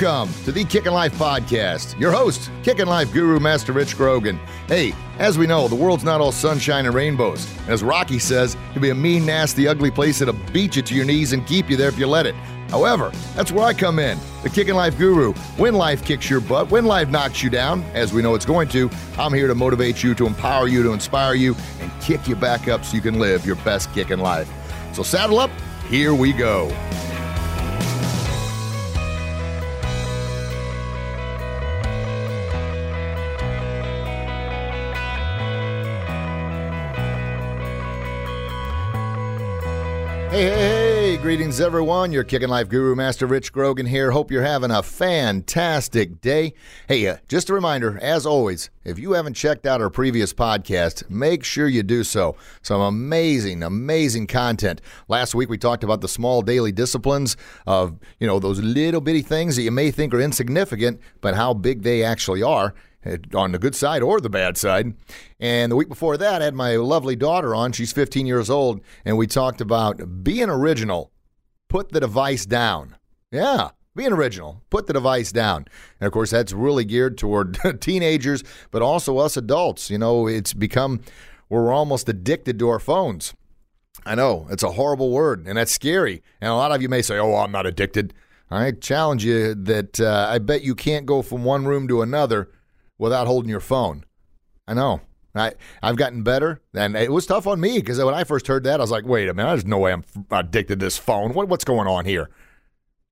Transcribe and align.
Welcome 0.00 0.34
to 0.42 0.50
the 0.50 0.64
Kickin' 0.64 0.92
Life 0.92 1.14
Podcast. 1.14 1.96
Your 2.00 2.10
host, 2.10 2.50
Kickin' 2.64 2.88
Life 2.88 3.12
Guru 3.12 3.38
Master 3.38 3.72
Rich 3.72 3.96
Grogan. 3.96 4.40
Hey, 4.66 4.92
as 5.20 5.38
we 5.38 5.46
know, 5.46 5.68
the 5.68 5.76
world's 5.76 6.02
not 6.02 6.20
all 6.20 6.32
sunshine 6.32 6.86
and 6.86 6.94
rainbows. 6.96 7.48
As 7.68 7.84
Rocky 7.84 8.18
says, 8.18 8.54
it 8.54 8.72
can 8.72 8.82
be 8.82 8.90
a 8.90 8.94
mean, 8.94 9.24
nasty, 9.24 9.68
ugly 9.68 9.92
place 9.92 10.18
that'll 10.18 10.34
beat 10.52 10.74
you 10.74 10.82
to 10.82 10.94
your 10.96 11.04
knees 11.04 11.32
and 11.32 11.46
keep 11.46 11.70
you 11.70 11.76
there 11.76 11.90
if 11.90 11.96
you 11.96 12.08
let 12.08 12.26
it. 12.26 12.34
However, 12.70 13.12
that's 13.36 13.52
where 13.52 13.66
I 13.66 13.72
come 13.72 14.00
in, 14.00 14.18
the 14.42 14.50
Kickin' 14.50 14.74
Life 14.74 14.98
Guru. 14.98 15.32
When 15.58 15.74
life 15.74 16.04
kicks 16.04 16.28
your 16.28 16.40
butt, 16.40 16.72
when 16.72 16.86
life 16.86 17.08
knocks 17.08 17.40
you 17.40 17.48
down, 17.48 17.84
as 17.94 18.12
we 18.12 18.20
know 18.20 18.34
it's 18.34 18.44
going 18.44 18.66
to, 18.70 18.90
I'm 19.16 19.32
here 19.32 19.46
to 19.46 19.54
motivate 19.54 20.02
you, 20.02 20.16
to 20.16 20.26
empower 20.26 20.66
you, 20.66 20.82
to 20.82 20.92
inspire 20.92 21.34
you, 21.34 21.54
and 21.78 21.92
kick 22.00 22.26
you 22.26 22.34
back 22.34 22.66
up 22.66 22.84
so 22.84 22.96
you 22.96 23.00
can 23.00 23.20
live 23.20 23.46
your 23.46 23.56
best 23.56 23.94
kickin' 23.94 24.18
life. 24.18 24.50
So 24.92 25.04
saddle 25.04 25.38
up, 25.38 25.52
here 25.88 26.14
we 26.14 26.32
go. 26.32 26.68
Hey, 40.34 40.46
hey, 40.46 41.12
hey, 41.12 41.16
greetings 41.16 41.60
everyone. 41.60 42.10
Your 42.10 42.24
Kicking 42.24 42.48
Life 42.48 42.68
Guru 42.68 42.96
Master 42.96 43.24
Rich 43.24 43.52
Grogan 43.52 43.86
here. 43.86 44.10
Hope 44.10 44.32
you're 44.32 44.42
having 44.42 44.72
a 44.72 44.82
fantastic 44.82 46.20
day. 46.20 46.54
Hey, 46.88 47.06
uh, 47.06 47.18
just 47.28 47.50
a 47.50 47.54
reminder, 47.54 48.00
as 48.02 48.26
always, 48.26 48.68
if 48.82 48.98
you 48.98 49.12
haven't 49.12 49.34
checked 49.34 49.64
out 49.64 49.80
our 49.80 49.90
previous 49.90 50.32
podcast, 50.32 51.08
make 51.08 51.44
sure 51.44 51.68
you 51.68 51.84
do 51.84 52.02
so. 52.02 52.34
Some 52.62 52.80
amazing, 52.80 53.62
amazing 53.62 54.26
content. 54.26 54.80
Last 55.06 55.36
week 55.36 55.48
we 55.48 55.56
talked 55.56 55.84
about 55.84 56.00
the 56.00 56.08
small 56.08 56.42
daily 56.42 56.72
disciplines 56.72 57.36
of, 57.64 57.96
you 58.18 58.26
know, 58.26 58.40
those 58.40 58.58
little 58.58 59.00
bitty 59.00 59.22
things 59.22 59.54
that 59.54 59.62
you 59.62 59.70
may 59.70 59.92
think 59.92 60.12
are 60.12 60.20
insignificant, 60.20 61.00
but 61.20 61.36
how 61.36 61.54
big 61.54 61.82
they 61.82 62.02
actually 62.02 62.42
are 62.42 62.74
on 63.34 63.52
the 63.52 63.58
good 63.58 63.74
side 63.74 64.02
or 64.02 64.20
the 64.20 64.30
bad 64.30 64.56
side. 64.56 64.94
And 65.38 65.70
the 65.70 65.76
week 65.76 65.88
before 65.88 66.16
that, 66.16 66.42
I 66.42 66.44
had 66.46 66.54
my 66.54 66.76
lovely 66.76 67.16
daughter 67.16 67.54
on. 67.54 67.72
She's 67.72 67.92
15 67.92 68.26
years 68.26 68.50
old, 68.50 68.80
and 69.04 69.16
we 69.16 69.26
talked 69.26 69.60
about 69.60 70.24
being 70.24 70.48
original. 70.48 71.10
Put 71.68 71.92
the 71.92 72.00
device 72.00 72.46
down. 72.46 72.96
Yeah, 73.30 73.70
being 73.96 74.12
original. 74.12 74.62
Put 74.70 74.86
the 74.86 74.92
device 74.92 75.32
down. 75.32 75.66
And 76.00 76.06
of 76.06 76.12
course, 76.12 76.30
that's 76.30 76.52
really 76.52 76.84
geared 76.84 77.18
toward 77.18 77.58
teenagers, 77.80 78.42
but 78.70 78.82
also 78.82 79.18
us 79.18 79.36
adults. 79.36 79.90
You 79.90 79.98
know, 79.98 80.26
it's 80.26 80.52
become, 80.52 81.00
we're 81.48 81.72
almost 81.72 82.08
addicted 82.08 82.58
to 82.58 82.68
our 82.68 82.78
phones. 82.78 83.34
I 84.06 84.14
know, 84.14 84.46
it's 84.50 84.62
a 84.62 84.72
horrible 84.72 85.10
word, 85.10 85.46
and 85.46 85.56
that's 85.56 85.72
scary. 85.72 86.22
And 86.40 86.50
a 86.50 86.54
lot 86.54 86.72
of 86.72 86.82
you 86.82 86.88
may 86.88 87.00
say, 87.00 87.18
oh, 87.18 87.36
I'm 87.36 87.52
not 87.52 87.66
addicted. 87.66 88.12
I 88.50 88.72
challenge 88.72 89.24
you 89.24 89.54
that 89.54 89.98
uh, 89.98 90.28
I 90.30 90.38
bet 90.38 90.62
you 90.62 90.74
can't 90.74 91.06
go 91.06 91.22
from 91.22 91.44
one 91.44 91.64
room 91.64 91.88
to 91.88 92.02
another 92.02 92.50
without 92.98 93.26
holding 93.26 93.50
your 93.50 93.60
phone. 93.60 94.04
I 94.66 94.74
know. 94.74 95.00
I, 95.36 95.52
I've 95.82 95.96
gotten 95.96 96.22
better, 96.22 96.60
and 96.74 96.94
it 96.94 97.10
was 97.10 97.26
tough 97.26 97.46
on 97.48 97.60
me 97.60 97.78
because 97.78 98.02
when 98.02 98.14
I 98.14 98.22
first 98.22 98.46
heard 98.46 98.62
that, 98.64 98.78
I 98.78 98.82
was 98.82 98.92
like, 98.92 99.04
wait 99.04 99.28
a 99.28 99.34
minute, 99.34 99.48
there's 99.48 99.66
no 99.66 99.78
way 99.78 99.92
I'm 99.92 100.04
addicted 100.30 100.78
to 100.78 100.86
this 100.86 100.96
phone. 100.96 101.34
What, 101.34 101.48
what's 101.48 101.64
going 101.64 101.88
on 101.88 102.04
here? 102.04 102.30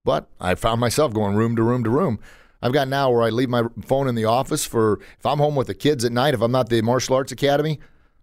But 0.04 0.28
I 0.40 0.54
found 0.54 0.80
myself 0.80 1.12
going 1.12 1.34
room 1.34 1.56
to 1.56 1.62
room 1.62 1.82
to 1.84 1.90
room. 1.90 2.20
I've 2.62 2.72
got 2.72 2.86
now 2.86 3.10
where 3.10 3.22
I 3.22 3.30
leave 3.30 3.48
my 3.48 3.64
phone 3.84 4.06
in 4.06 4.14
the 4.14 4.24
office 4.24 4.64
for 4.64 5.00
if 5.18 5.26
I'm 5.26 5.38
home 5.38 5.56
with 5.56 5.66
the 5.66 5.74
kids 5.74 6.04
at 6.04 6.12
night, 6.12 6.34
if 6.34 6.40
I'm 6.40 6.52
not 6.52 6.68
the 6.68 6.80
martial 6.80 7.16
arts 7.16 7.32
academy, 7.32 7.80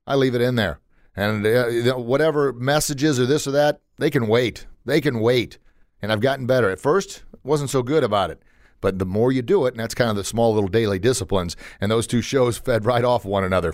I 0.07 0.15
leave 0.15 0.33
it 0.33 0.41
in 0.41 0.55
there. 0.55 0.80
And 1.15 1.45
uh, 1.45 1.95
whatever 1.95 2.53
messages 2.53 3.19
or 3.19 3.25
this 3.25 3.47
or 3.47 3.52
that, 3.52 3.81
they 3.97 4.09
can 4.09 4.27
wait. 4.27 4.65
They 4.85 5.02
can 5.02 5.19
wait. 5.19 5.57
And 6.02 6.11
I've 6.11 6.21
gotten 6.21 6.45
better. 6.45 6.69
At 6.69 6.80
first, 6.80 7.23
wasn't 7.43 7.69
so 7.69 7.83
good 7.83 8.05
about 8.05 8.30
it. 8.30 8.41
But 8.81 8.99
the 8.99 9.05
more 9.05 9.31
you 9.31 9.42
do 9.42 9.65
it, 9.65 9.73
and 9.73 9.80
that's 9.80 9.95
kind 9.95 10.09
of 10.09 10.15
the 10.15 10.23
small 10.23 10.54
little 10.54 10.70
daily 10.70 10.99
disciplines, 10.99 11.55
and 11.81 11.92
those 11.92 12.08
two 12.08 12.21
shows 12.21 12.58
fed 12.58 12.86
right 12.86 13.04
off 13.04 13.26
one 13.26 13.43
another. 13.43 13.73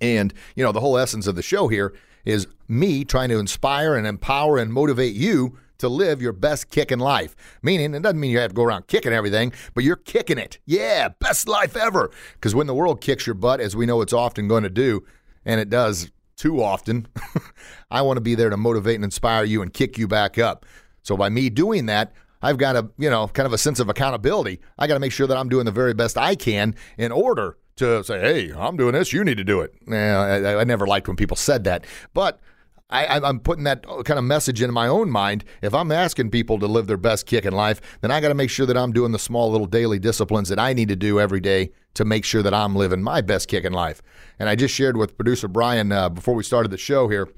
And, 0.00 0.32
you 0.56 0.64
know, 0.64 0.72
the 0.72 0.80
whole 0.80 0.98
essence 0.98 1.26
of 1.26 1.36
the 1.36 1.42
show 1.42 1.68
here 1.68 1.94
is 2.24 2.46
me 2.68 3.04
trying 3.04 3.28
to 3.28 3.38
inspire 3.38 3.94
and 3.94 4.06
empower 4.06 4.58
and 4.58 4.72
motivate 4.72 5.14
you 5.14 5.58
to 5.78 5.88
live 5.88 6.22
your 6.22 6.32
best 6.32 6.70
kicking 6.70 6.98
life. 6.98 7.36
Meaning, 7.62 7.94
it 7.94 8.02
doesn't 8.02 8.20
mean 8.20 8.30
you 8.30 8.38
have 8.38 8.50
to 8.50 8.54
go 8.54 8.62
around 8.62 8.86
kicking 8.86 9.12
everything, 9.12 9.52
but 9.74 9.84
you're 9.84 9.96
kicking 9.96 10.38
it. 10.38 10.58
Yeah, 10.64 11.08
best 11.08 11.48
life 11.48 11.76
ever. 11.76 12.10
Because 12.34 12.54
when 12.54 12.66
the 12.66 12.74
world 12.74 13.00
kicks 13.00 13.26
your 13.26 13.34
butt, 13.34 13.60
as 13.60 13.76
we 13.76 13.86
know 13.86 14.00
it's 14.00 14.12
often 14.12 14.48
going 14.48 14.62
to 14.62 14.70
do, 14.70 15.04
and 15.44 15.60
it 15.60 15.68
does 15.68 16.10
too 16.36 16.62
often, 16.62 17.06
I 17.90 18.02
want 18.02 18.16
to 18.16 18.22
be 18.22 18.34
there 18.34 18.50
to 18.50 18.56
motivate 18.56 18.96
and 18.96 19.04
inspire 19.04 19.44
you 19.44 19.62
and 19.62 19.72
kick 19.72 19.98
you 19.98 20.08
back 20.08 20.38
up. 20.38 20.64
So 21.02 21.16
by 21.16 21.28
me 21.28 21.50
doing 21.50 21.86
that, 21.86 22.12
I've 22.44 22.58
got 22.58 22.76
a, 22.76 22.90
you 22.98 23.08
know, 23.08 23.26
kind 23.28 23.46
of 23.46 23.54
a 23.54 23.58
sense 23.58 23.80
of 23.80 23.88
accountability. 23.88 24.60
I 24.78 24.86
got 24.86 24.94
to 24.94 25.00
make 25.00 25.12
sure 25.12 25.26
that 25.26 25.36
I'm 25.36 25.48
doing 25.48 25.64
the 25.64 25.72
very 25.72 25.94
best 25.94 26.18
I 26.18 26.34
can 26.34 26.74
in 26.98 27.10
order 27.10 27.56
to 27.76 28.04
say, 28.04 28.20
hey, 28.20 28.52
I'm 28.54 28.76
doing 28.76 28.92
this, 28.92 29.14
you 29.14 29.24
need 29.24 29.38
to 29.38 29.44
do 29.44 29.62
it. 29.62 29.74
I, 29.90 30.60
I 30.60 30.64
never 30.64 30.86
liked 30.86 31.08
when 31.08 31.16
people 31.16 31.38
said 31.38 31.64
that. 31.64 31.86
But 32.12 32.40
I, 32.90 33.26
am 33.26 33.40
putting 33.40 33.64
that 33.64 33.84
kind 34.04 34.18
of 34.18 34.24
message 34.24 34.60
in 34.60 34.72
my 34.72 34.86
own 34.86 35.10
mind. 35.10 35.44
If 35.62 35.74
I'm 35.74 35.90
asking 35.90 36.30
people 36.30 36.58
to 36.58 36.66
live 36.66 36.86
their 36.86 36.98
best 36.98 37.24
kick 37.26 37.46
in 37.46 37.54
life, 37.54 37.80
then 38.02 38.10
I 38.10 38.20
got 38.20 38.28
to 38.28 38.34
make 38.34 38.50
sure 38.50 38.66
that 38.66 38.76
I'm 38.76 38.92
doing 38.92 39.12
the 39.12 39.18
small 39.18 39.50
little 39.50 39.66
daily 39.66 39.98
disciplines 39.98 40.50
that 40.50 40.58
I 40.58 40.74
need 40.74 40.88
to 40.88 40.96
do 40.96 41.18
every 41.18 41.40
day 41.40 41.72
to 41.94 42.04
make 42.04 42.26
sure 42.26 42.42
that 42.42 42.52
I'm 42.52 42.76
living 42.76 43.02
my 43.02 43.22
best 43.22 43.48
kick 43.48 43.64
in 43.64 43.72
life. 43.72 44.02
And 44.38 44.50
I 44.50 44.54
just 44.54 44.74
shared 44.74 44.98
with 44.98 45.16
producer 45.16 45.48
Brian 45.48 45.92
uh, 45.92 46.10
before 46.10 46.34
we 46.34 46.42
started 46.42 46.70
the 46.70 46.78
show 46.78 47.08
here, 47.08 47.28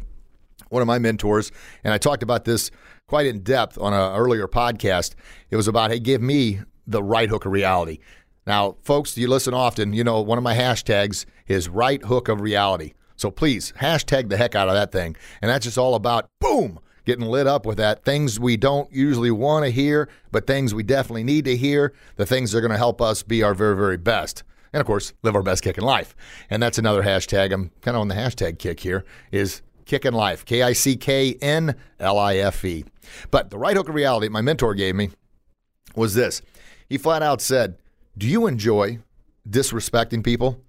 one 0.69 0.82
of 0.82 0.87
my 0.87 0.99
mentors, 0.99 1.53
and 1.84 1.93
I 1.93 1.99
talked 1.99 2.22
about 2.22 2.44
this 2.44 2.71
quite 3.06 3.27
in 3.27 3.41
depth 3.41 3.78
on 3.78 3.93
an 3.93 4.16
earlier 4.16 4.49
podcast. 4.49 5.15
It 5.50 5.56
was 5.56 5.69
about, 5.69 5.91
hey, 5.91 6.00
give 6.00 6.21
me 6.21 6.60
the 6.87 7.03
right 7.03 7.28
hook 7.28 7.44
of 7.47 7.53
reality. 7.53 7.99
Now, 8.47 8.76
folks, 8.82 9.16
you 9.16 9.28
listen 9.28 9.55
often, 9.55 9.93
you 9.93 10.05
know, 10.05 10.21
one 10.21 10.38
of 10.38 10.44
my 10.44 10.55
hashtags 10.55 11.25
is 11.47 11.69
right 11.69 12.03
hook 12.05 12.28
of 12.28 12.41
reality. 12.41 12.93
So 13.16 13.31
please, 13.31 13.72
hashtag 13.81 14.28
the 14.28 14.37
heck 14.37 14.55
out 14.55 14.69
of 14.69 14.75
that 14.75 14.93
thing. 14.93 15.16
And 15.41 15.50
that's 15.50 15.65
just 15.65 15.78
all 15.78 15.94
about, 15.94 16.28
boom, 16.41 16.78
getting 17.05 17.25
lit 17.25 17.47
up 17.47 17.65
with 17.65 17.78
that. 17.78 18.05
Things 18.05 18.38
we 18.38 18.56
don't 18.56 18.93
usually 18.93 19.31
want 19.31 19.65
to 19.65 19.71
hear, 19.71 20.09
but 20.31 20.47
things 20.47 20.75
we 20.75 20.82
definitely 20.82 21.25
need 21.25 21.44
to 21.47 21.56
hear. 21.56 21.93
The 22.16 22.26
things 22.26 22.53
that 22.53 22.59
are 22.59 22.60
going 22.60 22.72
to 22.72 22.78
help 22.78 23.00
us 23.00 23.22
be 23.22 23.43
our 23.43 23.55
very, 23.55 23.76
very 23.76 23.97
best. 23.97 24.44
And 24.72 24.81
of 24.81 24.87
course, 24.87 25.15
live 25.22 25.34
our 25.34 25.43
best 25.43 25.62
kick 25.62 25.78
in 25.78 25.84
life. 25.84 26.15
And 26.50 26.62
that's 26.62 26.78
another 26.78 27.03
hashtag. 27.03 27.53
I'm 27.53 27.71
kind 27.81 27.97
of 27.97 28.03
on 28.03 28.09
the 28.09 28.15
hashtag 28.15 28.59
kick 28.59 28.81
here 28.81 29.05
is 29.32 29.62
Kickin' 29.87 30.15
Life, 30.15 30.45
K 30.45 30.63
I 30.63 30.73
C 30.73 30.97
K 30.97 31.37
N 31.41 31.77
L 31.99 32.19
I 32.19 32.37
F 32.37 32.65
E. 32.65 32.85
But 33.31 33.51
the 33.51 33.59
right 33.59 33.77
hook 33.77 33.89
of 33.89 33.95
reality 33.95 34.29
my 34.29 34.43
mentor 34.43 34.75
gave 34.75 34.95
me 34.95 35.11
was 35.95 36.15
this. 36.15 36.43
He 36.89 36.99
flat 36.99 37.23
out 37.23 37.41
said, 37.41 37.79
Do 38.19 38.27
you 38.27 38.47
enjoy 38.47 38.99
disrespecting 39.49 40.23
people? 40.25 40.61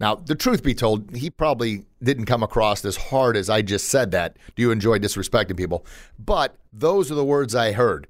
Now, 0.00 0.14
the 0.14 0.34
truth 0.34 0.62
be 0.62 0.74
told, 0.74 1.14
he 1.14 1.28
probably 1.28 1.84
didn't 2.02 2.24
come 2.24 2.42
across 2.42 2.84
as 2.86 2.96
hard 2.96 3.36
as 3.36 3.50
I 3.50 3.60
just 3.60 3.88
said 3.88 4.12
that. 4.12 4.38
Do 4.56 4.62
you 4.62 4.70
enjoy 4.70 4.98
disrespecting 4.98 5.58
people? 5.58 5.84
But 6.18 6.56
those 6.72 7.12
are 7.12 7.14
the 7.14 7.24
words 7.24 7.54
I 7.54 7.72
heard. 7.72 8.06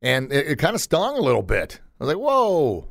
And 0.00 0.32
it, 0.32 0.46
it 0.46 0.58
kind 0.60 0.76
of 0.76 0.80
stung 0.80 1.18
a 1.18 1.20
little 1.20 1.42
bit. 1.42 1.80
I 2.00 2.04
was 2.04 2.14
like, 2.14 2.24
whoa, 2.24 2.86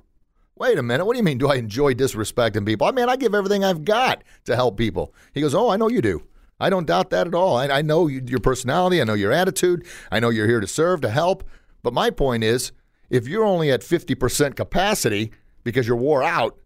wait 0.57 0.77
a 0.77 0.83
minute. 0.83 1.05
What 1.05 1.13
do 1.13 1.17
you 1.17 1.23
mean? 1.23 1.37
Do 1.37 1.49
I 1.49 1.55
enjoy 1.55 1.93
disrespecting 1.93 2.65
people? 2.65 2.87
I 2.87 2.91
mean, 2.91 3.07
I 3.07 3.15
give 3.15 3.33
everything 3.33 3.63
I've 3.63 3.85
got 3.85 4.21
to 4.45 4.55
help 4.57 4.75
people. 4.75 5.13
He 5.33 5.39
goes, 5.39 5.55
oh, 5.55 5.69
I 5.69 5.77
know 5.77 5.87
you 5.87 6.01
do. 6.01 6.21
I 6.61 6.69
don't 6.69 6.85
doubt 6.85 7.09
that 7.09 7.27
at 7.27 7.35
all. 7.35 7.57
I, 7.57 7.67
I 7.67 7.81
know 7.81 8.07
your 8.07 8.39
personality. 8.39 9.01
I 9.01 9.03
know 9.03 9.13
your 9.13 9.31
attitude. 9.31 9.85
I 10.11 10.19
know 10.19 10.29
you're 10.29 10.47
here 10.47 10.59
to 10.59 10.67
serve, 10.67 11.01
to 11.01 11.09
help. 11.09 11.43
But 11.83 11.93
my 11.93 12.09
point 12.09 12.43
is, 12.43 12.71
if 13.09 13.27
you're 13.27 13.43
only 13.43 13.71
at 13.71 13.81
50% 13.81 14.55
capacity 14.55 15.31
because 15.63 15.87
you're 15.87 15.97
wore 15.97 16.23
out, 16.23 16.57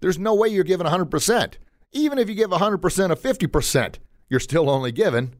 there's 0.00 0.18
no 0.18 0.34
way 0.34 0.48
you're 0.48 0.64
giving 0.64 0.86
100%. 0.86 1.54
Even 1.92 2.18
if 2.18 2.28
you 2.28 2.34
give 2.34 2.50
100% 2.50 3.10
of 3.10 3.20
50%, 3.20 3.94
you're 4.28 4.40
still 4.40 4.68
only 4.68 4.90
given 4.90 5.34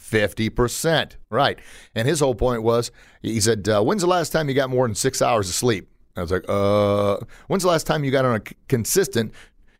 50%. 0.00 1.12
Right. 1.30 1.58
And 1.94 2.08
his 2.08 2.20
whole 2.20 2.34
point 2.34 2.62
was 2.62 2.90
he 3.22 3.40
said, 3.40 3.68
uh, 3.68 3.82
When's 3.82 4.02
the 4.02 4.08
last 4.08 4.30
time 4.30 4.48
you 4.48 4.54
got 4.54 4.70
more 4.70 4.86
than 4.86 4.94
six 4.94 5.20
hours 5.20 5.48
of 5.48 5.54
sleep? 5.54 5.88
I 6.16 6.20
was 6.20 6.30
like, 6.30 6.44
uh, 6.48 7.18
when's 7.46 7.62
the 7.62 7.70
last 7.70 7.86
time 7.86 8.04
you 8.04 8.10
got 8.10 8.26
on 8.26 8.36
a 8.36 8.40
consistent, 8.68 9.32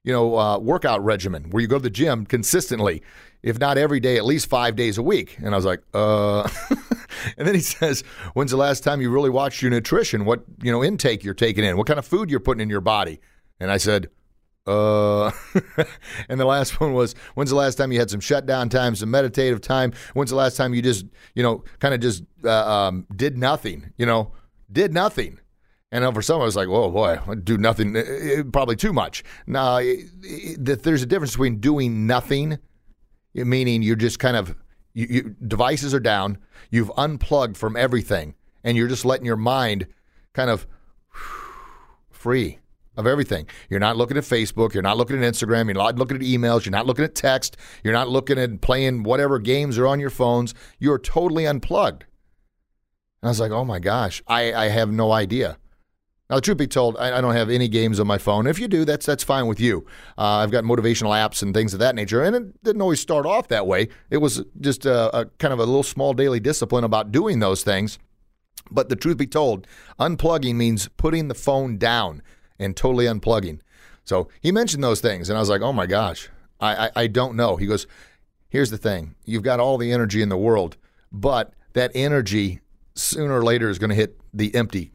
you 0.04 0.12
know, 0.12 0.36
uh, 0.38 0.58
workout 0.58 1.04
regimen 1.04 1.50
where 1.50 1.60
you 1.60 1.68
go 1.68 1.76
to 1.78 1.82
the 1.82 1.90
gym 1.90 2.26
consistently? 2.26 3.02
if 3.42 3.58
not 3.58 3.76
every 3.76 4.00
day, 4.00 4.16
at 4.16 4.24
least 4.24 4.48
five 4.48 4.76
days 4.76 4.98
a 4.98 5.02
week. 5.02 5.36
And 5.38 5.48
I 5.54 5.56
was 5.56 5.64
like, 5.64 5.82
uh. 5.94 6.48
and 7.36 7.46
then 7.46 7.54
he 7.54 7.60
says, 7.60 8.02
when's 8.34 8.50
the 8.50 8.56
last 8.56 8.84
time 8.84 9.00
you 9.00 9.10
really 9.10 9.30
watched 9.30 9.62
your 9.62 9.70
nutrition? 9.70 10.24
What, 10.24 10.44
you 10.62 10.70
know, 10.70 10.82
intake 10.82 11.24
you're 11.24 11.34
taking 11.34 11.64
in? 11.64 11.76
What 11.76 11.86
kind 11.86 11.98
of 11.98 12.06
food 12.06 12.30
you're 12.30 12.40
putting 12.40 12.60
in 12.60 12.70
your 12.70 12.80
body? 12.80 13.20
And 13.58 13.70
I 13.70 13.78
said, 13.78 14.08
uh, 14.66 15.32
and 16.28 16.38
the 16.38 16.44
last 16.44 16.80
one 16.80 16.92
was, 16.92 17.14
when's 17.34 17.50
the 17.50 17.56
last 17.56 17.74
time 17.74 17.90
you 17.90 17.98
had 17.98 18.10
some 18.10 18.20
shutdown 18.20 18.68
time, 18.68 18.94
some 18.94 19.10
meditative 19.10 19.60
time? 19.60 19.92
When's 20.14 20.30
the 20.30 20.36
last 20.36 20.56
time 20.56 20.72
you 20.72 20.82
just, 20.82 21.04
you 21.34 21.42
know, 21.42 21.64
kind 21.80 21.94
of 21.94 22.00
just 22.00 22.22
uh, 22.44 22.50
um, 22.50 23.06
did 23.14 23.36
nothing, 23.36 23.92
you 23.96 24.06
know, 24.06 24.32
did 24.70 24.94
nothing? 24.94 25.40
And 25.92 26.04
uh, 26.04 26.10
for 26.10 26.22
some, 26.22 26.40
I 26.40 26.44
was 26.44 26.56
like, 26.56 26.68
"Oh 26.68 26.90
boy, 26.90 27.18
do 27.44 27.56
nothing. 27.56 27.96
Uh, 27.96 28.00
uh, 28.00 28.42
probably 28.44 28.74
too 28.74 28.92
much." 28.92 29.22
Now, 29.46 29.80
there's 30.58 31.02
a 31.02 31.06
difference 31.06 31.32
between 31.32 31.60
doing 31.60 32.06
nothing 32.08 32.58
meaning 33.34 33.82
you're 33.82 33.96
just 33.96 34.18
kind 34.18 34.36
of 34.36 34.54
you, 34.94 35.06
you, 35.08 35.36
devices 35.46 35.94
are 35.94 36.00
down, 36.00 36.38
you've 36.70 36.92
unplugged 36.96 37.56
from 37.56 37.76
everything, 37.76 38.34
and 38.62 38.76
you're 38.76 38.88
just 38.88 39.04
letting 39.04 39.26
your 39.26 39.36
mind 39.36 39.86
kind 40.32 40.50
of 40.50 40.66
free 42.10 42.58
of 42.96 43.06
everything. 43.06 43.46
You're 43.70 43.80
not 43.80 43.96
looking 43.96 44.18
at 44.18 44.24
Facebook. 44.24 44.74
You're 44.74 44.82
not 44.82 44.98
looking 44.98 45.22
at 45.22 45.32
Instagram. 45.32 45.64
You're 45.64 45.74
not 45.74 45.96
looking 45.96 46.18
at 46.18 46.22
emails. 46.22 46.66
You're 46.66 46.72
not 46.72 46.86
looking 46.86 47.06
at 47.06 47.14
text. 47.14 47.56
You're 47.82 47.94
not 47.94 48.08
looking 48.08 48.38
at 48.38 48.60
playing 48.60 49.02
whatever 49.02 49.38
games 49.38 49.78
are 49.78 49.86
on 49.86 49.98
your 49.98 50.10
phones. 50.10 50.54
You're 50.78 50.98
totally 50.98 51.46
unplugged. 51.46 52.04
And 53.22 53.28
I 53.28 53.30
was 53.30 53.40
like, 53.40 53.50
oh 53.50 53.64
my 53.64 53.78
gosh, 53.78 54.22
I, 54.26 54.52
I 54.52 54.68
have 54.68 54.92
no 54.92 55.10
idea. 55.10 55.56
Now, 56.32 56.36
the 56.36 56.40
truth 56.40 56.56
be 56.56 56.66
told, 56.66 56.96
I, 56.96 57.18
I, 57.18 57.20
don't 57.20 57.34
have 57.34 57.50
any 57.50 57.68
games 57.68 58.00
on 58.00 58.06
my 58.06 58.16
phone. 58.16 58.46
If 58.46 58.58
you 58.58 58.66
do, 58.66 58.86
that's 58.86 59.04
that's 59.04 59.22
fine 59.22 59.48
with 59.48 59.60
you. 59.60 59.86
Uh, 60.16 60.38
I've 60.38 60.50
got 60.50 60.64
motivational 60.64 61.10
apps 61.10 61.42
and 61.42 61.52
things 61.52 61.74
of 61.74 61.80
that 61.80 61.94
nature, 61.94 62.22
and 62.22 62.34
it 62.34 62.64
didn't 62.64 62.80
always 62.80 63.00
start 63.00 63.26
off 63.26 63.48
that 63.48 63.66
way. 63.66 63.90
It 64.08 64.16
was 64.16 64.42
just 64.58 64.86
a, 64.86 65.14
a 65.14 65.26
kind 65.26 65.52
of 65.52 65.58
a 65.58 65.66
little 65.66 65.82
small 65.82 66.14
daily 66.14 66.40
discipline 66.40 66.84
about 66.84 67.12
doing 67.12 67.40
those 67.40 67.62
things. 67.62 67.98
But 68.70 68.88
the 68.88 68.96
truth 68.96 69.18
be 69.18 69.26
told, 69.26 69.66
unplugging 70.00 70.54
means 70.54 70.88
putting 70.96 71.28
the 71.28 71.34
phone 71.34 71.76
down 71.76 72.22
and 72.58 72.74
totally 72.74 73.04
unplugging. 73.04 73.60
So 74.04 74.28
he 74.40 74.52
mentioned 74.52 74.82
those 74.82 75.02
things, 75.02 75.28
and 75.28 75.36
I 75.36 75.40
was 75.40 75.50
like, 75.50 75.60
oh 75.60 75.74
my 75.74 75.84
gosh, 75.84 76.30
I, 76.60 76.86
I, 76.86 76.90
I 76.96 77.06
don't 77.08 77.36
know. 77.36 77.56
He 77.56 77.66
goes, 77.66 77.86
here's 78.48 78.70
the 78.70 78.78
thing 78.78 79.16
you've 79.26 79.42
got 79.42 79.60
all 79.60 79.76
the 79.76 79.92
energy 79.92 80.22
in 80.22 80.30
the 80.30 80.38
world, 80.38 80.78
but 81.12 81.52
that 81.74 81.90
energy 81.94 82.60
sooner 82.94 83.38
or 83.38 83.44
later 83.44 83.68
is 83.68 83.78
going 83.78 83.90
to 83.90 83.96
hit 83.96 84.18
the 84.32 84.54
empty 84.54 84.92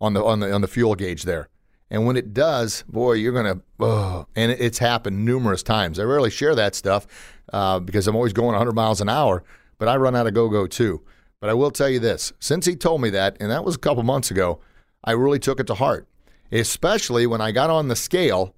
on 0.00 0.14
the 0.14 0.24
on 0.24 0.40
the 0.40 0.52
on 0.52 0.60
the 0.60 0.68
fuel 0.68 0.94
gauge 0.94 1.24
there. 1.24 1.48
And 1.90 2.06
when 2.06 2.16
it 2.16 2.32
does, 2.32 2.84
boy, 2.88 3.14
you're 3.14 3.32
gonna. 3.32 3.60
Oh, 3.80 4.26
and 4.36 4.52
it's 4.52 4.78
happened 4.78 5.24
numerous 5.24 5.62
times. 5.62 5.98
I 5.98 6.04
rarely 6.04 6.30
share 6.30 6.54
that 6.54 6.74
stuff 6.74 7.06
uh, 7.52 7.80
because 7.80 8.06
I'm 8.06 8.14
always 8.14 8.32
going 8.32 8.52
100 8.52 8.72
miles 8.72 9.00
an 9.00 9.08
hour, 9.08 9.42
but 9.78 9.88
I 9.88 9.96
run 9.96 10.14
out 10.14 10.26
of 10.26 10.34
go 10.34 10.48
go 10.48 10.66
too. 10.66 11.02
But 11.40 11.50
I 11.50 11.54
will 11.54 11.70
tell 11.70 11.88
you 11.88 11.98
this: 11.98 12.32
since 12.38 12.66
he 12.66 12.76
told 12.76 13.00
me 13.00 13.10
that, 13.10 13.36
and 13.40 13.50
that 13.50 13.64
was 13.64 13.74
a 13.74 13.78
couple 13.78 14.02
months 14.04 14.30
ago, 14.30 14.60
I 15.04 15.12
really 15.12 15.38
took 15.38 15.58
it 15.58 15.66
to 15.66 15.74
heart. 15.74 16.06
Especially 16.52 17.26
when 17.26 17.40
I 17.40 17.52
got 17.52 17.70
on 17.70 17.88
the 17.88 17.94
scale 17.94 18.54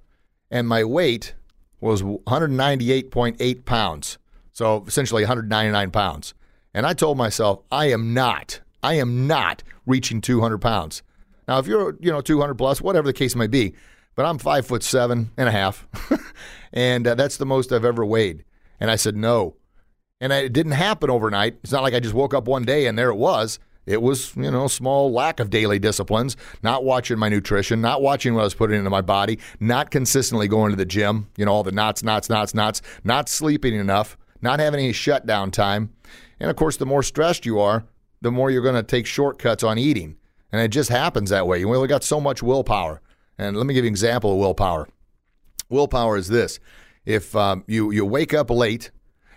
and 0.50 0.68
my 0.68 0.84
weight 0.84 1.34
was 1.80 2.02
198.8 2.02 3.64
pounds, 3.64 4.18
so 4.52 4.84
essentially 4.86 5.22
199 5.22 5.90
pounds. 5.90 6.34
And 6.74 6.86
I 6.86 6.94
told 6.94 7.18
myself, 7.18 7.60
I 7.70 7.86
am 7.86 8.14
not, 8.14 8.60
I 8.82 8.94
am 8.94 9.26
not 9.26 9.62
reaching 9.84 10.20
200 10.20 10.58
pounds. 10.58 11.02
Now, 11.48 11.58
if 11.58 11.66
you're, 11.66 11.96
you 12.00 12.10
know, 12.10 12.20
200 12.20 12.54
plus, 12.54 12.80
whatever 12.80 13.06
the 13.06 13.12
case 13.12 13.34
may 13.34 13.46
be, 13.46 13.74
but 14.14 14.26
I'm 14.26 14.38
five 14.38 14.66
foot 14.66 14.82
seven 14.82 15.30
and 15.36 15.48
a 15.48 15.52
half, 15.52 15.86
and 16.72 17.06
uh, 17.06 17.14
that's 17.14 17.36
the 17.36 17.46
most 17.46 17.72
I've 17.72 17.84
ever 17.84 18.04
weighed. 18.04 18.44
And 18.78 18.90
I 18.90 18.96
said 18.96 19.16
no, 19.16 19.56
and 20.20 20.32
it 20.32 20.52
didn't 20.52 20.72
happen 20.72 21.10
overnight. 21.10 21.58
It's 21.62 21.72
not 21.72 21.82
like 21.82 21.94
I 21.94 22.00
just 22.00 22.14
woke 22.14 22.34
up 22.34 22.46
one 22.46 22.64
day 22.64 22.86
and 22.86 22.96
there 22.98 23.10
it 23.10 23.16
was. 23.16 23.58
It 23.84 24.00
was, 24.00 24.36
you 24.36 24.50
know, 24.50 24.68
small 24.68 25.12
lack 25.12 25.40
of 25.40 25.50
daily 25.50 25.80
disciplines, 25.80 26.36
not 26.62 26.84
watching 26.84 27.18
my 27.18 27.28
nutrition, 27.28 27.80
not 27.80 28.00
watching 28.00 28.34
what 28.34 28.42
I 28.42 28.44
was 28.44 28.54
putting 28.54 28.78
into 28.78 28.90
my 28.90 29.00
body, 29.00 29.40
not 29.58 29.90
consistently 29.90 30.46
going 30.46 30.70
to 30.70 30.76
the 30.76 30.84
gym, 30.84 31.28
you 31.36 31.44
know, 31.44 31.52
all 31.52 31.64
the 31.64 31.72
knots, 31.72 32.04
knots, 32.04 32.28
knots, 32.30 32.54
knots, 32.54 32.82
not 33.02 33.28
sleeping 33.28 33.74
enough, 33.74 34.16
not 34.40 34.60
having 34.60 34.78
any 34.78 34.92
shutdown 34.92 35.50
time. 35.50 35.92
And 36.38 36.48
of 36.48 36.54
course, 36.54 36.76
the 36.76 36.86
more 36.86 37.02
stressed 37.02 37.44
you 37.44 37.58
are, 37.58 37.84
the 38.20 38.30
more 38.30 38.50
you're 38.50 38.62
going 38.62 38.76
to 38.76 38.84
take 38.84 39.06
shortcuts 39.06 39.64
on 39.64 39.78
eating. 39.78 40.16
And 40.52 40.60
it 40.60 40.68
just 40.68 40.90
happens 40.90 41.30
that 41.30 41.46
way. 41.46 41.58
You 41.58 41.74
only 41.74 41.88
got 41.88 42.04
so 42.04 42.20
much 42.20 42.42
willpower. 42.42 43.00
And 43.38 43.56
let 43.56 43.66
me 43.66 43.74
give 43.74 43.84
you 43.84 43.88
an 43.88 43.92
example 43.92 44.32
of 44.32 44.38
willpower. 44.38 44.88
Willpower 45.68 46.16
is 46.16 46.28
this 46.28 46.60
if 47.04 47.34
um, 47.34 47.64
you, 47.66 47.90
you 47.90 48.04
wake 48.04 48.34
up 48.34 48.50
late 48.50 48.90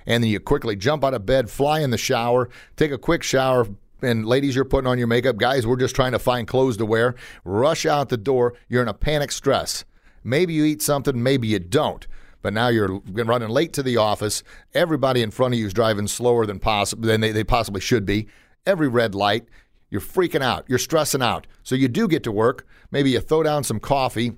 and 0.06 0.24
then 0.24 0.30
you 0.30 0.40
quickly 0.40 0.76
jump 0.76 1.04
out 1.04 1.14
of 1.14 1.26
bed, 1.26 1.50
fly 1.50 1.80
in 1.80 1.90
the 1.90 1.98
shower, 1.98 2.50
take 2.76 2.92
a 2.92 2.98
quick 2.98 3.24
shower, 3.24 3.68
and 4.02 4.26
ladies, 4.26 4.56
you're 4.56 4.66
putting 4.66 4.88
on 4.88 4.98
your 4.98 5.08
makeup. 5.08 5.38
Guys, 5.38 5.66
we're 5.66 5.78
just 5.78 5.96
trying 5.96 6.12
to 6.12 6.20
find 6.20 6.48
clothes 6.48 6.78
to 6.78 6.86
wear. 6.86 7.16
Rush 7.44 7.86
out 7.86 8.10
the 8.10 8.18
door. 8.18 8.54
You're 8.68 8.82
in 8.82 8.88
a 8.88 8.94
panic 8.94 9.32
stress. 9.32 9.86
Maybe 10.24 10.54
you 10.54 10.66
eat 10.66 10.82
something, 10.82 11.22
maybe 11.22 11.48
you 11.48 11.60
don't. 11.60 12.06
But 12.42 12.54
now 12.54 12.68
you're 12.68 13.00
running 13.12 13.50
late 13.50 13.74
to 13.74 13.84
the 13.84 13.98
office. 13.98 14.44
Everybody 14.74 15.22
in 15.22 15.32
front 15.32 15.54
of 15.54 15.60
you 15.60 15.66
is 15.66 15.74
driving 15.74 16.08
slower 16.08 16.46
than 16.46 16.60
possible 16.60 17.08
than 17.08 17.22
they, 17.22 17.32
they 17.32 17.44
possibly 17.44 17.82
should 17.82 18.06
be. 18.06 18.28
Every 18.66 18.88
red 18.88 19.16
light. 19.16 19.46
You're 19.96 20.02
freaking 20.02 20.42
out. 20.42 20.66
You're 20.68 20.78
stressing 20.78 21.22
out. 21.22 21.48
So 21.64 21.74
you 21.74 21.88
do 21.88 22.10
get 22.10 22.22
to 22.24 22.32
work. 22.34 22.68
Maybe 22.92 23.12
you 23.12 23.22
throw 23.22 23.44
down 23.44 23.64
some 23.64 23.80
coffee 23.80 24.34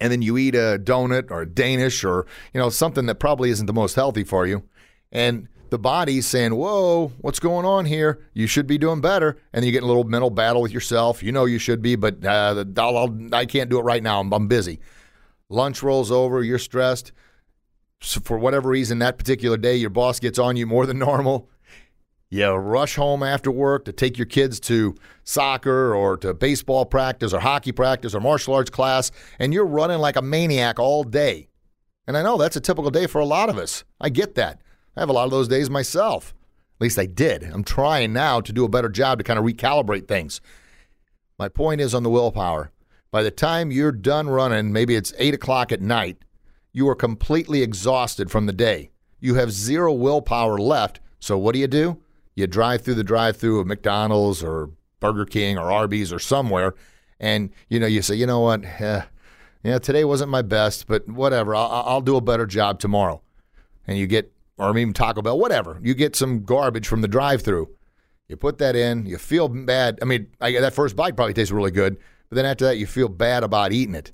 and 0.00 0.10
then 0.10 0.22
you 0.22 0.36
eat 0.36 0.56
a 0.56 0.76
donut 0.82 1.30
or 1.30 1.42
a 1.42 1.46
Danish 1.46 2.02
or, 2.02 2.26
you 2.52 2.58
know, 2.58 2.68
something 2.68 3.06
that 3.06 3.20
probably 3.20 3.50
isn't 3.50 3.66
the 3.66 3.72
most 3.72 3.94
healthy 3.94 4.24
for 4.24 4.44
you. 4.44 4.64
And 5.12 5.46
the 5.70 5.78
body's 5.78 6.26
saying, 6.26 6.56
Whoa, 6.56 7.12
what's 7.20 7.38
going 7.38 7.64
on 7.64 7.84
here? 7.84 8.26
You 8.34 8.48
should 8.48 8.66
be 8.66 8.76
doing 8.76 9.00
better. 9.00 9.38
And 9.52 9.64
you 9.64 9.70
get 9.70 9.84
a 9.84 9.86
little 9.86 10.02
mental 10.02 10.30
battle 10.30 10.62
with 10.62 10.72
yourself. 10.72 11.22
You 11.22 11.30
know 11.30 11.44
you 11.44 11.60
should 11.60 11.80
be, 11.80 11.94
but 11.94 12.24
uh, 12.24 12.64
I'll, 12.76 12.98
I'll, 12.98 13.18
I 13.32 13.46
can 13.46 13.60
not 13.60 13.68
do 13.68 13.78
it 13.78 13.82
right 13.82 14.02
now. 14.02 14.18
I'm, 14.18 14.32
I'm 14.32 14.48
busy. 14.48 14.80
Lunch 15.48 15.80
rolls 15.80 16.10
over. 16.10 16.42
You're 16.42 16.58
stressed. 16.58 17.12
So 18.00 18.18
for 18.18 18.36
whatever 18.36 18.70
reason, 18.70 18.98
that 18.98 19.16
particular 19.16 19.56
day, 19.56 19.76
your 19.76 19.90
boss 19.90 20.18
gets 20.18 20.40
on 20.40 20.56
you 20.56 20.66
more 20.66 20.86
than 20.86 20.98
normal. 20.98 21.48
You 22.32 22.50
rush 22.52 22.96
home 22.96 23.22
after 23.22 23.50
work 23.50 23.84
to 23.84 23.92
take 23.92 24.16
your 24.16 24.24
kids 24.24 24.58
to 24.60 24.94
soccer 25.22 25.94
or 25.94 26.16
to 26.16 26.32
baseball 26.32 26.86
practice 26.86 27.34
or 27.34 27.40
hockey 27.40 27.72
practice 27.72 28.14
or 28.14 28.20
martial 28.20 28.54
arts 28.54 28.70
class, 28.70 29.10
and 29.38 29.52
you're 29.52 29.66
running 29.66 29.98
like 29.98 30.16
a 30.16 30.22
maniac 30.22 30.78
all 30.78 31.04
day. 31.04 31.50
And 32.06 32.16
I 32.16 32.22
know 32.22 32.38
that's 32.38 32.56
a 32.56 32.60
typical 32.62 32.90
day 32.90 33.06
for 33.06 33.20
a 33.20 33.26
lot 33.26 33.50
of 33.50 33.58
us. 33.58 33.84
I 34.00 34.08
get 34.08 34.34
that. 34.36 34.62
I 34.96 35.00
have 35.00 35.10
a 35.10 35.12
lot 35.12 35.26
of 35.26 35.30
those 35.30 35.46
days 35.46 35.68
myself. 35.68 36.32
At 36.76 36.80
least 36.80 36.98
I 36.98 37.04
did. 37.04 37.42
I'm 37.42 37.64
trying 37.64 38.14
now 38.14 38.40
to 38.40 38.50
do 38.50 38.64
a 38.64 38.68
better 38.70 38.88
job 38.88 39.18
to 39.18 39.24
kind 39.24 39.38
of 39.38 39.44
recalibrate 39.44 40.08
things. 40.08 40.40
My 41.38 41.50
point 41.50 41.82
is 41.82 41.94
on 41.94 42.02
the 42.02 42.08
willpower. 42.08 42.70
By 43.10 43.22
the 43.22 43.30
time 43.30 43.70
you're 43.70 43.92
done 43.92 44.30
running, 44.30 44.72
maybe 44.72 44.96
it's 44.96 45.12
8 45.18 45.34
o'clock 45.34 45.70
at 45.70 45.82
night, 45.82 46.24
you 46.72 46.88
are 46.88 46.96
completely 46.96 47.62
exhausted 47.62 48.30
from 48.30 48.46
the 48.46 48.54
day. 48.54 48.88
You 49.20 49.34
have 49.34 49.52
zero 49.52 49.92
willpower 49.92 50.56
left. 50.56 50.98
So 51.20 51.36
what 51.36 51.52
do 51.52 51.58
you 51.58 51.66
do? 51.66 51.98
You 52.34 52.46
drive 52.46 52.82
through 52.82 52.94
the 52.94 53.04
drive-through 53.04 53.60
of 53.60 53.66
McDonald's 53.66 54.42
or 54.42 54.70
Burger 55.00 55.26
King 55.26 55.58
or 55.58 55.70
Arby's 55.70 56.12
or 56.12 56.18
somewhere, 56.18 56.74
and 57.20 57.50
you 57.68 57.78
know 57.78 57.86
you 57.86 58.02
say, 58.02 58.14
you 58.14 58.26
know 58.26 58.40
what, 58.40 58.64
eh, 58.64 59.02
yeah, 59.62 59.78
today 59.78 60.04
wasn't 60.04 60.30
my 60.30 60.42
best, 60.42 60.86
but 60.86 61.06
whatever, 61.08 61.54
I'll, 61.54 61.70
I'll 61.86 62.00
do 62.00 62.16
a 62.16 62.20
better 62.20 62.46
job 62.46 62.78
tomorrow. 62.78 63.22
And 63.86 63.98
you 63.98 64.06
get, 64.06 64.32
or 64.58 64.76
even 64.76 64.92
Taco 64.92 65.22
Bell, 65.22 65.38
whatever, 65.38 65.78
you 65.82 65.94
get 65.94 66.16
some 66.16 66.44
garbage 66.44 66.86
from 66.88 67.00
the 67.00 67.08
drive-through. 67.08 67.68
You 68.28 68.36
put 68.36 68.58
that 68.58 68.74
in, 68.74 69.04
you 69.06 69.18
feel 69.18 69.48
bad. 69.48 69.98
I 70.00 70.04
mean, 70.04 70.28
I, 70.40 70.52
that 70.52 70.72
first 70.72 70.96
bite 70.96 71.16
probably 71.16 71.34
tastes 71.34 71.52
really 71.52 71.70
good, 71.70 71.98
but 72.28 72.36
then 72.36 72.46
after 72.46 72.64
that, 72.64 72.78
you 72.78 72.86
feel 72.86 73.08
bad 73.08 73.44
about 73.44 73.72
eating 73.72 73.94
it. 73.94 74.10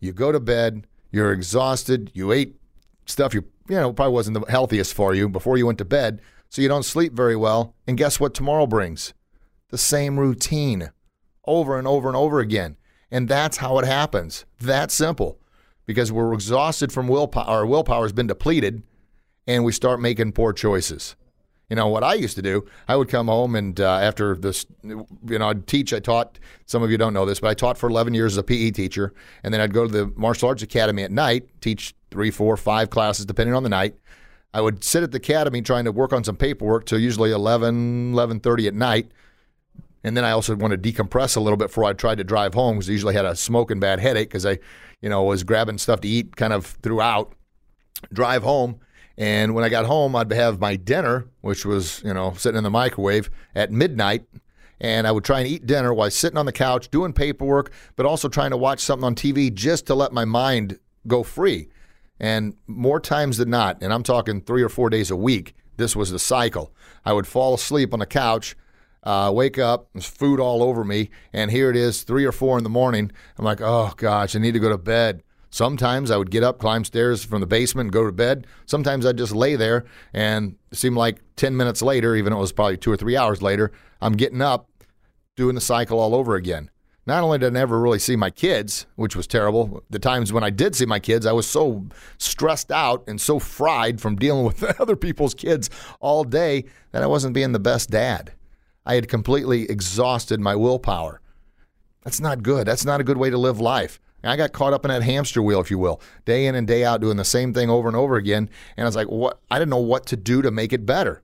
You 0.00 0.12
go 0.12 0.32
to 0.32 0.40
bed, 0.40 0.86
you're 1.10 1.32
exhausted, 1.32 2.10
you 2.14 2.32
ate 2.32 2.56
stuff 3.06 3.34
you 3.34 3.44
you 3.68 3.76
know 3.76 3.92
probably 3.92 4.14
wasn't 4.14 4.38
the 4.38 4.50
healthiest 4.50 4.94
for 4.94 5.14
you 5.14 5.28
before 5.28 5.56
you 5.56 5.66
went 5.66 5.78
to 5.78 5.84
bed 5.84 6.20
so 6.54 6.62
you 6.62 6.68
don't 6.68 6.84
sleep 6.84 7.12
very 7.12 7.34
well. 7.34 7.74
And 7.84 7.98
guess 7.98 8.20
what 8.20 8.32
tomorrow 8.32 8.64
brings? 8.64 9.12
The 9.70 9.76
same 9.76 10.20
routine 10.20 10.92
over 11.48 11.76
and 11.80 11.88
over 11.88 12.06
and 12.06 12.16
over 12.16 12.38
again. 12.38 12.76
And 13.10 13.28
that's 13.28 13.56
how 13.56 13.76
it 13.80 13.84
happens. 13.84 14.44
That 14.60 14.92
simple. 14.92 15.40
Because 15.84 16.12
we're 16.12 16.32
exhausted 16.32 16.92
from 16.92 17.08
willpower, 17.08 17.44
our 17.44 17.66
willpower 17.66 18.04
has 18.04 18.12
been 18.12 18.28
depleted, 18.28 18.84
and 19.48 19.64
we 19.64 19.72
start 19.72 20.00
making 20.00 20.30
poor 20.30 20.52
choices. 20.52 21.16
You 21.68 21.74
know, 21.74 21.88
what 21.88 22.04
I 22.04 22.14
used 22.14 22.36
to 22.36 22.42
do, 22.42 22.64
I 22.86 22.94
would 22.94 23.08
come 23.08 23.26
home 23.26 23.56
and 23.56 23.80
uh, 23.80 23.98
after 23.98 24.36
this, 24.36 24.64
you 24.84 25.06
know, 25.26 25.48
I'd 25.48 25.66
teach. 25.66 25.92
I 25.92 25.98
taught, 25.98 26.38
some 26.66 26.84
of 26.84 26.90
you 26.92 26.96
don't 26.96 27.14
know 27.14 27.26
this, 27.26 27.40
but 27.40 27.48
I 27.48 27.54
taught 27.54 27.76
for 27.76 27.90
11 27.90 28.14
years 28.14 28.34
as 28.34 28.38
a 28.38 28.44
PE 28.44 28.70
teacher. 28.70 29.12
And 29.42 29.52
then 29.52 29.60
I'd 29.60 29.74
go 29.74 29.88
to 29.88 29.92
the 29.92 30.12
martial 30.14 30.50
arts 30.50 30.62
academy 30.62 31.02
at 31.02 31.10
night, 31.10 31.48
teach 31.60 31.96
three, 32.12 32.30
four, 32.30 32.56
five 32.56 32.90
classes, 32.90 33.26
depending 33.26 33.56
on 33.56 33.64
the 33.64 33.68
night. 33.68 33.96
I 34.54 34.60
would 34.60 34.84
sit 34.84 35.02
at 35.02 35.10
the 35.10 35.16
academy 35.16 35.60
trying 35.62 35.84
to 35.84 35.92
work 35.92 36.12
on 36.12 36.22
some 36.22 36.36
paperwork 36.36 36.86
till 36.86 37.00
usually 37.00 37.32
11, 37.32 38.14
11.30 38.14 38.68
at 38.68 38.74
night. 38.74 39.10
And 40.04 40.16
then 40.16 40.24
I 40.24 40.30
also 40.30 40.54
wanted 40.54 40.80
to 40.80 40.92
decompress 40.92 41.36
a 41.36 41.40
little 41.40 41.56
bit 41.56 41.68
before 41.68 41.84
I 41.84 41.92
tried 41.92 42.18
to 42.18 42.24
drive 42.24 42.54
home 42.54 42.76
because 42.76 42.88
I 42.88 42.92
usually 42.92 43.14
had 43.14 43.24
a 43.24 43.34
smoking 43.34 43.80
bad 43.80 43.98
headache 43.98 44.28
because 44.28 44.46
I, 44.46 44.60
you 45.02 45.08
know, 45.08 45.24
was 45.24 45.42
grabbing 45.42 45.78
stuff 45.78 46.00
to 46.02 46.08
eat 46.08 46.36
kind 46.36 46.52
of 46.52 46.66
throughout. 46.66 47.34
Drive 48.12 48.44
home. 48.44 48.78
And 49.18 49.56
when 49.56 49.64
I 49.64 49.68
got 49.68 49.86
home, 49.86 50.14
I'd 50.14 50.32
have 50.32 50.60
my 50.60 50.76
dinner, 50.76 51.26
which 51.40 51.66
was, 51.66 52.00
you 52.04 52.14
know, 52.14 52.34
sitting 52.34 52.58
in 52.58 52.64
the 52.64 52.70
microwave 52.70 53.30
at 53.56 53.72
midnight. 53.72 54.24
And 54.80 55.06
I 55.06 55.12
would 55.12 55.24
try 55.24 55.40
and 55.40 55.48
eat 55.48 55.66
dinner 55.66 55.92
while 55.92 56.10
sitting 56.12 56.38
on 56.38 56.46
the 56.46 56.52
couch 56.52 56.90
doing 56.90 57.12
paperwork, 57.12 57.72
but 57.96 58.06
also 58.06 58.28
trying 58.28 58.50
to 58.50 58.56
watch 58.56 58.80
something 58.80 59.04
on 59.04 59.16
TV 59.16 59.52
just 59.52 59.86
to 59.86 59.96
let 59.96 60.12
my 60.12 60.24
mind 60.24 60.78
go 61.08 61.24
free. 61.24 61.70
And 62.24 62.54
more 62.66 63.00
times 63.00 63.36
than 63.36 63.50
not, 63.50 63.82
and 63.82 63.92
I'm 63.92 64.02
talking 64.02 64.40
three 64.40 64.62
or 64.62 64.70
four 64.70 64.88
days 64.88 65.10
a 65.10 65.16
week, 65.16 65.54
this 65.76 65.94
was 65.94 66.10
the 66.10 66.18
cycle. 66.18 66.72
I 67.04 67.12
would 67.12 67.26
fall 67.26 67.52
asleep 67.52 67.92
on 67.92 67.98
the 67.98 68.06
couch, 68.06 68.56
uh, 69.02 69.30
wake 69.34 69.58
up, 69.58 69.90
there's 69.92 70.06
food 70.06 70.40
all 70.40 70.62
over 70.62 70.84
me, 70.84 71.10
and 71.34 71.50
here 71.50 71.68
it 71.68 71.76
is, 71.76 72.02
three 72.02 72.24
or 72.24 72.32
four 72.32 72.56
in 72.56 72.64
the 72.64 72.70
morning. 72.70 73.12
I'm 73.36 73.44
like, 73.44 73.60
oh 73.60 73.92
gosh, 73.98 74.34
I 74.34 74.38
need 74.38 74.52
to 74.52 74.58
go 74.58 74.70
to 74.70 74.78
bed. 74.78 75.22
Sometimes 75.50 76.10
I 76.10 76.16
would 76.16 76.30
get 76.30 76.42
up, 76.42 76.58
climb 76.58 76.84
stairs 76.84 77.22
from 77.22 77.42
the 77.42 77.46
basement, 77.46 77.92
go 77.92 78.06
to 78.06 78.10
bed. 78.12 78.46
Sometimes 78.64 79.04
I'd 79.04 79.18
just 79.18 79.34
lay 79.34 79.54
there, 79.54 79.84
and 80.14 80.56
it 80.72 80.78
seemed 80.78 80.96
like 80.96 81.20
10 81.36 81.54
minutes 81.54 81.82
later, 81.82 82.16
even 82.16 82.32
though 82.32 82.38
it 82.38 82.40
was 82.40 82.52
probably 82.52 82.78
two 82.78 82.90
or 82.90 82.96
three 82.96 83.18
hours 83.18 83.42
later, 83.42 83.70
I'm 84.00 84.14
getting 84.14 84.40
up, 84.40 84.70
doing 85.36 85.56
the 85.56 85.60
cycle 85.60 86.00
all 86.00 86.14
over 86.14 86.36
again. 86.36 86.70
Not 87.06 87.22
only 87.22 87.38
did 87.38 87.48
I 87.48 87.50
never 87.50 87.80
really 87.80 87.98
see 87.98 88.16
my 88.16 88.30
kids, 88.30 88.86
which 88.96 89.14
was 89.14 89.26
terrible, 89.26 89.82
the 89.90 89.98
times 89.98 90.32
when 90.32 90.42
I 90.42 90.50
did 90.50 90.74
see 90.74 90.86
my 90.86 90.98
kids, 90.98 91.26
I 91.26 91.32
was 91.32 91.46
so 91.46 91.86
stressed 92.16 92.72
out 92.72 93.04
and 93.06 93.20
so 93.20 93.38
fried 93.38 94.00
from 94.00 94.16
dealing 94.16 94.46
with 94.46 94.62
other 94.80 94.96
people's 94.96 95.34
kids 95.34 95.68
all 96.00 96.24
day 96.24 96.64
that 96.92 97.02
I 97.02 97.06
wasn't 97.06 97.34
being 97.34 97.52
the 97.52 97.58
best 97.58 97.90
dad. 97.90 98.32
I 98.86 98.94
had 98.94 99.08
completely 99.08 99.70
exhausted 99.70 100.40
my 100.40 100.56
willpower. 100.56 101.20
That's 102.04 102.20
not 102.20 102.42
good. 102.42 102.66
That's 102.66 102.84
not 102.84 103.00
a 103.00 103.04
good 103.04 103.16
way 103.16 103.30
to 103.30 103.38
live 103.38 103.60
life. 103.60 104.00
I 104.26 104.36
got 104.36 104.52
caught 104.52 104.72
up 104.72 104.84
in 104.84 104.90
that 104.90 105.02
hamster 105.02 105.42
wheel, 105.42 105.60
if 105.60 105.70
you 105.70 105.78
will, 105.78 106.00
day 106.24 106.46
in 106.46 106.54
and 106.54 106.66
day 106.66 106.84
out, 106.84 107.00
doing 107.00 107.16
the 107.16 107.24
same 107.24 107.52
thing 107.52 107.68
over 107.68 107.88
and 107.88 107.96
over 107.96 108.16
again. 108.16 108.48
And 108.76 108.84
I 108.84 108.88
was 108.88 108.96
like, 108.96 109.08
what? 109.08 109.40
I 109.50 109.58
didn't 109.58 109.70
know 109.70 109.76
what 109.78 110.06
to 110.06 110.16
do 110.16 110.42
to 110.42 110.50
make 110.50 110.72
it 110.72 110.86
better. 110.86 111.22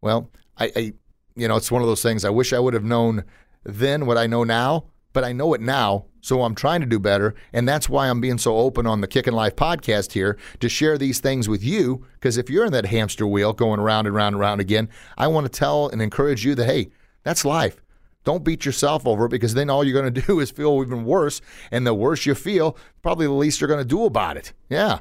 Well, 0.00 0.30
I, 0.58 0.72
I 0.74 0.92
you 1.36 1.46
know, 1.46 1.56
it's 1.56 1.70
one 1.70 1.82
of 1.82 1.88
those 1.88 2.02
things. 2.02 2.24
I 2.24 2.30
wish 2.30 2.52
I 2.52 2.58
would 2.58 2.74
have 2.74 2.84
known 2.84 3.24
then 3.64 4.06
what 4.06 4.18
I 4.18 4.26
know 4.26 4.42
now, 4.42 4.86
but 5.16 5.24
I 5.24 5.32
know 5.32 5.54
it 5.54 5.62
now. 5.62 6.04
So 6.20 6.42
I'm 6.42 6.54
trying 6.54 6.82
to 6.82 6.86
do 6.86 6.98
better. 6.98 7.34
And 7.54 7.66
that's 7.66 7.88
why 7.88 8.10
I'm 8.10 8.20
being 8.20 8.36
so 8.36 8.58
open 8.58 8.86
on 8.86 9.00
the 9.00 9.08
Kicking 9.08 9.32
Life 9.32 9.56
podcast 9.56 10.12
here 10.12 10.36
to 10.60 10.68
share 10.68 10.98
these 10.98 11.20
things 11.20 11.48
with 11.48 11.64
you. 11.64 12.04
Because 12.16 12.36
if 12.36 12.50
you're 12.50 12.66
in 12.66 12.72
that 12.74 12.84
hamster 12.84 13.26
wheel 13.26 13.54
going 13.54 13.80
around 13.80 14.06
and 14.06 14.14
around 14.14 14.34
and 14.34 14.42
around 14.42 14.60
again, 14.60 14.90
I 15.16 15.28
want 15.28 15.50
to 15.50 15.58
tell 15.58 15.88
and 15.88 16.02
encourage 16.02 16.44
you 16.44 16.54
that, 16.56 16.66
hey, 16.66 16.90
that's 17.22 17.46
life. 17.46 17.80
Don't 18.24 18.44
beat 18.44 18.66
yourself 18.66 19.06
over 19.06 19.24
it 19.24 19.30
because 19.30 19.54
then 19.54 19.70
all 19.70 19.84
you're 19.84 19.98
going 19.98 20.12
to 20.14 20.20
do 20.20 20.38
is 20.38 20.50
feel 20.50 20.82
even 20.84 21.06
worse. 21.06 21.40
And 21.70 21.86
the 21.86 21.94
worse 21.94 22.26
you 22.26 22.34
feel, 22.34 22.76
probably 23.00 23.24
the 23.24 23.32
least 23.32 23.62
you're 23.62 23.68
going 23.68 23.80
to 23.80 23.88
do 23.88 24.04
about 24.04 24.36
it. 24.36 24.52
Yeah. 24.68 24.98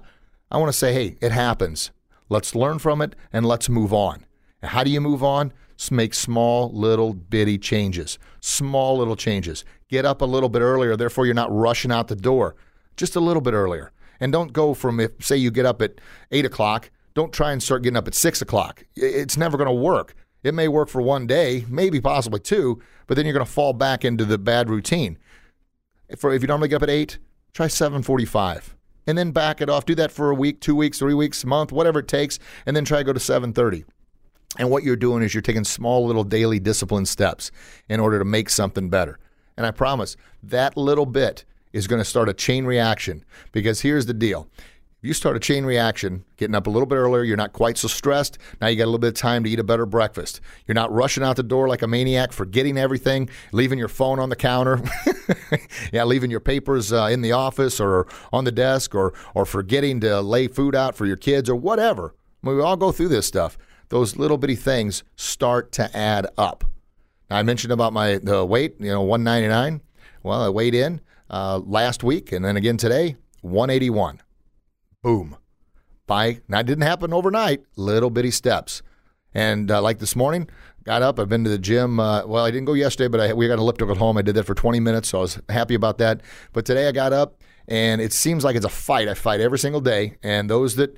I 0.50 0.60
want 0.60 0.72
to 0.72 0.77
say, 0.77 0.93
hey, 0.93 1.17
it 1.19 1.34
happens. 1.34 1.91
Let's 2.29 2.55
learn 2.55 2.79
from 2.79 3.01
it 3.01 3.17
and 3.34 3.45
let's 3.45 3.67
move 3.67 3.91
on. 3.91 4.25
How 4.63 4.86
do 4.86 4.91
you 4.91 5.01
move 5.01 5.25
on? 5.25 5.51
Make 5.91 6.13
small, 6.13 6.72
little, 6.72 7.13
bitty 7.13 7.58
changes. 7.58 8.17
Small, 8.41 8.98
little 8.98 9.15
changes. 9.15 9.63
Get 9.89 10.05
up 10.05 10.22
a 10.22 10.25
little 10.25 10.50
bit 10.50 10.62
earlier, 10.62 10.96
therefore, 10.96 11.25
you're 11.25 11.36
not 11.36 11.55
rushing 11.55 11.91
out 11.91 12.08
the 12.08 12.15
door. 12.15 12.55
Just 12.98 13.15
a 13.15 13.20
little 13.20 13.41
bit 13.41 13.53
earlier. 13.53 13.91
And 14.20 14.32
don't 14.32 14.53
go 14.53 14.74
from, 14.74 15.00
if, 15.00 15.12
say, 15.20 15.38
you 15.38 15.51
get 15.51 15.65
up 15.65 15.82
at 15.82 16.00
8 16.32 16.46
o'clock, 16.46 16.89
don't 17.13 17.34
try 17.34 17.51
and 17.51 17.62
start 17.62 17.84
getting 17.84 17.98
up 17.98 18.08
at 18.08 18.15
6 18.15 18.41
o'clock. 18.41 18.84
It's 18.96 19.38
never 19.38 19.58
going 19.58 19.70
to 19.70 19.74
work. 19.74 20.15
It 20.44 20.53
may 20.53 20.67
work 20.67 20.89
for 20.89 21.01
one 21.01 21.25
day, 21.25 21.65
maybe 21.67 22.00
possibly 22.00 22.39
two, 22.39 22.79
but 23.08 23.15
then 23.15 23.25
you're 23.25 23.34
going 23.34 23.46
to 23.46 23.51
fall 23.51 23.74
back 23.74 24.05
into 24.05 24.25
the 24.25 24.38
bad 24.38 24.70
routine. 24.70 25.17
For 26.17 26.32
if 26.34 26.44
you 26.44 26.48
normally 26.48 26.67
get 26.67 26.75
up 26.75 26.84
at 26.84 26.89
eight, 26.91 27.17
try 27.51 27.65
7:45, 27.65 28.75
and 29.08 29.17
then 29.17 29.32
back 29.32 29.60
it 29.60 29.72
off. 29.72 29.86
Do 29.86 29.96
that 29.96 30.12
for 30.12 30.29
a 30.29 30.36
week, 30.36 30.62
two 30.62 30.75
weeks, 30.75 31.00
three 31.00 31.15
weeks, 31.15 31.44
a 31.44 31.48
month, 31.48 31.72
whatever 31.72 32.00
it 32.00 32.08
takes, 32.08 32.38
and 32.67 32.75
then 32.75 32.86
try 32.86 33.00
to 33.00 33.03
go 33.03 33.12
to 33.12 33.20
7:30. 33.20 33.86
And 34.57 34.69
what 34.69 34.83
you're 34.83 34.95
doing 34.95 35.24
is 35.24 35.33
you're 35.33 35.41
taking 35.41 35.63
small 35.63 36.05
little 36.05 36.24
daily 36.24 36.59
discipline 36.59 37.05
steps 37.05 37.51
in 37.89 38.00
order 38.00 38.19
to 38.19 38.25
make 38.25 38.50
something 38.50 38.89
better. 38.89 39.19
And 39.57 39.65
I 39.65 39.71
promise 39.71 40.17
that 40.43 40.77
little 40.77 41.05
bit 41.05 41.45
is 41.74 41.88
going 41.88 42.00
to 42.00 42.05
start 42.05 42.29
a 42.29 42.33
chain 42.33 42.65
reaction 42.65 43.25
because 43.51 43.81
here's 43.81 44.05
the 44.05 44.13
deal 44.13 44.47
you 45.05 45.13
start 45.13 45.35
a 45.35 45.39
chain 45.39 45.65
reaction, 45.65 46.25
getting 46.35 46.55
up 46.55 46.65
a 46.65 46.69
little 46.69 46.88
bit 46.88 46.95
earlier, 46.95 47.24
you're 47.24 47.38
not 47.38 47.53
quite 47.53 47.77
so 47.77 47.88
stressed. 47.88 48.39
Now 48.59 48.67
you 48.67 48.75
got 48.75 48.85
a 48.85 48.88
little 48.88 48.97
bit 48.97 49.09
of 49.09 49.13
time 49.13 49.43
to 49.43 49.50
eat 49.50 49.59
a 49.59 49.63
better 49.63 49.85
breakfast. 49.85 50.41
You're 50.65 50.74
not 50.74 50.91
rushing 50.91 51.24
out 51.24 51.35
the 51.35 51.43
door 51.43 51.67
like 51.67 51.83
a 51.83 51.88
maniac, 51.88 52.31
forgetting 52.31 52.75
everything, 52.77 53.29
leaving 53.51 53.77
your 53.77 53.88
phone 53.88 54.19
on 54.19 54.29
the 54.29 54.35
counter, 54.35 54.81
yeah, 55.93 56.03
leaving 56.05 56.31
your 56.31 56.39
papers 56.39 56.91
uh, 56.91 57.03
in 57.12 57.21
the 57.21 57.33
office 57.33 57.79
or 57.79 58.07
on 58.33 58.45
the 58.45 58.51
desk, 58.51 58.95
or 58.95 59.13
or 59.35 59.45
forgetting 59.45 60.00
to 60.00 60.21
lay 60.21 60.47
food 60.47 60.75
out 60.75 60.95
for 60.95 61.05
your 61.05 61.17
kids 61.17 61.50
or 61.50 61.55
whatever. 61.55 62.15
we 62.41 62.59
all 62.59 62.75
go 62.75 62.91
through 62.91 63.09
this 63.09 63.27
stuff. 63.27 63.59
Those 63.89 64.17
little 64.17 64.37
bitty 64.37 64.55
things 64.55 65.03
start 65.15 65.71
to 65.73 65.95
add 65.95 66.27
up. 66.37 66.63
Now, 67.29 67.37
I 67.37 67.43
mentioned 67.43 67.73
about 67.73 67.93
my 67.93 68.17
the 68.17 68.45
weight, 68.45 68.75
you 68.79 68.91
know, 68.91 69.01
199. 69.01 69.81
Well, 70.23 70.41
I 70.41 70.49
weighed 70.49 70.75
in 70.75 71.01
uh, 71.29 71.59
last 71.63 72.03
week, 72.03 72.31
and 72.31 72.43
then 72.43 72.57
again 72.57 72.77
today, 72.77 73.15
181. 73.41 74.21
Boom. 75.03 75.37
By 76.07 76.41
now, 76.47 76.59
it 76.59 76.65
didn't 76.65 76.83
happen 76.83 77.13
overnight. 77.13 77.63
Little 77.75 78.09
bitty 78.09 78.31
steps. 78.31 78.81
And 79.33 79.69
uh, 79.69 79.81
like 79.81 79.99
this 79.99 80.15
morning, 80.15 80.49
got 80.83 81.01
up. 81.01 81.19
I've 81.19 81.29
been 81.29 81.43
to 81.43 81.49
the 81.49 81.57
gym. 81.57 81.99
Uh, 81.99 82.25
well, 82.25 82.45
I 82.45 82.51
didn't 82.51 82.65
go 82.65 82.73
yesterday, 82.73 83.07
but 83.07 83.19
I, 83.19 83.33
we 83.33 83.47
got 83.47 83.55
an 83.55 83.59
elliptical 83.59 83.91
at 83.91 83.97
home. 83.97 84.17
I 84.17 84.21
did 84.21 84.35
that 84.35 84.45
for 84.45 84.55
20 84.55 84.79
minutes, 84.79 85.09
so 85.09 85.19
I 85.19 85.21
was 85.21 85.39
happy 85.49 85.75
about 85.75 85.97
that. 85.97 86.21
But 86.53 86.65
today 86.65 86.87
I 86.87 86.91
got 86.91 87.11
up, 87.11 87.41
and 87.67 88.01
it 88.01 88.13
seems 88.13 88.43
like 88.43 88.55
it's 88.55 88.65
a 88.65 88.69
fight. 88.69 89.07
I 89.07 89.13
fight 89.13 89.41
every 89.41 89.59
single 89.59 89.81
day. 89.81 90.17
And 90.23 90.49
those 90.49 90.75
that 90.75 90.95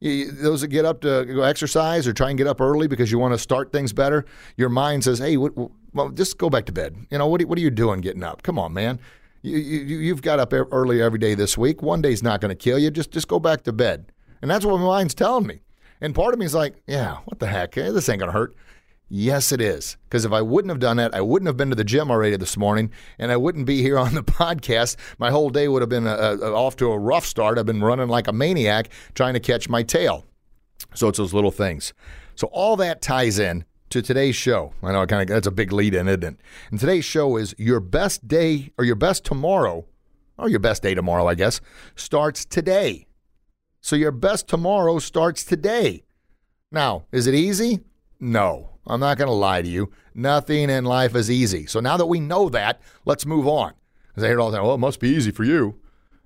those 0.00 0.60
that 0.60 0.68
get 0.68 0.84
up 0.84 1.00
to 1.00 1.24
go 1.24 1.42
exercise 1.42 2.06
or 2.06 2.12
try 2.12 2.28
and 2.28 2.38
get 2.38 2.46
up 2.46 2.60
early 2.60 2.86
because 2.86 3.10
you 3.10 3.18
want 3.18 3.34
to 3.34 3.38
start 3.38 3.72
things 3.72 3.92
better, 3.92 4.24
your 4.56 4.68
mind 4.68 5.04
says, 5.04 5.18
"Hey, 5.18 5.36
what, 5.36 5.52
well, 5.94 6.10
just 6.10 6.38
go 6.38 6.50
back 6.50 6.66
to 6.66 6.72
bed." 6.72 6.96
You 7.10 7.18
know 7.18 7.26
what? 7.26 7.42
What 7.44 7.58
are 7.58 7.62
you 7.62 7.70
doing 7.70 8.00
getting 8.00 8.22
up? 8.22 8.42
Come 8.42 8.58
on, 8.58 8.72
man 8.72 9.00
you, 9.46 9.58
you, 9.58 9.98
you've 9.98 10.22
got 10.22 10.40
up 10.40 10.52
early 10.52 11.00
every 11.00 11.18
day 11.18 11.34
this 11.34 11.56
week. 11.56 11.82
One 11.82 12.02
day's 12.02 12.22
not 12.22 12.40
going 12.40 12.50
to 12.50 12.56
kill 12.56 12.78
you. 12.78 12.90
Just 12.90 13.10
just 13.10 13.28
go 13.28 13.38
back 13.38 13.62
to 13.62 13.72
bed. 13.72 14.12
And 14.42 14.50
that's 14.50 14.64
what 14.64 14.78
my 14.78 14.84
mind's 14.84 15.14
telling 15.14 15.46
me. 15.46 15.60
And 16.00 16.14
part 16.14 16.34
of 16.34 16.40
me 16.40 16.46
is 16.46 16.54
like, 16.54 16.82
yeah, 16.86 17.18
what 17.24 17.38
the 17.38 17.46
heck? 17.46 17.76
Eh, 17.78 17.90
this 17.90 18.08
ain't 18.08 18.18
going 18.18 18.28
to 18.28 18.38
hurt. 18.38 18.54
Yes, 19.08 19.52
it 19.52 19.60
is. 19.60 19.96
Because 20.04 20.24
if 20.24 20.32
I 20.32 20.42
wouldn't 20.42 20.70
have 20.70 20.80
done 20.80 20.96
that, 20.96 21.14
I 21.14 21.20
wouldn't 21.20 21.46
have 21.46 21.56
been 21.56 21.70
to 21.70 21.76
the 21.76 21.84
gym 21.84 22.10
already 22.10 22.36
this 22.36 22.56
morning, 22.56 22.90
and 23.18 23.30
I 23.30 23.36
wouldn't 23.36 23.66
be 23.66 23.82
here 23.82 23.98
on 23.98 24.14
the 24.14 24.22
podcast. 24.22 24.96
My 25.18 25.30
whole 25.30 25.50
day 25.50 25.68
would 25.68 25.82
have 25.82 25.88
been 25.88 26.06
a, 26.06 26.10
a, 26.10 26.52
off 26.52 26.76
to 26.76 26.90
a 26.90 26.98
rough 26.98 27.24
start. 27.24 27.58
I've 27.58 27.66
been 27.66 27.82
running 27.82 28.08
like 28.08 28.26
a 28.26 28.32
maniac 28.32 28.88
trying 29.14 29.34
to 29.34 29.40
catch 29.40 29.68
my 29.68 29.82
tail. 29.82 30.24
So 30.94 31.08
it's 31.08 31.18
those 31.18 31.34
little 31.34 31.50
things. 31.50 31.92
So 32.34 32.48
all 32.48 32.76
that 32.76 33.00
ties 33.00 33.38
in 33.38 33.64
to 33.90 34.02
today's 34.02 34.36
show. 34.36 34.72
I 34.82 34.92
know 34.92 35.02
I 35.02 35.06
kind 35.06 35.22
of 35.22 35.28
that's 35.28 35.46
a 35.46 35.52
big 35.52 35.72
lead 35.72 35.94
in, 35.94 36.08
isn't 36.08 36.24
it? 36.24 36.36
And 36.70 36.80
today's 36.80 37.04
show 37.04 37.36
is 37.36 37.54
your 37.58 37.80
best 37.80 38.26
day 38.26 38.72
or 38.76 38.84
your 38.84 38.96
best 38.96 39.24
tomorrow, 39.24 39.86
or 40.36 40.48
your 40.48 40.58
best 40.58 40.82
day 40.82 40.94
tomorrow, 40.94 41.28
I 41.28 41.34
guess, 41.34 41.60
starts 41.94 42.44
today. 42.44 43.06
So 43.80 43.94
your 43.94 44.10
best 44.10 44.48
tomorrow 44.48 44.98
starts 44.98 45.44
today. 45.44 46.02
Now, 46.72 47.06
is 47.12 47.26
it 47.26 47.34
easy? 47.34 47.80
No. 48.18 48.75
I'm 48.86 49.00
not 49.00 49.18
going 49.18 49.28
to 49.28 49.34
lie 49.34 49.62
to 49.62 49.68
you. 49.68 49.90
Nothing 50.14 50.70
in 50.70 50.84
life 50.84 51.14
is 51.14 51.30
easy. 51.30 51.66
So 51.66 51.80
now 51.80 51.96
that 51.96 52.06
we 52.06 52.20
know 52.20 52.48
that, 52.48 52.80
let's 53.04 53.26
move 53.26 53.46
on. 53.46 53.72
Because 54.08 54.24
I 54.24 54.28
hear 54.28 54.40
all 54.40 54.50
the 54.50 54.56
time, 54.56 54.66
well, 54.66 54.74
it 54.74 54.78
must 54.78 55.00
be 55.00 55.08
easy 55.08 55.30
for 55.30 55.44
you. 55.44 55.78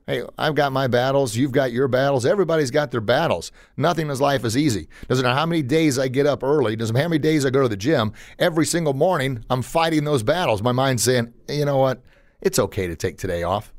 Hey, 0.07 0.25
I've 0.39 0.55
got 0.55 0.73
my 0.73 0.89
battles. 0.89 1.37
You've 1.37 1.53
got 1.53 1.73
your 1.73 1.87
battles. 1.87 2.27
Everybody's 2.27 2.71
got 2.71 2.91
their 2.91 3.01
battles. 3.01 3.53
Nothing 3.77 4.11
in 4.11 4.19
life 4.19 4.45
is 4.45 4.57
easy. 4.57 4.89
Doesn't 5.09 5.23
matter 5.23 5.39
how 5.39 5.47
many 5.47 5.63
days 5.63 5.99
I 5.99 6.09
get 6.09 6.27
up 6.27 6.43
early. 6.43 6.75
Doesn't 6.75 6.95
matter 6.95 7.05
how 7.05 7.09
many 7.11 7.21
days 7.21 7.47
I 7.47 7.51
go 7.51 7.63
to 7.63 7.69
the 7.69 7.77
gym. 7.77 8.13
Every 8.39 8.67
single 8.67 8.95
morning, 8.95 9.45
I'm 9.49 9.63
fighting 9.63 10.05
those 10.05 10.23
battles. 10.23 10.63
My 10.63 10.73
mind's 10.73 11.05
saying, 11.05 11.33
you 11.49 11.65
know 11.65 11.79
what? 11.79 12.03
It's 12.41 12.59
okay 12.59 12.89
to 12.89 12.97
take 12.97 13.19
today 13.19 13.45
off. 13.45 13.73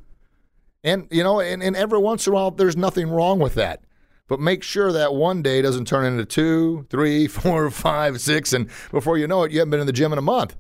And, 0.83 1.07
you 1.11 1.23
know, 1.23 1.41
and, 1.41 1.61
and 1.61 1.75
every 1.75 1.99
once 1.99 2.25
in 2.27 2.33
a 2.33 2.35
while, 2.35 2.51
there's 2.51 2.77
nothing 2.77 3.09
wrong 3.09 3.39
with 3.39 3.55
that. 3.55 3.83
But 4.31 4.39
make 4.39 4.63
sure 4.63 4.93
that 4.93 5.13
one 5.13 5.41
day 5.41 5.61
doesn't 5.61 5.89
turn 5.89 6.05
into 6.05 6.23
two, 6.23 6.87
three, 6.89 7.27
four, 7.39 7.69
five, 7.69 8.21
six, 8.21 8.53
and 8.53 8.69
before 8.89 9.17
you 9.17 9.27
know 9.27 9.43
it, 9.43 9.51
you 9.51 9.59
haven't 9.59 9.71
been 9.71 9.81
in 9.81 9.87
the 9.87 9.93
gym 9.93 10.13
in 10.13 10.17
a 10.17 10.21
month. 10.21 10.55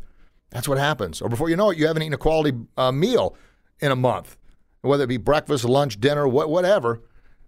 That's 0.49 0.67
what 0.67 0.77
happens. 0.77 1.21
Or 1.21 1.29
before 1.29 1.49
you 1.49 1.55
know 1.55 1.69
it, 1.69 1.77
you 1.77 1.87
haven't 1.87 2.03
eaten 2.03 2.13
a 2.13 2.17
quality 2.17 2.57
uh, 2.75 2.91
meal 2.91 3.37
in 3.79 3.91
a 3.91 3.95
month 3.95 4.35
whether 4.81 5.03
it 5.03 5.07
be 5.07 5.17
breakfast, 5.17 5.63
lunch, 5.63 5.99
dinner, 5.99 6.27
whatever, 6.27 7.01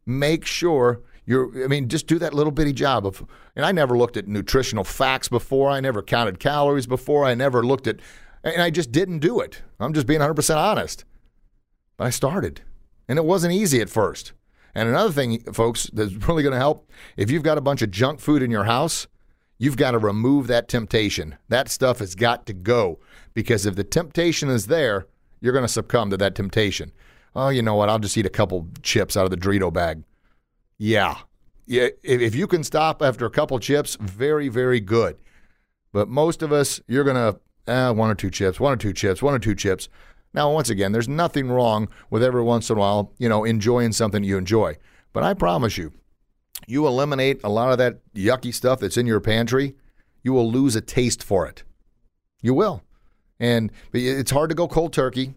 make 0.05 0.45
sure 0.45 1.01
you're, 1.25 1.63
I 1.63 1.67
mean, 1.67 1.87
just 1.87 2.07
do 2.07 2.19
that 2.19 2.33
little 2.33 2.51
bitty 2.51 2.73
job 2.73 3.05
of, 3.05 3.25
and 3.55 3.65
I 3.65 3.71
never 3.71 3.97
looked 3.97 4.17
at 4.17 4.27
nutritional 4.27 4.83
facts 4.83 5.29
before. 5.29 5.69
I 5.69 5.79
never 5.79 6.01
counted 6.01 6.39
calories 6.39 6.85
before. 6.85 7.25
I 7.25 7.33
never 7.33 7.63
looked 7.63 7.87
at, 7.87 7.99
and 8.43 8.61
I 8.61 8.69
just 8.69 8.91
didn't 8.91 9.19
do 9.19 9.39
it. 9.39 9.61
I'm 9.79 9.93
just 9.93 10.05
being 10.05 10.19
100% 10.19 10.55
honest. 10.55 11.05
But 11.97 12.05
I 12.05 12.09
started, 12.09 12.61
and 13.07 13.17
it 13.17 13.25
wasn't 13.25 13.53
easy 13.53 13.79
at 13.79 13.89
first. 13.89 14.33
And 14.75 14.89
another 14.89 15.11
thing, 15.11 15.39
folks, 15.53 15.89
that's 15.93 16.13
really 16.27 16.43
going 16.43 16.53
to 16.53 16.59
help 16.59 16.89
if 17.17 17.29
you've 17.29 17.43
got 17.43 17.57
a 17.57 17.61
bunch 17.61 17.81
of 17.81 17.91
junk 17.91 18.19
food 18.19 18.41
in 18.41 18.51
your 18.51 18.63
house, 18.65 19.07
you've 19.57 19.77
got 19.77 19.91
to 19.91 19.99
remove 19.99 20.47
that 20.47 20.67
temptation. 20.67 21.37
That 21.49 21.69
stuff 21.69 21.99
has 21.99 22.15
got 22.15 22.45
to 22.47 22.53
go 22.53 22.99
because 23.33 23.65
if 23.65 23.75
the 23.75 23.83
temptation 23.83 24.49
is 24.49 24.67
there, 24.67 25.07
you're 25.41 25.53
going 25.53 25.65
to 25.65 25.71
succumb 25.71 26.09
to 26.09 26.17
that 26.17 26.35
temptation 26.35 26.91
oh, 27.35 27.49
you 27.49 27.61
know 27.61 27.75
what? 27.75 27.89
I'll 27.89 27.99
just 27.99 28.17
eat 28.17 28.25
a 28.25 28.29
couple 28.29 28.67
chips 28.81 29.17
out 29.17 29.25
of 29.25 29.31
the 29.31 29.37
Dorito 29.37 29.71
bag. 29.71 30.03
Yeah. 30.77 31.17
Yeah, 31.65 31.89
if 32.03 32.35
you 32.35 32.45
can 32.45 32.63
stop 32.63 33.01
after 33.01 33.25
a 33.25 33.29
couple 33.29 33.57
chips, 33.59 33.97
very, 34.01 34.49
very 34.49 34.81
good. 34.81 35.17
But 35.93 36.09
most 36.09 36.41
of 36.41 36.51
us, 36.51 36.81
you're 36.87 37.05
going 37.05 37.15
to, 37.15 37.39
eh, 37.71 37.89
one 37.89 38.09
or 38.09 38.15
two 38.15 38.29
chips, 38.29 38.59
one 38.59 38.73
or 38.73 38.75
two 38.75 38.91
chips, 38.91 39.21
one 39.21 39.33
or 39.33 39.39
two 39.39 39.55
chips. 39.55 39.87
Now, 40.33 40.51
once 40.51 40.69
again, 40.69 40.91
there's 40.91 41.07
nothing 41.07 41.49
wrong 41.49 41.89
with 42.09 42.23
every 42.23 42.41
once 42.41 42.69
in 42.69 42.77
a 42.77 42.79
while, 42.79 43.13
you 43.19 43.29
know, 43.29 43.43
enjoying 43.43 43.91
something 43.91 44.23
you 44.23 44.37
enjoy. 44.37 44.77
But 45.13 45.23
I 45.23 45.33
promise 45.33 45.77
you, 45.77 45.93
you 46.65 46.87
eliminate 46.87 47.41
a 47.43 47.49
lot 47.49 47.71
of 47.71 47.77
that 47.77 47.99
yucky 48.13 48.53
stuff 48.53 48.79
that's 48.79 48.97
in 48.97 49.05
your 49.05 49.19
pantry, 49.19 49.75
you 50.23 50.33
will 50.33 50.49
lose 50.49 50.75
a 50.75 50.81
taste 50.81 51.23
for 51.23 51.45
it. 51.45 51.63
You 52.41 52.53
will. 52.53 52.83
And 53.39 53.71
it's 53.91 54.31
hard 54.31 54.49
to 54.49 54.55
go 54.55 54.67
cold 54.67 54.93
turkey. 54.93 55.35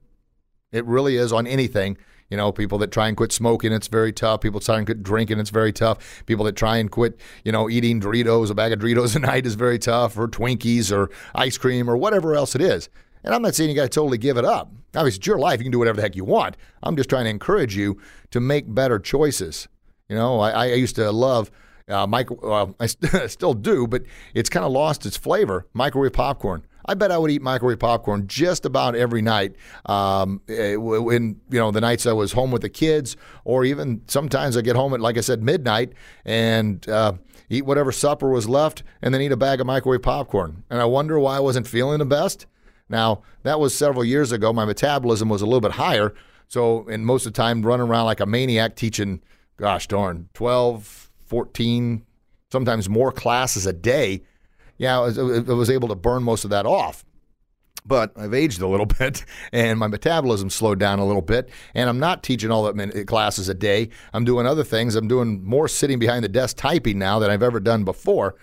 It 0.72 0.84
really 0.84 1.16
is 1.16 1.32
on 1.32 1.46
anything. 1.46 1.98
You 2.30 2.36
know, 2.36 2.50
people 2.50 2.78
that 2.78 2.90
try 2.90 3.06
and 3.08 3.16
quit 3.16 3.32
smoking, 3.32 3.72
it's 3.72 3.86
very 3.86 4.12
tough. 4.12 4.40
People 4.40 4.60
try 4.60 4.78
and 4.78 4.86
quit 4.86 5.02
drinking, 5.02 5.38
it's 5.38 5.50
very 5.50 5.72
tough. 5.72 6.24
People 6.26 6.44
that 6.46 6.56
try 6.56 6.78
and 6.78 6.90
quit, 6.90 7.20
you 7.44 7.52
know, 7.52 7.70
eating 7.70 8.00
Doritos, 8.00 8.50
a 8.50 8.54
bag 8.54 8.72
of 8.72 8.80
Doritos 8.80 9.14
a 9.16 9.20
night 9.20 9.46
is 9.46 9.54
very 9.54 9.78
tough, 9.78 10.18
or 10.18 10.26
Twinkies, 10.26 10.90
or 10.90 11.10
ice 11.34 11.56
cream, 11.56 11.88
or 11.88 11.96
whatever 11.96 12.34
else 12.34 12.54
it 12.54 12.60
is. 12.60 12.88
And 13.26 13.34
I'm 13.34 13.42
not 13.42 13.56
saying 13.56 13.68
you 13.68 13.76
got 13.76 13.82
to 13.82 13.88
totally 13.88 14.18
give 14.18 14.36
it 14.36 14.44
up. 14.44 14.70
Obviously, 14.94 15.18
it's 15.18 15.26
your 15.26 15.38
life. 15.38 15.58
You 15.58 15.64
can 15.64 15.72
do 15.72 15.80
whatever 15.80 15.96
the 15.96 16.02
heck 16.02 16.16
you 16.16 16.24
want. 16.24 16.56
I'm 16.82 16.96
just 16.96 17.10
trying 17.10 17.24
to 17.24 17.30
encourage 17.30 17.76
you 17.76 18.00
to 18.30 18.40
make 18.40 18.72
better 18.72 18.98
choices. 19.00 19.68
You 20.08 20.14
know, 20.14 20.38
I, 20.38 20.50
I 20.50 20.64
used 20.74 20.94
to 20.96 21.10
love 21.10 21.50
uh, 21.88 22.06
micro. 22.06 22.38
Uh, 22.38 22.72
I 22.80 22.86
st- 22.86 23.30
still 23.30 23.52
do, 23.52 23.88
but 23.88 24.04
it's 24.32 24.48
kind 24.48 24.64
of 24.64 24.70
lost 24.70 25.04
its 25.04 25.16
flavor. 25.16 25.66
Microwave 25.74 26.12
popcorn. 26.12 26.64
I 26.88 26.94
bet 26.94 27.10
I 27.10 27.18
would 27.18 27.32
eat 27.32 27.42
microwave 27.42 27.80
popcorn 27.80 28.28
just 28.28 28.64
about 28.64 28.94
every 28.94 29.20
night. 29.20 29.56
Um, 29.86 30.40
eh, 30.48 30.76
when 30.76 31.40
you 31.50 31.58
know 31.58 31.72
the 31.72 31.80
nights 31.80 32.06
I 32.06 32.12
was 32.12 32.30
home 32.30 32.52
with 32.52 32.62
the 32.62 32.68
kids, 32.68 33.16
or 33.44 33.64
even 33.64 34.02
sometimes 34.06 34.56
I 34.56 34.60
get 34.60 34.76
home 34.76 34.94
at 34.94 35.00
like 35.00 35.18
I 35.18 35.20
said 35.20 35.42
midnight 35.42 35.94
and 36.24 36.88
uh, 36.88 37.14
eat 37.50 37.66
whatever 37.66 37.90
supper 37.90 38.30
was 38.30 38.48
left, 38.48 38.84
and 39.02 39.12
then 39.12 39.20
eat 39.20 39.32
a 39.32 39.36
bag 39.36 39.60
of 39.60 39.66
microwave 39.66 40.02
popcorn. 40.02 40.62
And 40.70 40.80
I 40.80 40.84
wonder 40.84 41.18
why 41.18 41.38
I 41.38 41.40
wasn't 41.40 41.66
feeling 41.66 41.98
the 41.98 42.06
best. 42.06 42.46
Now 42.88 43.22
that 43.42 43.60
was 43.60 43.74
several 43.74 44.04
years 44.04 44.32
ago. 44.32 44.52
My 44.52 44.64
metabolism 44.64 45.28
was 45.28 45.42
a 45.42 45.46
little 45.46 45.60
bit 45.60 45.72
higher, 45.72 46.14
so 46.48 46.86
and 46.88 47.04
most 47.06 47.26
of 47.26 47.32
the 47.32 47.36
time 47.36 47.62
running 47.62 47.88
around 47.88 48.06
like 48.06 48.20
a 48.20 48.26
maniac 48.26 48.76
teaching, 48.76 49.22
gosh 49.56 49.86
darn, 49.88 50.28
12, 50.34 51.10
14, 51.24 52.04
sometimes 52.50 52.88
more 52.88 53.12
classes 53.12 53.66
a 53.66 53.72
day 53.72 54.22
yeah, 54.78 54.98
I 54.98 55.00
was, 55.00 55.18
I 55.18 55.22
was 55.22 55.70
able 55.70 55.88
to 55.88 55.94
burn 55.94 56.22
most 56.22 56.44
of 56.44 56.50
that 56.50 56.66
off 56.66 57.04
but 57.88 58.12
I've 58.16 58.34
aged 58.34 58.60
a 58.60 58.66
little 58.66 58.86
bit 58.98 59.24
and 59.52 59.78
my 59.78 59.86
metabolism 59.86 60.50
slowed 60.50 60.80
down 60.80 60.98
a 60.98 61.06
little 61.06 61.22
bit. 61.22 61.48
And 61.72 61.88
I'm 61.88 62.00
not 62.00 62.24
teaching 62.24 62.50
all 62.50 62.64
that 62.64 62.74
many 62.74 63.04
classes 63.04 63.48
a 63.48 63.54
day. 63.54 63.90
I'm 64.12 64.24
doing 64.24 64.44
other 64.44 64.64
things. 64.64 64.96
I'm 64.96 65.06
doing 65.06 65.44
more 65.44 65.68
sitting 65.68 66.00
behind 66.00 66.24
the 66.24 66.28
desk 66.28 66.56
typing 66.56 66.98
now 66.98 67.20
than 67.20 67.30
I've 67.30 67.44
ever 67.44 67.60
done 67.60 67.84
before. 67.84 68.34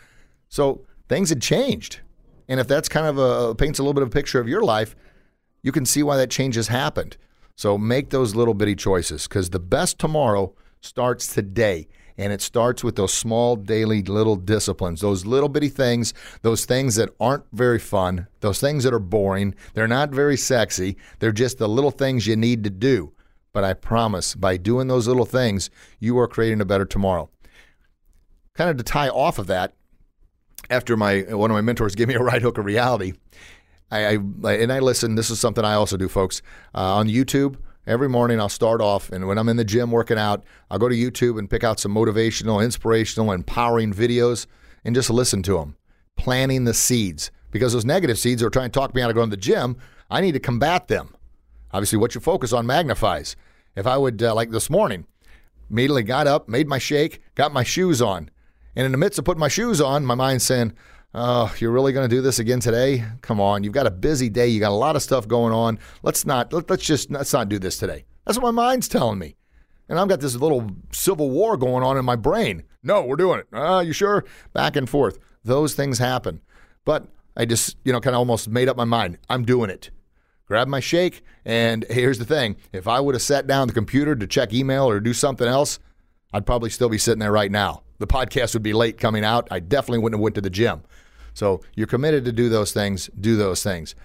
So 0.48 0.86
things 1.10 1.28
had 1.28 1.42
changed. 1.42 2.00
And 2.48 2.60
if 2.60 2.68
that's 2.68 2.90
kind 2.90 3.06
of 3.06 3.18
a 3.18 3.56
paints 3.56 3.80
a 3.80 3.84
little 3.84 3.94
bit 3.94 4.04
of 4.04 4.10
a 4.10 4.12
picture 4.12 4.40
of 4.40 4.48
your 4.48 4.62
life, 4.62 4.96
you 5.62 5.72
can 5.72 5.86
see 5.86 6.04
why 6.04 6.18
that 6.18 6.30
change 6.30 6.56
has 6.56 6.68
happened. 6.68 7.18
So 7.56 7.78
make 7.78 8.10
those 8.10 8.36
little 8.36 8.54
bitty 8.54 8.76
choices 8.76 9.28
because 9.28 9.50
the 9.50 9.60
best 9.60 10.00
tomorrow 10.00 10.54
starts 10.82 11.34
today. 11.34 11.88
And 12.16 12.32
it 12.32 12.42
starts 12.42 12.84
with 12.84 12.96
those 12.96 13.12
small 13.12 13.56
daily 13.56 14.04
little 14.04 14.36
disciplines, 14.36 15.02
those 15.02 15.26
little 15.26 15.50
bitty 15.50 15.70
things, 15.70 16.14
those 16.44 16.64
things 16.66 16.96
that 16.96 17.10
aren't 17.20 17.46
very 17.54 17.80
fun, 17.80 18.28
those 18.42 18.60
things 18.60 18.84
that 18.84 18.94
are 18.94 19.00
boring. 19.00 19.56
They're 19.74 19.88
not 19.88 20.12
very 20.12 20.38
sexy. 20.38 20.98
They're 21.18 21.32
just 21.32 21.58
the 21.58 21.68
little 21.68 21.90
things 21.90 22.28
you 22.28 22.36
need 22.36 22.64
to 22.66 22.70
do. 22.70 23.14
But 23.52 23.64
I 23.64 23.74
promise, 23.74 24.36
by 24.36 24.58
doing 24.58 24.88
those 24.88 25.08
little 25.08 25.26
things, 25.26 25.72
you 26.00 26.18
are 26.20 26.28
creating 26.28 26.62
a 26.62 26.66
better 26.66 26.86
tomorrow. 26.86 27.30
Kind 28.54 28.70
of 28.70 28.78
to 28.78 28.84
tie 28.84 29.10
off 29.10 29.40
of 29.40 29.48
that, 29.48 29.74
after 30.74 30.98
my 30.98 31.22
one 31.22 31.52
of 31.52 31.56
my 31.56 31.62
mentors 31.62 31.96
gave 31.96 32.08
me 32.08 32.16
a 32.16 32.20
right 32.32 32.42
hook 32.42 32.58
of 32.58 32.66
reality, 32.66 33.14
I, 33.92 34.18
I 34.44 34.54
and 34.54 34.74
I 34.74 34.80
listen. 34.80 35.16
This 35.16 35.30
is 35.30 35.40
something 35.40 35.64
I 35.64 35.76
also 35.76 35.98
do, 35.98 36.10
folks, 36.10 36.42
uh, 36.76 36.96
on 36.96 37.08
YouTube. 37.08 37.58
Every 37.86 38.08
morning 38.08 38.40
I'll 38.40 38.50
start 38.50 38.82
off, 38.82 39.12
and 39.12 39.28
when 39.28 39.38
I'm 39.38 39.50
in 39.50 39.58
the 39.58 39.66
gym 39.66 39.92
working 39.92 40.18
out, 40.18 40.44
I'll 40.72 40.80
go 40.80 40.88
to 40.88 40.96
YouTube 40.96 41.38
and 41.38 41.50
pick 41.50 41.64
out 41.64 41.80
some 41.80 41.94
motivational, 41.94 42.64
inspirational, 42.64 43.32
empowering 43.32 43.94
videos 43.94 44.48
and 44.86 44.96
just 44.96 45.10
listen 45.10 45.44
to 45.44 45.58
them. 45.58 45.76
Planting 46.16 46.64
the 46.64 46.74
seeds. 46.74 47.30
Because 47.52 47.74
those 47.74 47.86
negative 47.86 48.18
seeds 48.18 48.42
are 48.42 48.50
trying 48.50 48.72
to 48.72 48.80
talk 48.80 48.96
me 48.96 49.02
out 49.02 49.10
of 49.10 49.16
going 49.16 49.30
to 49.30 49.36
the 49.36 49.42
gym, 49.42 49.78
I 50.10 50.22
need 50.22 50.32
to 50.32 50.40
combat 50.40 50.88
them. 50.88 51.14
Obviously, 51.72 51.98
what 51.98 52.16
you 52.16 52.22
focus 52.22 52.54
on 52.54 52.66
magnifies. 52.66 53.36
If 53.76 53.86
I 53.86 53.98
would, 53.98 54.24
uh, 54.24 54.34
like 54.34 54.52
this 54.52 54.70
morning, 54.70 55.06
immediately 55.70 56.04
got 56.04 56.26
up, 56.26 56.48
made 56.48 56.68
my 56.68 56.78
shake, 56.78 57.22
got 57.36 57.52
my 57.52 57.64
shoes 57.64 58.02
on. 58.02 58.30
And 58.76 58.86
in 58.86 58.92
the 58.92 58.98
midst 58.98 59.20
of 59.20 59.26
putting 59.26 59.40
my 59.40 59.48
shoes 59.48 59.80
on, 59.80 60.06
my 60.06 60.16
mind's 60.16 60.44
saying, 60.44 60.74
Oh, 61.16 61.54
you're 61.60 61.72
really 61.72 61.94
going 61.94 62.10
to 62.10 62.16
do 62.16 62.24
this 62.24 62.40
again 62.40 62.60
today? 62.60 63.06
Come 63.22 63.40
on, 63.40 63.64
you've 63.64 63.74
got 63.74 63.86
a 63.86 63.92
busy 63.92 64.30
day. 64.30 64.48
You 64.48 64.60
got 64.60 64.72
a 64.72 64.76
lot 64.76 64.96
of 64.96 65.04
stuff 65.04 65.28
going 65.28 65.54
on. 65.54 65.78
Let's 66.02 66.26
not. 66.26 66.52
Let, 66.52 66.70
us 66.72 66.82
just 66.82 67.12
let's 67.12 67.32
not 67.32 67.50
do 67.50 67.60
this 67.60 67.78
today. 67.78 68.06
That's 68.26 68.40
what 68.40 68.52
my 68.52 68.64
mind's 68.64 68.88
telling 68.88 69.20
me, 69.20 69.36
and 69.88 70.00
I've 70.00 70.08
got 70.08 70.22
this 70.22 70.36
little 70.36 70.72
civil 70.92 71.30
war 71.30 71.56
going 71.56 71.84
on 71.84 71.98
in 71.98 72.06
my 72.06 72.16
brain. 72.16 72.64
No, 72.82 73.04
we're 73.04 73.16
doing 73.16 73.40
it. 73.40 73.48
Ah, 73.54 73.76
uh, 73.76 73.80
you 73.82 73.94
sure? 73.94 74.26
Back 74.54 74.76
and 74.76 74.90
forth. 74.90 75.20
Those 75.44 75.76
things 75.76 76.00
happen, 76.00 76.42
but 76.84 77.06
I 77.38 77.46
just 77.46 77.78
you 77.84 77.94
know 77.94 78.00
kind 78.00 78.16
of 78.16 78.20
almost 78.20 78.50
made 78.50 78.68
up 78.68 78.76
my 78.76 78.84
mind. 78.84 79.20
I'm 79.30 79.46
doing 79.46 79.70
it. 79.70 79.92
Grab 80.48 80.68
my 80.68 80.80
shake, 80.80 81.22
and 81.46 81.86
here's 81.92 82.18
the 82.18 82.26
thing: 82.26 82.56
if 82.72 82.88
I 82.88 83.00
would 83.00 83.14
have 83.14 83.22
sat 83.22 83.46
down 83.46 83.68
the 83.68 83.74
computer 83.76 84.16
to 84.16 84.26
check 84.26 84.52
email 84.52 84.90
or 84.90 85.00
do 85.00 85.14
something 85.14 85.48
else, 85.48 85.78
I'd 86.34 86.48
probably 86.48 86.72
still 86.72 86.90
be 86.90 86.98
sitting 86.98 87.20
there 87.20 87.32
right 87.32 87.52
now. 87.52 87.84
The 88.04 88.08
podcast 88.08 88.54
would 88.54 88.64
be 88.64 88.74
late 88.74 88.98
coming 88.98 89.24
out. 89.24 89.48
I 89.50 89.62
definitely 89.62 90.00
wouldn't 90.00 90.20
have 90.20 90.22
went 90.22 90.36
to 90.36 90.42
the 90.42 90.50
gym. 90.50 90.84
So 91.34 91.62
you're 91.74 91.88
committed 91.88 92.26
to 92.26 92.34
do 92.34 92.50
those 92.50 92.74
things, 92.74 93.10
do 93.18 93.38
those 93.38 93.64
things, 93.64 93.96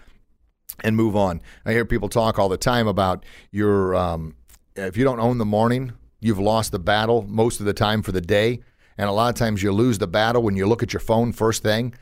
and 0.85 0.95
move 0.95 1.17
on. 1.17 1.41
I 1.67 1.73
hear 1.73 1.85
people 1.85 2.09
talk 2.09 2.39
all 2.39 2.49
the 2.49 2.57
time 2.57 2.87
about 2.87 3.25
your 3.51 3.97
um, 3.97 4.37
if 4.77 4.97
you 4.97 5.03
don't 5.03 5.19
own 5.19 5.39
the 5.39 5.45
morning, 5.45 5.95
you've 6.21 6.39
lost 6.39 6.71
the 6.71 6.79
battle 6.79 7.23
most 7.23 7.59
of 7.59 7.67
the 7.67 7.73
time 7.73 8.05
for 8.05 8.13
the 8.13 8.21
day. 8.21 8.61
And 8.97 9.09
a 9.09 9.13
lot 9.13 9.31
of 9.31 9.35
times 9.35 9.65
you 9.65 9.73
lose 9.73 9.99
the 9.99 10.07
battle 10.07 10.45
when 10.45 10.55
you 10.55 10.69
look 10.69 10.85
at 10.85 10.93
your 10.93 11.01
phone 11.01 11.33
first 11.33 11.65
thing. 11.65 11.93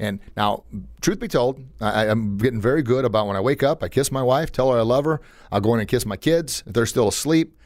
And 0.00 0.18
now, 0.36 0.64
truth 1.00 1.20
be 1.20 1.28
told, 1.28 1.64
I, 1.80 2.06
am 2.06 2.38
getting 2.38 2.60
very 2.60 2.82
good 2.82 3.04
about 3.04 3.28
when 3.28 3.36
I 3.36 3.40
wake 3.40 3.62
up, 3.62 3.84
I 3.84 3.88
kiss 3.88 4.10
my 4.10 4.22
wife, 4.24 4.50
tell 4.50 4.72
her 4.72 4.78
I 4.80 4.82
love 4.82 5.04
her. 5.04 5.20
I'll 5.52 5.60
go 5.60 5.74
in 5.74 5.80
and 5.80 5.88
kiss 5.88 6.04
my 6.04 6.16
kids 6.16 6.64
if 6.66 6.72
they're 6.72 6.86
still 6.86 7.06
asleep 7.06 7.56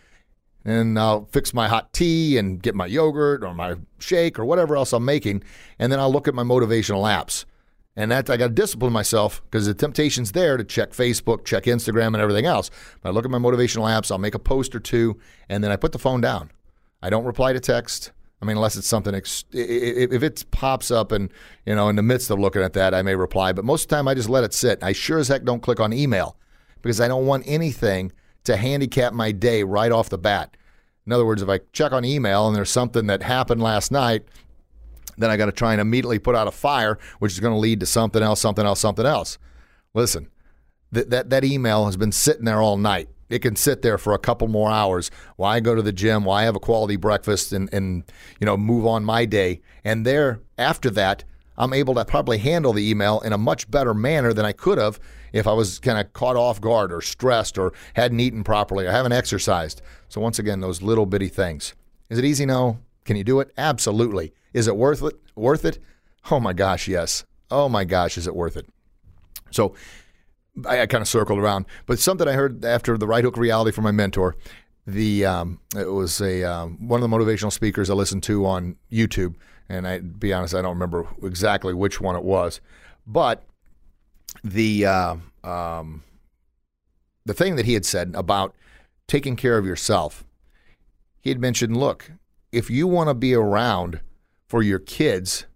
and 0.65 0.99
I'll 0.99 1.27
fix 1.27 1.53
my 1.53 1.69
hot 1.69 1.93
tea 1.93 2.39
and 2.39 2.63
get 2.63 2.75
my 2.75 2.87
yogurt 2.87 3.45
or 3.45 3.55
my 3.55 3.77
shake 3.99 4.39
or 4.39 4.45
whatever 4.45 4.77
else 4.77 4.93
I'm 4.93 5.05
making, 5.05 5.43
and 5.79 5.93
then 5.93 6.01
I'll 6.01 6.13
look 6.13 6.29
at 6.29 6.35
my 6.35 6.43
motivational 6.43 7.03
apps. 7.03 7.45
And 7.97 8.11
that 8.11 8.29
I 8.29 8.37
got 8.37 8.49
to 8.49 8.53
discipline 8.53 8.93
myself 8.93 9.41
because 9.45 9.67
the 9.67 9.75
temptation's 9.75 10.33
there 10.33 10.57
to 10.57 10.65
check 10.65 10.91
Facebook, 10.91 11.45
check 11.45 11.65
Instagram, 11.65 12.09
and 12.09 12.17
everything 12.17 12.45
else. 12.45 12.71
But 13.01 13.11
I 13.11 13.13
look 13.13 13.25
at 13.25 13.31
my 13.31 13.39
motivational 13.39 13.85
apps, 13.85 14.11
I'll 14.11 14.19
make 14.19 14.35
a 14.35 14.41
post 14.41 14.75
or 14.75 14.81
two, 14.81 15.19
and 15.49 15.63
then 15.63 15.71
I 15.71 15.77
put 15.77 15.93
the 15.93 15.99
phone 15.99 16.21
down. 16.21 16.51
I 17.01 17.11
don't 17.11 17.25
reply 17.25 17.53
to 17.53 17.61
text. 17.61 18.11
I 18.43 18.47
mean, 18.47 18.57
unless 18.57 18.77
it's 18.77 18.89
something 18.89 19.15
ex- 19.15 19.45
if 19.53 20.23
it 20.23 20.45
pops 20.51 20.91
up 20.91 21.13
and 21.13 21.31
you 21.65 21.75
know 21.75 21.89
in 21.89 21.97
the 21.97 22.03
midst 22.03 22.31
of 22.31 22.39
looking 22.41 22.63
at 22.63 22.73
that, 22.73 22.95
I 22.95 23.03
may 23.03 23.15
reply. 23.15 23.53
But 23.53 23.65
most 23.65 23.85
of 23.85 23.89
the 23.89 23.97
time, 23.97 24.09
I 24.09 24.15
just 24.15 24.29
let 24.29 24.45
it 24.45 24.53
sit. 24.53 24.83
I 24.83 24.93
sure 24.93 25.19
as 25.19 25.29
heck 25.29 25.45
don't 25.45 25.63
click 25.63 25.81
on 25.81 25.93
email 25.93 26.37
because 26.83 27.01
I 27.01 27.09
don't 27.09 27.27
want 27.27 27.45
anything 27.47 28.13
to 28.45 28.57
handicap 28.57 29.13
my 29.13 29.33
day 29.33 29.63
right 29.63 29.93
off 29.93 30.09
the 30.09 30.19
bat. 30.19 30.57
In 31.07 31.13
other 31.13 31.27
words, 31.27 31.43
if 31.43 31.49
I 31.49 31.61
check 31.73 31.93
on 31.93 32.05
email 32.05 32.47
and 32.47 32.57
there's 32.57 32.71
something 32.71 33.07
that 33.09 33.23
happened 33.23 33.63
last 33.63 33.91
night, 33.91 34.25
then 35.19 35.31
I 35.31 35.37
got 35.37 35.47
to 35.47 35.53
try 35.53 35.73
and 35.73 35.81
immediately 35.81 36.19
put 36.19 36.35
out 36.35 36.49
a 36.49 36.51
fire, 36.53 36.99
which 37.19 37.33
is 37.33 37.41
going 37.41 37.53
to 37.53 37.59
lead 37.59 37.81
to 37.81 37.87
something 37.87 38.23
else, 38.23 38.41
something 38.41 38.65
else, 38.65 38.81
something 38.81 39.07
else. 39.07 39.39
Listen, 39.93 40.29
that 40.93 41.11
that 41.11 41.31
that 41.31 41.45
email 41.45 41.87
has 41.87 41.97
been 41.97 42.13
sitting 42.13 42.45
there 42.45 42.61
all 42.61 42.77
night. 42.77 43.09
It 43.31 43.41
can 43.41 43.57
sit 43.57 43.83
there 43.83 43.99
for 43.99 44.13
a 44.13 44.19
couple 44.19 44.49
more 44.49 44.71
hours. 44.71 45.11
Why 45.37 45.57
I 45.57 45.61
go 45.61 45.75
to 45.75 45.83
the 45.83 45.93
gym? 45.93 46.25
Why 46.25 46.43
I 46.43 46.45
have 46.45 46.57
a 46.57 46.61
quality 46.61 46.97
breakfast 46.97 47.53
and 47.53 47.73
and 47.73 48.05
you 48.41 48.47
know 48.47 48.57
move 48.57 48.87
on 48.87 49.05
my 49.05 49.25
day? 49.25 49.61
And 49.85 50.07
there 50.07 50.41
after 50.59 50.91
that, 50.91 51.25
I'm 51.57 51.73
able 51.73 51.95
to 51.95 52.05
probably 52.05 52.39
handle 52.39 52.73
the 52.73 52.89
email 52.89 53.21
in 53.21 53.33
a 53.33 53.39
much 53.39 53.71
better 53.71 53.95
manner 53.95 54.33
than 54.33 54.45
I 54.45 54.53
could 54.53 54.79
have 54.79 54.99
if 55.33 55.47
I 55.47 55.53
was 55.53 55.79
kind 55.79 55.99
of 55.99 56.13
caught 56.13 56.37
off 56.37 56.61
guard 56.61 56.93
or 56.93 57.01
stressed 57.01 57.59
or 57.59 57.73
hadn't 57.95 58.21
eaten 58.21 58.45
properly 58.45 58.87
or 58.87 58.91
haven't 58.91 59.13
exercised. 59.13 59.83
So, 60.09 60.21
once 60.21 60.39
again, 60.39 60.61
those 60.61 60.83
little 60.83 61.07
bitty 61.07 61.29
things. 61.29 61.75
Is 62.09 62.19
it 62.19 62.25
easy? 62.25 62.47
No. 62.47 62.79
Can 63.05 63.17
you 63.17 63.25
do 63.25 63.41
it? 63.41 63.53
Absolutely. 63.59 64.33
Is 64.53 64.67
it 64.67 64.77
worth 64.77 65.03
it? 65.03 65.15
Worth 65.35 65.65
it? 65.65 65.79
Oh 66.31 66.41
my 66.41 66.53
gosh, 66.53 66.89
yes. 66.89 67.25
Oh 67.51 67.69
my 67.69 67.85
gosh, 67.85 68.17
is 68.17 68.27
it 68.27 68.35
worth 68.35 68.57
it? 68.57 68.67
So, 69.51 69.75
I, 70.67 70.83
I 70.83 70.87
kind 70.87 71.03
of 71.03 71.09
circled 71.09 71.39
around, 71.39 71.67
but 71.87 71.99
something 71.99 72.29
I 72.29 72.33
heard 72.33 72.65
after 72.65 72.97
the 72.97 73.07
right 73.07 73.25
hook 73.25 73.37
reality 73.37 73.73
from 73.73 73.85
my 73.85 73.91
mentor. 73.91 74.37
The 74.87 75.25
um, 75.25 75.61
it 75.75 75.91
was 75.91 76.21
a 76.21 76.45
um, 76.45 76.89
one 76.89 77.03
of 77.03 77.09
the 77.09 77.17
motivational 77.17 77.51
speakers 77.51 77.89
I 77.89 77.95
listened 77.95 78.23
to 78.25 78.45
on 78.45 78.77
YouTube, 78.93 79.35
and 79.69 79.87
I 79.87 79.99
be 80.01 80.33
honest, 80.33 80.55
I 80.55 80.63
don't 80.63 80.75
remember 80.75 81.09
exactly 81.23 81.75
which 81.75 82.01
one 82.01 82.17
it 82.17 82.25
was, 82.25 82.61
but 83.07 83.45
the 84.43 84.87
uh, 84.87 85.17
um, 85.43 86.03
the 87.25 87.35
thing 87.35 87.57
that 87.57 87.67
he 87.67 87.75
had 87.75 87.87
said 87.87 88.13
about 88.15 88.55
taking 89.07 89.37
care 89.37 89.59
of 89.59 89.67
yourself, 89.67 90.25
he 91.21 91.31
had 91.31 91.41
mentioned, 91.41 91.77
look, 91.77 92.13
if 92.53 92.71
you 92.71 92.87
want 92.87 93.09
to 93.09 93.15
be 93.15 93.35
around 93.35 94.01
for 94.47 94.63
your 94.63 94.79
kids, 94.79 95.47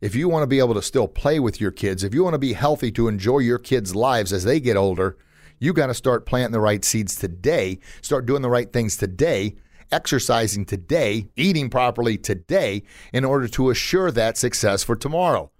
if 0.00 0.14
you 0.14 0.28
want 0.28 0.42
to 0.42 0.46
be 0.46 0.58
able 0.58 0.74
to 0.74 0.82
still 0.82 1.08
play 1.08 1.40
with 1.40 1.60
your 1.60 1.70
kids, 1.70 2.04
if 2.04 2.14
you 2.14 2.22
want 2.22 2.34
to 2.34 2.38
be 2.38 2.52
healthy 2.52 2.90
to 2.92 3.08
enjoy 3.08 3.38
your 3.38 3.58
kids' 3.58 3.94
lives 3.94 4.32
as 4.32 4.44
they 4.44 4.60
get 4.60 4.76
older, 4.76 5.16
you 5.58 5.72
got 5.72 5.86
to 5.86 5.94
start 5.94 6.26
planting 6.26 6.52
the 6.52 6.60
right 6.60 6.84
seeds 6.84 7.16
today, 7.16 7.78
start 8.02 8.26
doing 8.26 8.42
the 8.42 8.50
right 8.50 8.72
things 8.72 8.96
today, 8.96 9.56
exercising 9.90 10.64
today, 10.64 11.28
eating 11.36 11.70
properly 11.70 12.16
today 12.18 12.82
in 13.12 13.24
order 13.24 13.48
to 13.48 13.70
assure 13.70 14.10
that 14.10 14.36
success 14.36 14.82
for 14.82 14.96
tomorrow. 14.96 15.50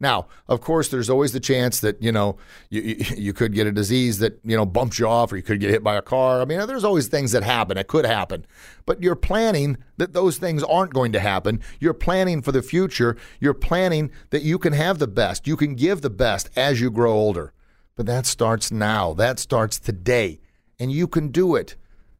Now, 0.00 0.28
of 0.46 0.60
course, 0.60 0.88
there's 0.88 1.10
always 1.10 1.32
the 1.32 1.40
chance 1.40 1.80
that 1.80 2.00
you 2.00 2.12
know 2.12 2.36
you, 2.70 2.82
you 3.16 3.32
could 3.32 3.52
get 3.52 3.66
a 3.66 3.72
disease 3.72 4.18
that 4.18 4.38
you 4.44 4.56
know 4.56 4.64
bumps 4.64 4.98
you 4.98 5.08
off, 5.08 5.32
or 5.32 5.36
you 5.36 5.42
could 5.42 5.60
get 5.60 5.70
hit 5.70 5.82
by 5.82 5.96
a 5.96 6.02
car. 6.02 6.40
I 6.40 6.44
mean, 6.44 6.64
there's 6.66 6.84
always 6.84 7.08
things 7.08 7.32
that 7.32 7.42
happen. 7.42 7.76
It 7.76 7.88
could 7.88 8.06
happen, 8.06 8.46
but 8.86 9.02
you're 9.02 9.16
planning 9.16 9.76
that 9.96 10.12
those 10.12 10.38
things 10.38 10.62
aren't 10.62 10.94
going 10.94 11.12
to 11.12 11.20
happen. 11.20 11.60
You're 11.80 11.94
planning 11.94 12.42
for 12.42 12.52
the 12.52 12.62
future. 12.62 13.16
You're 13.40 13.54
planning 13.54 14.12
that 14.30 14.42
you 14.42 14.58
can 14.58 14.72
have 14.72 14.98
the 14.98 15.08
best, 15.08 15.46
you 15.46 15.56
can 15.56 15.74
give 15.74 16.02
the 16.02 16.10
best 16.10 16.50
as 16.56 16.80
you 16.80 16.90
grow 16.90 17.12
older. 17.12 17.52
But 17.96 18.06
that 18.06 18.26
starts 18.26 18.70
now. 18.70 19.12
That 19.12 19.40
starts 19.40 19.80
today. 19.80 20.38
And 20.78 20.92
you 20.92 21.08
can 21.08 21.32
do 21.32 21.56
it. 21.56 21.74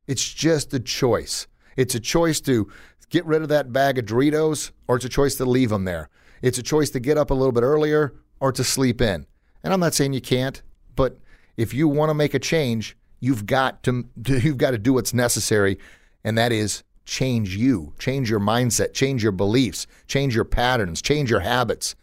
It's 0.08 0.32
just 0.32 0.74
a 0.74 0.80
choice. 0.80 1.46
It's 1.76 1.94
a 1.94 2.00
choice 2.00 2.40
to 2.40 2.68
get 3.10 3.24
rid 3.26 3.42
of 3.42 3.48
that 3.50 3.72
bag 3.72 3.98
of 3.98 4.06
Doritos 4.06 4.72
or 4.88 4.96
it's 4.96 5.04
a 5.04 5.08
choice 5.08 5.36
to 5.36 5.44
leave 5.44 5.70
them 5.70 5.84
there. 5.84 6.08
It's 6.42 6.58
a 6.58 6.62
choice 6.62 6.90
to 6.90 7.00
get 7.00 7.16
up 7.16 7.30
a 7.30 7.34
little 7.34 7.52
bit 7.52 7.62
earlier 7.62 8.14
or 8.40 8.50
to 8.52 8.64
sleep 8.64 9.00
in. 9.00 9.26
And 9.62 9.72
I'm 9.72 9.80
not 9.80 9.94
saying 9.94 10.14
you 10.14 10.20
can't, 10.20 10.60
but 10.96 11.18
if 11.56 11.74
you 11.74 11.86
want 11.86 12.10
to 12.10 12.14
make 12.14 12.34
a 12.34 12.38
change, 12.38 12.96
you've 13.20 13.46
got 13.46 13.82
to 13.84 14.08
you've 14.26 14.58
got 14.58 14.72
to 14.72 14.78
do 14.78 14.94
what's 14.94 15.14
necessary 15.14 15.78
and 16.24 16.36
that 16.38 16.52
is 16.52 16.82
change 17.04 17.56
you, 17.56 17.94
change 17.98 18.30
your 18.30 18.40
mindset, 18.40 18.92
change 18.92 19.22
your 19.22 19.32
beliefs, 19.32 19.86
change 20.06 20.34
your 20.34 20.44
patterns, 20.44 21.00
change 21.00 21.30
your 21.30 21.40
habits. 21.40 21.94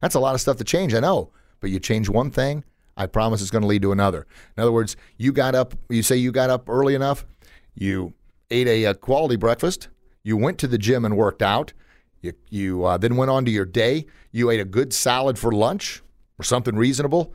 That's 0.00 0.14
a 0.14 0.20
lot 0.20 0.34
of 0.34 0.40
stuff 0.40 0.56
to 0.58 0.64
change, 0.64 0.94
I 0.94 1.00
know. 1.00 1.32
But 1.60 1.70
you 1.70 1.78
change 1.78 2.08
one 2.08 2.30
thing, 2.30 2.64
I 2.96 3.06
promise 3.06 3.40
it's 3.40 3.50
going 3.50 3.62
to 3.62 3.68
lead 3.68 3.82
to 3.82 3.92
another. 3.92 4.26
In 4.56 4.62
other 4.62 4.72
words, 4.72 4.96
you 5.16 5.32
got 5.32 5.54
up, 5.54 5.74
you 5.88 6.02
say 6.02 6.16
you 6.16 6.32
got 6.32 6.50
up 6.50 6.68
early 6.68 6.94
enough, 6.94 7.24
you 7.74 8.14
ate 8.50 8.66
a, 8.68 8.84
a 8.84 8.94
quality 8.94 9.36
breakfast, 9.36 9.88
you 10.22 10.36
went 10.36 10.58
to 10.58 10.66
the 10.66 10.78
gym 10.78 11.04
and 11.04 11.16
worked 11.16 11.42
out, 11.42 11.72
you, 12.20 12.32
you 12.48 12.84
uh, 12.84 12.98
then 12.98 13.16
went 13.16 13.30
on 13.30 13.44
to 13.44 13.50
your 13.50 13.64
day, 13.64 14.06
you 14.30 14.50
ate 14.50 14.60
a 14.60 14.64
good 14.64 14.92
salad 14.92 15.38
for 15.38 15.52
lunch 15.52 16.02
or 16.38 16.44
something 16.44 16.76
reasonable, 16.76 17.34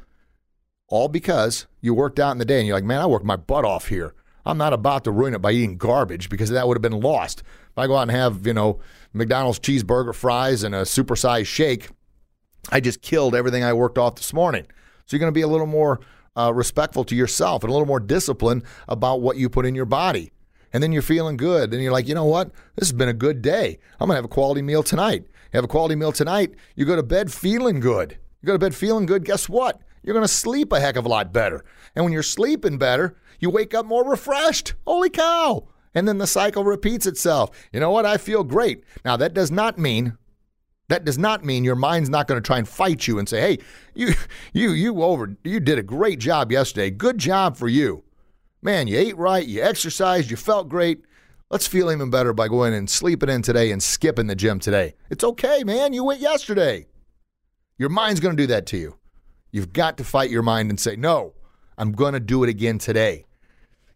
all 0.87 1.07
because 1.07 1.67
you 1.81 1.93
worked 1.93 2.19
out 2.19 2.31
in 2.31 2.37
the 2.37 2.45
day 2.45 2.59
and 2.59 2.67
you're 2.67 2.77
like, 2.77 2.83
man, 2.83 3.01
I 3.01 3.05
worked 3.05 3.25
my 3.25 3.35
butt 3.35 3.65
off 3.65 3.87
here. 3.87 4.13
I'm 4.45 4.57
not 4.57 4.71
about 4.71 5.03
to 5.03 5.11
ruin 5.11 5.33
it 5.33 5.41
by 5.41 5.51
eating 5.51 5.77
garbage 5.77 6.29
because 6.29 6.49
that 6.51 6.67
would 6.67 6.77
have 6.77 6.81
been 6.81 7.01
lost. 7.01 7.41
If 7.41 7.77
I 7.77 7.87
go 7.87 7.97
out 7.97 8.03
and 8.03 8.11
have, 8.11 8.47
you 8.47 8.53
know, 8.53 8.79
McDonald's 9.11 9.59
cheeseburger, 9.59 10.15
fries, 10.15 10.63
and 10.63 10.73
a 10.73 10.83
supersized 10.83 11.47
shake, 11.47 11.89
I 12.69 12.79
just 12.79 13.01
killed 13.01 13.35
everything 13.35 13.63
I 13.63 13.73
worked 13.73 13.97
off 13.97 14.15
this 14.15 14.33
morning. 14.33 14.65
So 15.05 15.15
you're 15.15 15.19
going 15.19 15.33
to 15.33 15.37
be 15.37 15.41
a 15.41 15.47
little 15.47 15.67
more 15.67 15.99
uh, 16.37 16.53
respectful 16.53 17.03
to 17.05 17.15
yourself 17.15 17.63
and 17.63 17.69
a 17.69 17.73
little 17.73 17.87
more 17.87 17.99
disciplined 17.99 18.63
about 18.87 19.21
what 19.21 19.37
you 19.37 19.49
put 19.49 19.65
in 19.65 19.75
your 19.75 19.85
body. 19.85 20.31
And 20.73 20.83
then 20.83 20.91
you're 20.91 21.01
feeling 21.01 21.37
good. 21.37 21.73
And 21.73 21.81
you're 21.81 21.91
like, 21.91 22.07
you 22.07 22.15
know 22.15 22.25
what? 22.25 22.51
This 22.75 22.89
has 22.89 22.93
been 22.93 23.09
a 23.09 23.13
good 23.13 23.41
day. 23.41 23.79
I'm 23.99 24.07
going 24.07 24.15
to 24.15 24.17
have 24.17 24.25
a 24.25 24.29
quality 24.29 24.61
meal 24.61 24.83
tonight. 24.83 25.23
You 25.23 25.57
have 25.57 25.63
a 25.63 25.69
quality 25.69 25.95
meal 25.95 26.11
tonight. 26.11 26.53
You 26.75 26.85
go 26.85 26.95
to 26.95 27.03
bed 27.03 27.31
feeling 27.31 27.79
good. 27.79 28.17
You 28.41 28.47
go 28.47 28.53
to 28.53 28.59
bed 28.59 28.75
feeling 28.75 29.05
good. 29.05 29.25
Guess 29.25 29.49
what? 29.49 29.81
You're 30.03 30.13
going 30.13 30.25
to 30.25 30.31
sleep 30.31 30.71
a 30.71 30.79
heck 30.79 30.95
of 30.95 31.05
a 31.05 31.09
lot 31.09 31.33
better. 31.33 31.65
And 31.95 32.03
when 32.05 32.13
you're 32.13 32.23
sleeping 32.23 32.77
better, 32.77 33.17
you 33.39 33.49
wake 33.49 33.73
up 33.73 33.85
more 33.85 34.07
refreshed. 34.07 34.73
Holy 34.85 35.09
cow. 35.09 35.67
And 35.95 36.07
then 36.07 36.17
the 36.17 36.27
cycle 36.27 36.63
repeats 36.63 37.07
itself. 37.07 37.49
You 37.71 37.79
know 37.79 37.89
what? 37.89 38.05
I 38.05 38.17
feel 38.17 38.43
great. 38.43 38.83
Now, 39.03 39.17
that 39.17 39.33
does 39.33 39.49
not 39.49 39.79
mean 39.79 40.17
that 40.89 41.03
does 41.03 41.17
not 41.17 41.43
mean 41.43 41.63
your 41.63 41.75
mind's 41.75 42.09
not 42.09 42.27
going 42.27 42.41
to 42.41 42.45
try 42.45 42.57
and 42.57 42.67
fight 42.67 43.07
you 43.07 43.19
and 43.19 43.27
say, 43.27 43.41
"Hey, 43.41 43.57
you 43.93 44.13
you 44.53 44.71
you 44.71 45.03
over 45.03 45.35
you 45.43 45.59
did 45.59 45.77
a 45.77 45.83
great 45.83 46.19
job 46.19 46.51
yesterday. 46.51 46.89
Good 46.89 47.17
job 47.17 47.57
for 47.57 47.67
you. 47.67 48.03
Man, 48.61 48.87
you 48.87 48.97
ate 48.97 49.17
right, 49.17 49.45
you 49.45 49.61
exercised, 49.61 50.31
you 50.31 50.37
felt 50.37 50.69
great. 50.69 51.03
Let's 51.49 51.67
feel 51.67 51.91
even 51.91 52.09
better 52.09 52.33
by 52.33 52.47
going 52.49 52.73
and 52.73 52.89
sleeping 52.89 53.29
in 53.29 53.41
today 53.41 53.71
and 53.71 53.81
skipping 53.81 54.27
the 54.27 54.35
gym 54.35 54.59
today. 54.59 54.95
It's 55.09 55.23
okay, 55.23 55.63
man. 55.63 55.93
You 55.93 56.03
went 56.03 56.19
yesterday. 56.19 56.87
Your 57.77 57.87
mind's 57.89 58.19
going 58.19 58.35
to 58.35 58.43
do 58.43 58.47
that 58.47 58.65
to 58.67 58.77
you. 58.77 58.97
You've 59.51 59.71
got 59.71 59.97
to 59.97 60.03
fight 60.03 60.29
your 60.29 60.41
mind 60.41 60.69
and 60.69 60.79
say, 60.79 60.95
"No, 60.95 61.33
I'm 61.77 61.91
going 61.91 62.13
to 62.13 62.19
do 62.19 62.43
it 62.43 62.49
again 62.49 62.77
today." 62.77 63.25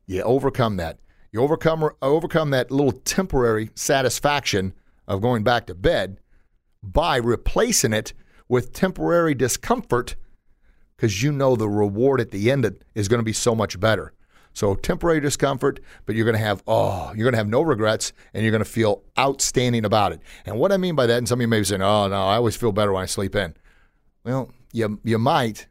You 0.05 0.21
overcome 0.23 0.77
that. 0.77 0.99
You 1.31 1.41
overcome 1.41 1.89
overcome 2.01 2.49
that 2.51 2.69
little 2.69 2.91
temporary 2.91 3.71
satisfaction 3.75 4.73
of 5.07 5.21
going 5.21 5.43
back 5.43 5.65
to 5.67 5.75
bed 5.75 6.20
by 6.83 7.17
replacing 7.17 7.93
it 7.93 8.13
with 8.47 8.73
temporary 8.73 9.33
discomfort 9.33 10.15
because 10.95 11.23
you 11.23 11.31
know 11.31 11.55
the 11.55 11.69
reward 11.69 12.21
at 12.21 12.31
the 12.31 12.51
end 12.51 12.83
is 12.93 13.07
going 13.07 13.19
to 13.19 13.25
be 13.25 13.33
so 13.33 13.55
much 13.55 13.79
better. 13.79 14.13
So 14.53 14.75
temporary 14.75 15.21
discomfort, 15.21 15.79
but 16.05 16.15
you're 16.15 16.25
going 16.25 16.37
to 16.37 16.43
have 16.43 16.61
oh, 16.67 17.11
you're 17.15 17.23
going 17.23 17.33
to 17.33 17.37
have 17.37 17.47
no 17.47 17.61
regrets, 17.61 18.11
and 18.33 18.43
you're 18.43 18.51
going 18.51 18.63
to 18.63 18.69
feel 18.69 19.01
outstanding 19.17 19.85
about 19.85 20.11
it. 20.11 20.19
And 20.45 20.59
what 20.59 20.71
I 20.71 20.77
mean 20.77 20.95
by 20.95 21.05
that, 21.07 21.17
and 21.17 21.27
some 21.27 21.39
of 21.39 21.41
you 21.41 21.47
may 21.47 21.59
be 21.59 21.63
saying, 21.63 21.81
"Oh 21.81 22.07
no, 22.07 22.15
I 22.15 22.35
always 22.35 22.57
feel 22.57 22.73
better 22.73 22.91
when 22.91 23.03
I 23.03 23.05
sleep 23.05 23.35
in." 23.35 23.55
Well, 24.25 24.51
you 24.73 24.99
you 25.03 25.17
might, 25.17 25.67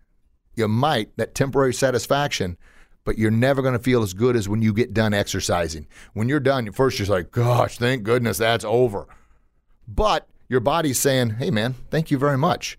you 0.57 0.66
might 0.66 1.14
that 1.18 1.35
temporary 1.35 1.75
satisfaction, 1.75 2.57
but 3.05 3.18
you're 3.18 3.31
never 3.31 3.62
going 3.62 3.75
to 3.75 3.79
feel 3.79 4.03
as 4.03 4.14
good 4.14 4.37
as 4.37 4.49
when 4.49 4.62
you 4.62 4.73
get 4.73 4.94
done 4.94 5.12
exercising. 5.14 5.87
When 6.14 6.29
you're 6.29 6.40
done, 6.40 6.70
first 6.73 6.99
you're 6.99 7.09
like, 7.09 7.31
gosh, 7.31 7.79
thank 7.79 8.03
goodness 8.03 8.38
that's 8.38 8.64
over. 8.64 9.07
But 9.87 10.27
your 10.50 10.60
body's 10.60 10.98
saying, 10.98 11.30
hey, 11.30 11.50
man, 11.50 11.74
thank 11.90 12.10
you 12.10 12.18
very 12.18 12.36
much. 12.36 12.76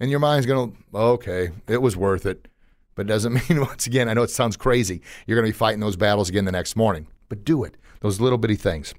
And 0.00 0.08
your 0.08 0.20
mind's 0.20 0.46
going 0.46 0.72
to, 0.72 0.96
okay, 0.96 1.50
it 1.68 1.82
was 1.82 1.96
worth 1.96 2.24
it. 2.24 2.48
But 2.94 3.06
it 3.06 3.08
doesn't 3.08 3.32
mean, 3.50 3.60
once 3.60 3.86
again, 3.86 4.08
I 4.08 4.14
know 4.14 4.22
it 4.22 4.30
sounds 4.30 4.56
crazy, 4.56 5.02
you're 5.26 5.36
going 5.36 5.44
to 5.44 5.52
be 5.52 5.58
fighting 5.58 5.80
those 5.80 5.96
battles 5.96 6.30
again 6.30 6.46
the 6.46 6.52
next 6.52 6.76
morning. 6.76 7.08
But 7.28 7.44
do 7.44 7.64
it, 7.64 7.76
those 8.00 8.20
little 8.20 8.38
bitty 8.38 8.54
things. 8.54 8.94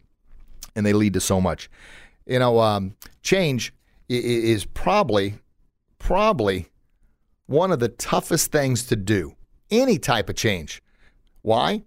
And 0.75 0.85
they 0.85 0.93
lead 0.93 1.13
to 1.13 1.21
so 1.21 1.39
much. 1.39 1.69
You 2.25 2.39
know, 2.39 2.59
um, 2.59 2.95
change 3.21 3.73
is 4.09 4.65
probably, 4.65 5.35
probably 5.97 6.67
one 7.45 7.71
of 7.71 7.79
the 7.79 7.89
toughest 7.89 8.51
things 8.51 8.85
to 8.87 8.95
do 8.95 9.35
any 9.71 9.97
type 9.97 10.29
of 10.29 10.35
change. 10.35 10.81
Why? 11.41 11.83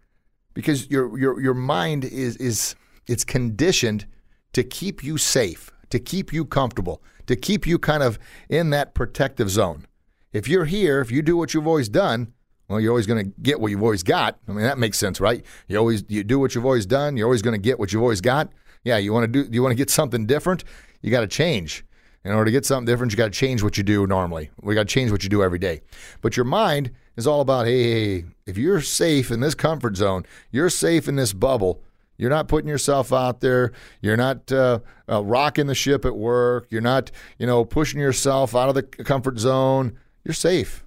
Because 0.55 0.89
your 0.91 1.19
your 1.19 1.41
your 1.41 1.55
mind 1.55 2.05
is 2.05 2.37
is 2.37 2.75
it's 3.07 3.25
conditioned 3.25 4.07
to 4.53 4.65
keep 4.65 5.05
you 5.05 5.19
safe, 5.19 5.71
to 5.91 5.99
keep 5.99 6.33
you 6.33 6.45
comfortable, 6.45 7.03
to 7.27 7.37
keep 7.37 7.67
you 7.67 7.79
kind 7.79 8.03
of 8.03 8.19
in 8.49 8.71
that 8.71 8.95
protective 8.95 9.51
zone. 9.51 9.87
If 10.33 10.49
you're 10.49 10.65
here, 10.65 11.01
if 11.01 11.11
you 11.11 11.23
do 11.23 11.37
what 11.37 11.55
you've 11.55 11.67
always 11.67 11.89
done, 11.89 12.33
well, 12.69 12.81
you're 12.81 12.91
always 12.91 13.07
going 13.07 13.25
to 13.25 13.33
get 13.43 13.61
what 13.61 13.71
you've 13.71 13.83
always 13.83 14.03
got. 14.03 14.39
I 14.49 14.53
mean, 14.53 14.65
that 14.65 14.79
makes 14.79 14.99
sense, 14.99 15.21
right? 15.21 15.45
You 15.69 15.79
always 15.79 16.05
you 16.09 16.25
do 16.25 16.39
what 16.39 16.55
you've 16.55 16.65
always 16.65 16.87
done. 16.87 17.17
You're 17.17 17.27
always 17.27 17.43
going 17.43 17.55
to 17.55 17.63
get 17.63 17.79
what 17.79 17.93
you've 17.93 18.03
always 18.03 18.21
got. 18.21 18.51
Yeah, 18.83 18.99
you 18.99 19.13
want 19.13 19.33
to 19.33 19.45
do 19.45 19.49
you 19.55 19.63
want 19.63 19.73
to 19.73 19.77
get 19.77 19.91
something 19.91 20.27
different? 20.27 20.65
You 21.01 21.11
got 21.11 21.21
to 21.21 21.29
change. 21.29 21.85
In 22.25 22.33
order 22.33 22.47
to 22.47 22.51
get 22.51 22.67
something 22.67 22.87
different, 22.87 23.13
you 23.13 23.17
got 23.17 23.27
to 23.27 23.39
change 23.39 23.63
what 23.63 23.79
you 23.79 23.85
do 23.85 24.05
normally. 24.05 24.51
We 24.61 24.75
got 24.75 24.89
to 24.89 24.93
change 24.93 25.13
what 25.13 25.23
you 25.23 25.29
do 25.29 25.45
every 25.45 25.61
day. 25.61 25.83
But 26.23 26.37
your 26.37 26.45
mind 26.45 26.91
is 27.17 27.25
all 27.25 27.41
about 27.41 27.67
hey, 27.67 27.93
hey, 28.19 28.25
if 28.47 28.59
you're 28.59 28.81
safe 28.81 29.31
in 29.31 29.39
this 29.39 29.55
comfort 29.55 29.97
zone, 29.97 30.27
you're 30.51 30.71
safe 30.71 31.07
in 31.07 31.15
this 31.15 31.33
bubble. 31.33 31.83
You're 32.19 32.31
not 32.31 32.49
putting 32.49 32.69
yourself 32.69 33.13
out 33.13 33.41
there. 33.41 33.73
You're 34.01 34.17
not 34.17 34.51
uh, 34.51 34.81
uh, 35.09 35.23
rocking 35.25 35.67
the 35.67 35.75
ship 35.75 36.05
at 36.05 36.17
work. 36.17 36.67
You're 36.71 36.81
not, 36.81 37.11
you 37.39 37.47
know, 37.47 37.65
pushing 37.65 38.01
yourself 38.01 38.55
out 38.55 38.69
of 38.69 38.75
the 38.75 38.83
comfort 38.83 39.39
zone. 39.39 39.99
You're 40.25 40.35
safe. 40.35 40.85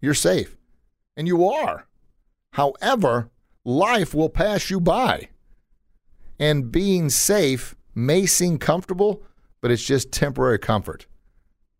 You're 0.00 0.14
safe, 0.14 0.56
and 1.16 1.26
you 1.26 1.44
are. 1.48 1.86
However, 2.52 3.30
life 3.64 4.14
will 4.14 4.28
pass 4.28 4.70
you 4.70 4.80
by, 4.80 5.28
and 6.38 6.70
being 6.70 7.10
safe 7.10 7.74
may 7.94 8.26
seem 8.26 8.58
comfortable, 8.58 9.22
but 9.60 9.70
it's 9.72 9.84
just 9.84 10.12
temporary 10.12 10.58
comfort. 10.58 11.06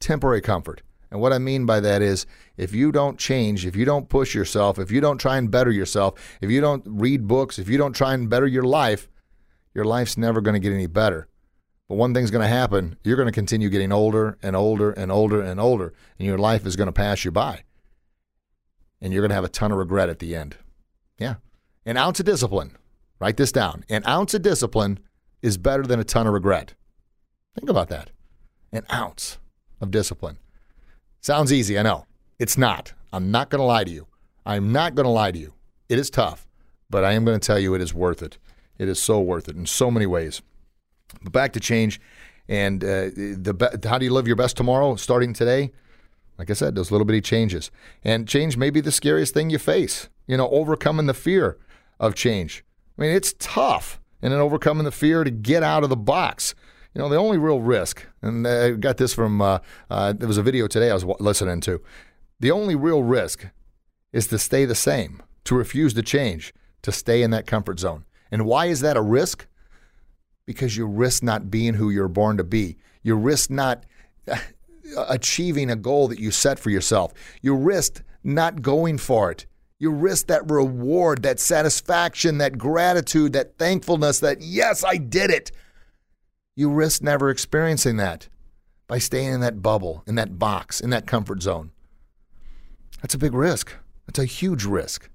Temporary 0.01 0.41
comfort. 0.41 0.83
And 1.11 1.21
what 1.21 1.33
I 1.33 1.39
mean 1.39 1.65
by 1.65 1.81
that 1.81 2.03
is 2.03 2.27
if 2.57 2.75
you 2.75 2.93
don't 2.93 3.19
change, 3.19 3.65
if 3.65 3.75
you 3.75 3.85
don't 3.85 4.09
push 4.09 4.35
yourself, 4.35 4.79
if 4.79 4.91
you 4.91 5.01
don't 5.01 5.19
try 5.19 5.39
and 5.39 5.51
better 5.51 5.71
yourself, 5.71 6.15
if 6.41 6.51
you 6.51 6.61
don't 6.61 6.83
read 6.87 7.27
books, 7.27 7.59
if 7.59 7.69
you 7.69 7.79
don't 7.79 7.95
try 7.95 8.15
and 8.15 8.29
better 8.29 8.47
your 8.47 8.65
life, 8.65 9.09
your 9.75 9.85
life's 9.85 10.19
never 10.19 10.41
going 10.41 10.55
to 10.55 10.61
get 10.61 10.73
any 10.73 10.87
better. 10.87 11.29
But 11.89 11.95
one 11.95 12.13
thing's 12.13 12.31
going 12.31 12.43
to 12.43 12.49
happen 12.49 12.97
you're 13.03 13.17
going 13.17 13.27
to 13.27 13.33
continue 13.33 13.71
getting 13.71 13.93
older 13.93 14.39
and 14.43 14.55
older 14.55 14.93
and 14.93 15.11
older 15.11 15.41
and 15.41 15.59
older, 15.59 15.95
and 16.19 16.27
your 16.27 16.39
life 16.39 16.67
is 16.67 16.77
going 16.77 16.87
to 16.89 16.93
pass 16.93 17.25
you 17.25 17.31
by. 17.31 17.63
And 19.01 19.13
you're 19.13 19.23
going 19.23 19.31
to 19.31 19.37
have 19.37 19.45
a 19.45 19.49
ton 19.49 19.73
of 19.73 19.79
regret 19.79 20.11
at 20.11 20.19
the 20.19 20.35
end. 20.35 20.57
Yeah. 21.19 21.37
An 21.87 21.97
ounce 21.97 22.21
of 22.21 22.27
discipline, 22.27 22.77
write 23.19 23.39
this 23.39 23.53
down. 23.53 23.85
An 23.89 24.03
ounce 24.07 24.35
of 24.35 24.43
discipline 24.43 24.99
is 25.41 25.57
better 25.57 25.85
than 25.85 26.01
a 26.01 26.05
ton 26.05 26.27
of 26.27 26.35
regret. 26.35 26.75
Think 27.55 27.71
about 27.71 27.89
that. 27.89 28.11
An 28.73 28.85
ounce 28.93 29.39
of 29.81 29.91
discipline. 29.91 30.39
Sounds 31.21 31.53
easy, 31.53 31.79
I 31.79 31.83
know. 31.83 32.07
It's 32.39 32.57
not. 32.57 32.93
I'm 33.13 33.31
not 33.31 33.51
going 33.51 33.61
to 33.61 33.65
lie 33.65 33.85
to 33.85 33.91
you. 33.91 34.07
I'm 34.47 34.73
not 34.73 34.95
going 34.95 35.05
to 35.05 35.11
lie 35.11 35.33
to 35.33 35.39
you. 35.39 35.53
It 35.89 35.99
is 35.99 36.11
tough, 36.11 36.47
but 36.89 37.05
I 37.05 37.13
am 37.13 37.25
going 37.25 37.39
to 37.39 37.47
tell 37.47 37.59
you 37.59 37.75
it 37.75 37.81
is 37.81 37.93
worth 37.93 38.23
it. 38.23 38.39
It 38.79 38.89
is 38.89 39.01
so 39.01 39.21
worth 39.21 39.49
it 39.49 39.57
in 39.57 39.67
so 39.67 39.91
many 39.91 40.07
ways. 40.07 40.43
But 41.23 41.33
back 41.33 41.53
to 41.55 41.61
change 41.61 42.01
and 42.49 42.83
uh, 42.83 43.11
the 43.15 43.81
how 43.85 43.99
do 43.99 44.05
you 44.07 44.13
live 44.13 44.27
your 44.27 44.37
best 44.37 44.57
tomorrow 44.57 44.97
starting 44.97 45.33
today? 45.33 45.73
Like 46.39 46.51
I 46.51 46.55
said, 46.55 46.75
those 46.75 46.91
little 46.91 47.05
bitty 47.05 47.21
changes. 47.21 47.71
And 48.05 48.29
change 48.29 48.57
may 48.57 48.71
be 48.71 48.81
the 48.81 48.93
scariest 48.93 49.35
thing 49.35 49.51
you 49.51 49.59
face. 49.59 50.09
You 50.27 50.37
know, 50.37 50.49
overcoming 50.49 51.07
the 51.07 51.15
fear 51.15 51.59
of 51.99 52.15
change. 52.15 52.65
I 52.97 53.03
mean, 53.03 53.11
it's 53.11 53.35
tough. 53.39 54.01
And 54.23 54.33
then 54.33 54.41
overcoming 54.41 54.85
the 54.85 54.93
fear 54.93 55.25
to 55.25 55.31
get 55.31 55.63
out 55.63 55.83
of 55.83 55.91
the 55.91 55.97
box. 55.97 56.55
You 56.95 57.03
know, 57.03 57.09
the 57.09 57.17
only 57.17 57.39
real 57.39 57.61
risk, 57.61 58.07
and 58.23 58.47
I 58.49 58.71
got 58.73 58.97
this 58.97 59.13
from, 59.13 59.41
uh, 59.41 59.59
uh, 59.91 60.15
there 60.15 60.27
was 60.27 60.39
a 60.39 60.43
video 60.43 60.67
today 60.67 60.91
I 60.91 60.95
was 60.95 61.05
listening 61.21 61.61
to. 61.63 61.81
The 62.41 62.51
only 62.51 62.75
real 62.75 63.03
risk 63.03 63.47
is 64.13 64.27
to 64.29 64.39
stay 64.39 64.65
the 64.65 64.75
same, 64.75 65.23
to 65.45 65.55
refuse 65.55 65.95
to 65.95 66.03
change, 66.03 66.55
to 66.83 66.91
stay 66.91 67.23
in 67.23 67.31
that 67.33 67.47
comfort 67.47 67.79
zone. 67.79 68.05
And 68.31 68.47
why 68.47 68.67
is 68.67 68.81
that 68.81 68.97
a 68.97 69.03
risk? 69.03 69.47
Because 70.47 70.77
you 70.77 70.87
risk 70.87 71.23
not 71.23 71.51
being 71.51 71.75
who 71.75 71.91
you're 71.91 72.09
born 72.09 72.39
to 72.39 72.45
be. 72.45 72.79
You 73.03 73.17
risk 73.17 73.51
not 73.51 73.85
achieving 74.97 75.71
a 75.71 75.77
goal 75.77 76.09
that 76.09 76.19
you 76.19 76.31
set 76.31 76.59
for 76.59 76.71
yourself. 76.71 77.13
You 77.43 77.55
risk 77.55 78.03
not 78.25 78.63
going 78.63 78.99
for 78.99 79.31
it. 79.31 79.47
You 79.79 79.91
risk 79.91 80.27
that 80.29 80.51
reward, 80.51 81.23
that 81.23 81.39
satisfaction, 81.39 82.39
that 82.39 82.59
gratitude, 82.59 83.35
that 83.35 83.59
thankfulness 83.59 84.21
that, 84.21 84.41
yes, 84.41 84.83
I 84.85 84.97
did 84.97 85.31
it. 85.31 85.53
You 86.59 86.71
risk 86.71 87.05
never 87.05 87.31
experiencing 87.31 87.99
that 87.99 88.29
by 88.89 88.99
staying 88.99 89.35
in 89.35 89.41
that 89.43 89.63
bubble, 89.63 90.03
in 90.09 90.17
that 90.17 90.41
box, 90.41 90.81
in 90.81 90.91
that 90.91 91.07
comfort 91.07 91.41
zone. 91.41 91.71
That's 93.01 93.15
a 93.15 93.19
big 93.19 93.33
risk. 93.33 93.75
That's 94.09 94.19
a 94.19 94.25
huge 94.25 94.65
risk. 94.65 95.09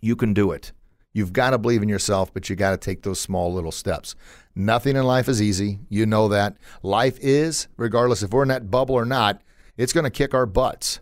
You 0.00 0.16
can 0.16 0.34
do 0.34 0.50
it. 0.50 0.72
You've 1.12 1.32
got 1.32 1.50
to 1.50 1.58
believe 1.58 1.84
in 1.84 1.88
yourself, 1.88 2.34
but 2.34 2.50
you 2.50 2.56
got 2.56 2.72
to 2.72 2.76
take 2.78 3.04
those 3.04 3.20
small 3.20 3.54
little 3.54 3.70
steps. 3.70 4.16
Nothing 4.56 4.96
in 4.96 5.04
life 5.04 5.28
is 5.28 5.40
easy. 5.40 5.78
You 5.88 6.04
know 6.04 6.26
that. 6.26 6.56
Life 6.82 7.16
is, 7.20 7.68
regardless 7.76 8.24
if 8.24 8.32
we're 8.32 8.42
in 8.42 8.48
that 8.48 8.72
bubble 8.72 8.96
or 8.96 9.04
not, 9.04 9.42
it's 9.76 9.92
going 9.92 10.02
to 10.02 10.10
kick 10.10 10.34
our 10.34 10.46
butts. 10.46 10.98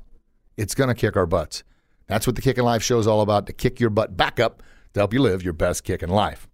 It's 0.58 0.74
going 0.74 0.88
to 0.88 0.94
kick 0.94 1.16
our 1.16 1.24
butts. 1.24 1.62
That's 2.06 2.26
what 2.26 2.36
the 2.36 2.42
Kicking 2.42 2.64
Life 2.64 2.82
show 2.82 2.98
is 2.98 3.06
all 3.06 3.22
about 3.22 3.46
to 3.46 3.54
kick 3.54 3.80
your 3.80 3.88
butt 3.88 4.14
back 4.14 4.38
up 4.38 4.62
to 4.92 5.00
help 5.00 5.14
you 5.14 5.22
live 5.22 5.42
your 5.42 5.54
best 5.54 5.84
kicking 5.84 6.10
life. 6.10 6.46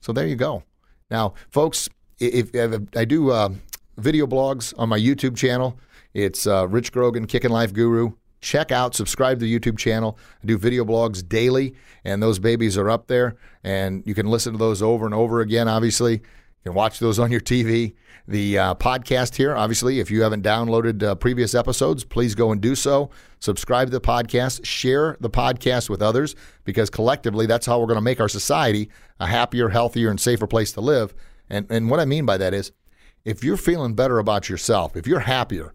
So 0.00 0.14
there 0.14 0.26
you 0.26 0.36
go. 0.36 0.62
Now, 1.10 1.34
folks, 1.50 1.90
if, 2.20 2.54
if 2.54 2.80
I 2.96 3.04
do 3.04 3.30
uh, 3.30 3.50
video 3.96 4.26
blogs 4.26 4.74
on 4.78 4.88
my 4.88 4.98
YouTube 4.98 5.36
channel, 5.36 5.78
it's 6.14 6.46
uh, 6.46 6.66
Rich 6.68 6.92
Grogan, 6.92 7.26
Kicking 7.26 7.50
Life 7.50 7.72
Guru 7.72 8.12
check 8.40 8.72
out, 8.72 8.94
subscribe 8.94 9.38
to 9.38 9.44
the 9.44 9.58
YouTube 9.58 9.78
channel. 9.78 10.18
I 10.42 10.46
do 10.46 10.58
video 10.58 10.84
blogs 10.84 11.26
daily, 11.26 11.74
and 12.04 12.22
those 12.22 12.38
babies 12.38 12.76
are 12.76 12.90
up 12.90 13.06
there, 13.06 13.36
and 13.64 14.02
you 14.06 14.14
can 14.14 14.26
listen 14.26 14.52
to 14.52 14.58
those 14.58 14.82
over 14.82 15.06
and 15.06 15.14
over 15.14 15.40
again, 15.40 15.68
obviously. 15.68 16.14
You 16.14 16.72
can 16.72 16.74
watch 16.74 16.98
those 16.98 17.18
on 17.18 17.30
your 17.30 17.40
TV. 17.40 17.94
The 18.26 18.58
uh, 18.58 18.74
podcast 18.74 19.36
here, 19.36 19.56
obviously, 19.56 20.00
if 20.00 20.10
you 20.10 20.22
haven't 20.22 20.44
downloaded 20.44 21.02
uh, 21.02 21.14
previous 21.14 21.54
episodes, 21.54 22.04
please 22.04 22.34
go 22.34 22.52
and 22.52 22.60
do 22.60 22.74
so. 22.74 23.10
Subscribe 23.40 23.88
to 23.88 23.92
the 23.92 24.00
podcast, 24.00 24.64
share 24.66 25.16
the 25.20 25.30
podcast 25.30 25.88
with 25.88 26.02
others, 26.02 26.34
because 26.64 26.90
collectively, 26.90 27.46
that's 27.46 27.64
how 27.64 27.80
we're 27.80 27.86
going 27.86 27.96
to 27.96 28.02
make 28.02 28.20
our 28.20 28.28
society 28.28 28.90
a 29.18 29.26
happier, 29.26 29.70
healthier, 29.70 30.10
and 30.10 30.20
safer 30.20 30.46
place 30.46 30.72
to 30.72 30.80
live. 30.80 31.14
And, 31.50 31.66
and 31.70 31.90
what 31.90 32.00
I 32.00 32.04
mean 32.04 32.26
by 32.26 32.36
that 32.38 32.54
is, 32.54 32.72
if 33.24 33.44
you're 33.44 33.56
feeling 33.56 33.94
better 33.94 34.18
about 34.18 34.48
yourself, 34.48 34.96
if 34.96 35.06
you're 35.06 35.20
happier, 35.20 35.74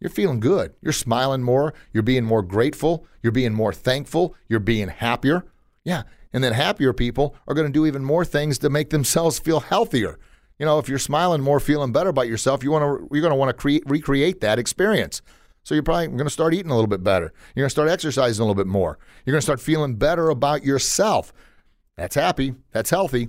you're 0.00 0.10
feeling 0.10 0.40
good. 0.40 0.74
You're 0.82 0.92
smiling 0.92 1.42
more. 1.42 1.74
You're 1.92 2.02
being 2.02 2.24
more 2.24 2.42
grateful. 2.42 3.06
You're 3.22 3.32
being 3.32 3.54
more 3.54 3.72
thankful. 3.72 4.34
You're 4.48 4.60
being 4.60 4.88
happier. 4.88 5.44
Yeah. 5.84 6.02
And 6.32 6.42
then 6.42 6.52
happier 6.52 6.92
people 6.92 7.36
are 7.46 7.54
going 7.54 7.66
to 7.66 7.72
do 7.72 7.86
even 7.86 8.04
more 8.04 8.24
things 8.24 8.58
to 8.58 8.70
make 8.70 8.90
themselves 8.90 9.38
feel 9.38 9.60
healthier. 9.60 10.18
You 10.58 10.66
know, 10.66 10.78
if 10.78 10.88
you're 10.88 10.98
smiling 10.98 11.40
more, 11.40 11.60
feeling 11.60 11.92
better 11.92 12.08
about 12.08 12.28
yourself, 12.28 12.62
you 12.62 12.70
want 12.70 12.82
to 12.82 13.08
you're 13.12 13.20
going 13.20 13.32
to 13.32 13.36
want 13.36 13.50
to 13.50 13.60
create 13.60 13.84
recreate 13.86 14.40
that 14.40 14.58
experience. 14.58 15.22
So 15.64 15.74
you're 15.74 15.82
probably 15.84 16.08
going 16.08 16.24
to 16.24 16.30
start 16.30 16.54
eating 16.54 16.70
a 16.72 16.74
little 16.74 16.88
bit 16.88 17.04
better. 17.04 17.32
You're 17.54 17.62
going 17.62 17.68
to 17.68 17.70
start 17.70 17.88
exercising 17.88 18.42
a 18.42 18.44
little 18.44 18.60
bit 18.60 18.66
more. 18.66 18.98
You're 19.24 19.32
going 19.32 19.40
to 19.40 19.44
start 19.44 19.60
feeling 19.60 19.94
better 19.94 20.30
about 20.30 20.64
yourself. 20.64 21.32
That's 21.96 22.16
happy. 22.16 22.54
That's 22.72 22.90
healthy. 22.90 23.28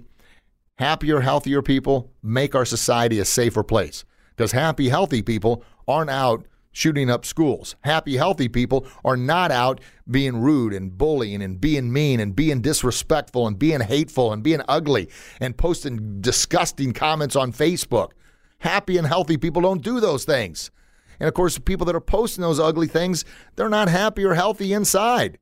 Happier, 0.77 1.19
healthier 1.21 1.61
people 1.61 2.11
make 2.23 2.55
our 2.55 2.65
society 2.65 3.19
a 3.19 3.25
safer 3.25 3.63
place 3.63 4.05
because 4.35 4.51
happy, 4.51 4.89
healthy 4.89 5.21
people 5.21 5.63
aren't 5.87 6.09
out 6.09 6.45
shooting 6.71 7.09
up 7.09 7.23
schools. 7.23 7.75
Happy, 7.81 8.17
healthy 8.17 8.49
people 8.49 8.87
are 9.05 9.15
not 9.15 9.51
out 9.51 9.79
being 10.09 10.41
rude 10.41 10.73
and 10.73 10.97
bullying 10.97 11.43
and 11.43 11.61
being 11.61 11.93
mean 11.93 12.19
and 12.19 12.35
being 12.35 12.61
disrespectful 12.61 13.45
and 13.45 13.59
being 13.59 13.81
hateful 13.81 14.33
and 14.33 14.43
being 14.43 14.61
ugly 14.67 15.07
and 15.39 15.55
posting 15.55 16.19
disgusting 16.19 16.91
comments 16.91 17.35
on 17.35 17.53
Facebook. 17.53 18.11
Happy 18.59 18.97
and 18.97 19.05
healthy 19.05 19.37
people 19.37 19.61
don't 19.61 19.83
do 19.83 19.99
those 19.99 20.25
things. 20.25 20.71
And 21.19 21.27
of 21.27 21.35
course, 21.35 21.55
the 21.55 21.61
people 21.61 21.85
that 21.85 21.95
are 21.95 22.01
posting 22.01 22.41
those 22.41 22.59
ugly 22.59 22.87
things, 22.87 23.23
they're 23.55 23.69
not 23.69 23.87
happy 23.87 24.25
or 24.25 24.33
healthy 24.33 24.73
inside. 24.73 25.37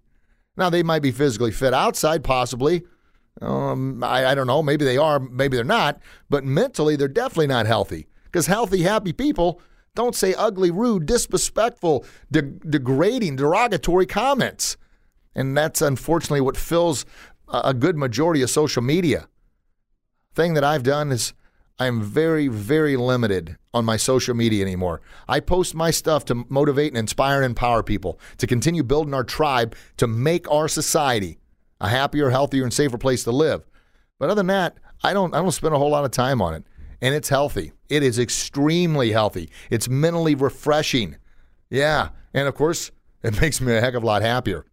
Now, 0.58 0.70
they 0.70 0.84
might 0.84 1.02
be 1.02 1.12
physically 1.12 1.52
fit 1.52 1.74
outside, 1.74 2.26
possibly. 2.26 2.84
Um, 3.40 4.04
I, 4.04 4.28
I 4.28 4.36
don't 4.36 4.48
know. 4.48 4.62
Maybe 4.62 4.86
they 4.86 4.98
are, 4.98 5.20
maybe 5.20 5.56
they're 5.56 5.64
not. 5.64 6.00
But 6.30 6.44
mentally, 6.44 6.96
they're 6.96 7.08
definitely 7.08 7.48
not 7.48 7.66
healthy. 7.66 8.08
Because 8.26 8.48
healthy, 8.48 8.84
happy 8.84 9.14
people 9.14 9.62
don't 9.96 10.16
say 10.16 10.34
ugly, 10.34 10.72
rude, 10.72 11.06
disrespectful, 11.06 12.06
de- 12.32 12.42
degrading, 12.42 13.36
derogatory 13.36 14.06
comments. 14.06 14.78
And 15.36 15.58
that's 15.58 15.82
unfortunately 15.82 16.42
what 16.42 16.58
fills 16.58 17.06
a 17.52 17.74
good 17.74 17.98
majority 17.98 18.42
of 18.42 18.50
social 18.50 18.82
media. 18.82 19.28
Thing 20.34 20.54
that 20.54 20.64
I've 20.64 20.84
done 20.84 21.12
is 21.12 21.34
I'm 21.78 22.02
very, 22.02 22.48
very 22.48 22.96
limited 22.96 23.58
on 23.74 23.86
my 23.86 23.98
social 23.98 24.36
media 24.36 24.64
anymore. 24.64 25.02
I 25.28 25.40
post 25.40 25.74
my 25.76 25.92
stuff 25.92 26.24
to 26.26 26.46
motivate 26.48 26.92
and 26.92 26.98
inspire 26.98 27.38
and 27.38 27.46
empower 27.46 27.84
people 27.84 28.20
to 28.38 28.48
continue 28.48 28.84
building 28.84 29.14
our 29.14 29.24
tribe 29.24 29.76
to 29.98 30.08
make 30.08 30.50
our 30.50 30.68
society 30.68 31.40
a 31.82 31.90
happier, 31.90 32.30
healthier, 32.30 32.64
and 32.64 32.74
safer 32.74 32.98
place 32.98 33.26
to 33.26 33.32
live. 33.32 33.70
But 34.18 34.30
other 34.30 34.40
than 34.40 34.48
that, 34.48 34.78
I 35.04 35.14
don't 35.14 35.34
I 35.34 35.42
don't 35.42 35.52
spend 35.52 35.76
a 35.76 35.78
whole 35.78 35.90
lot 35.90 36.06
of 36.06 36.12
time 36.12 36.42
on 36.42 36.54
it 36.54 36.64
and 37.02 37.16
it's 37.16 37.30
healthy. 37.30 37.74
It 37.90 38.04
is 38.04 38.20
extremely 38.20 39.12
healthy. 39.12 39.50
It's 39.70 39.90
mentally 39.90 40.36
refreshing. 40.36 41.18
Yeah. 41.70 42.10
And 42.34 42.48
of 42.48 42.56
course, 42.56 42.92
it 43.24 43.42
makes 43.42 43.60
me 43.60 43.76
a 43.76 43.82
heck 43.82 43.96
of 43.96 44.04
a 44.04 44.06
lot 44.06 44.22
happier. 44.22 44.66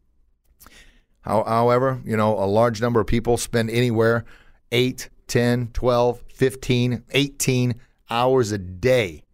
However, 1.23 2.01
you 2.05 2.17
know, 2.17 2.39
a 2.39 2.47
large 2.47 2.81
number 2.81 3.01
of 3.01 3.07
people 3.07 3.37
spend 3.37 3.69
anywhere 3.69 4.25
8, 4.73 5.11
10, 5.27 5.71
12, 5.75 6.23
15, 6.33 7.05
18 7.11 7.75
hours 8.09 8.53
a 8.53 8.59
day. 8.59 9.25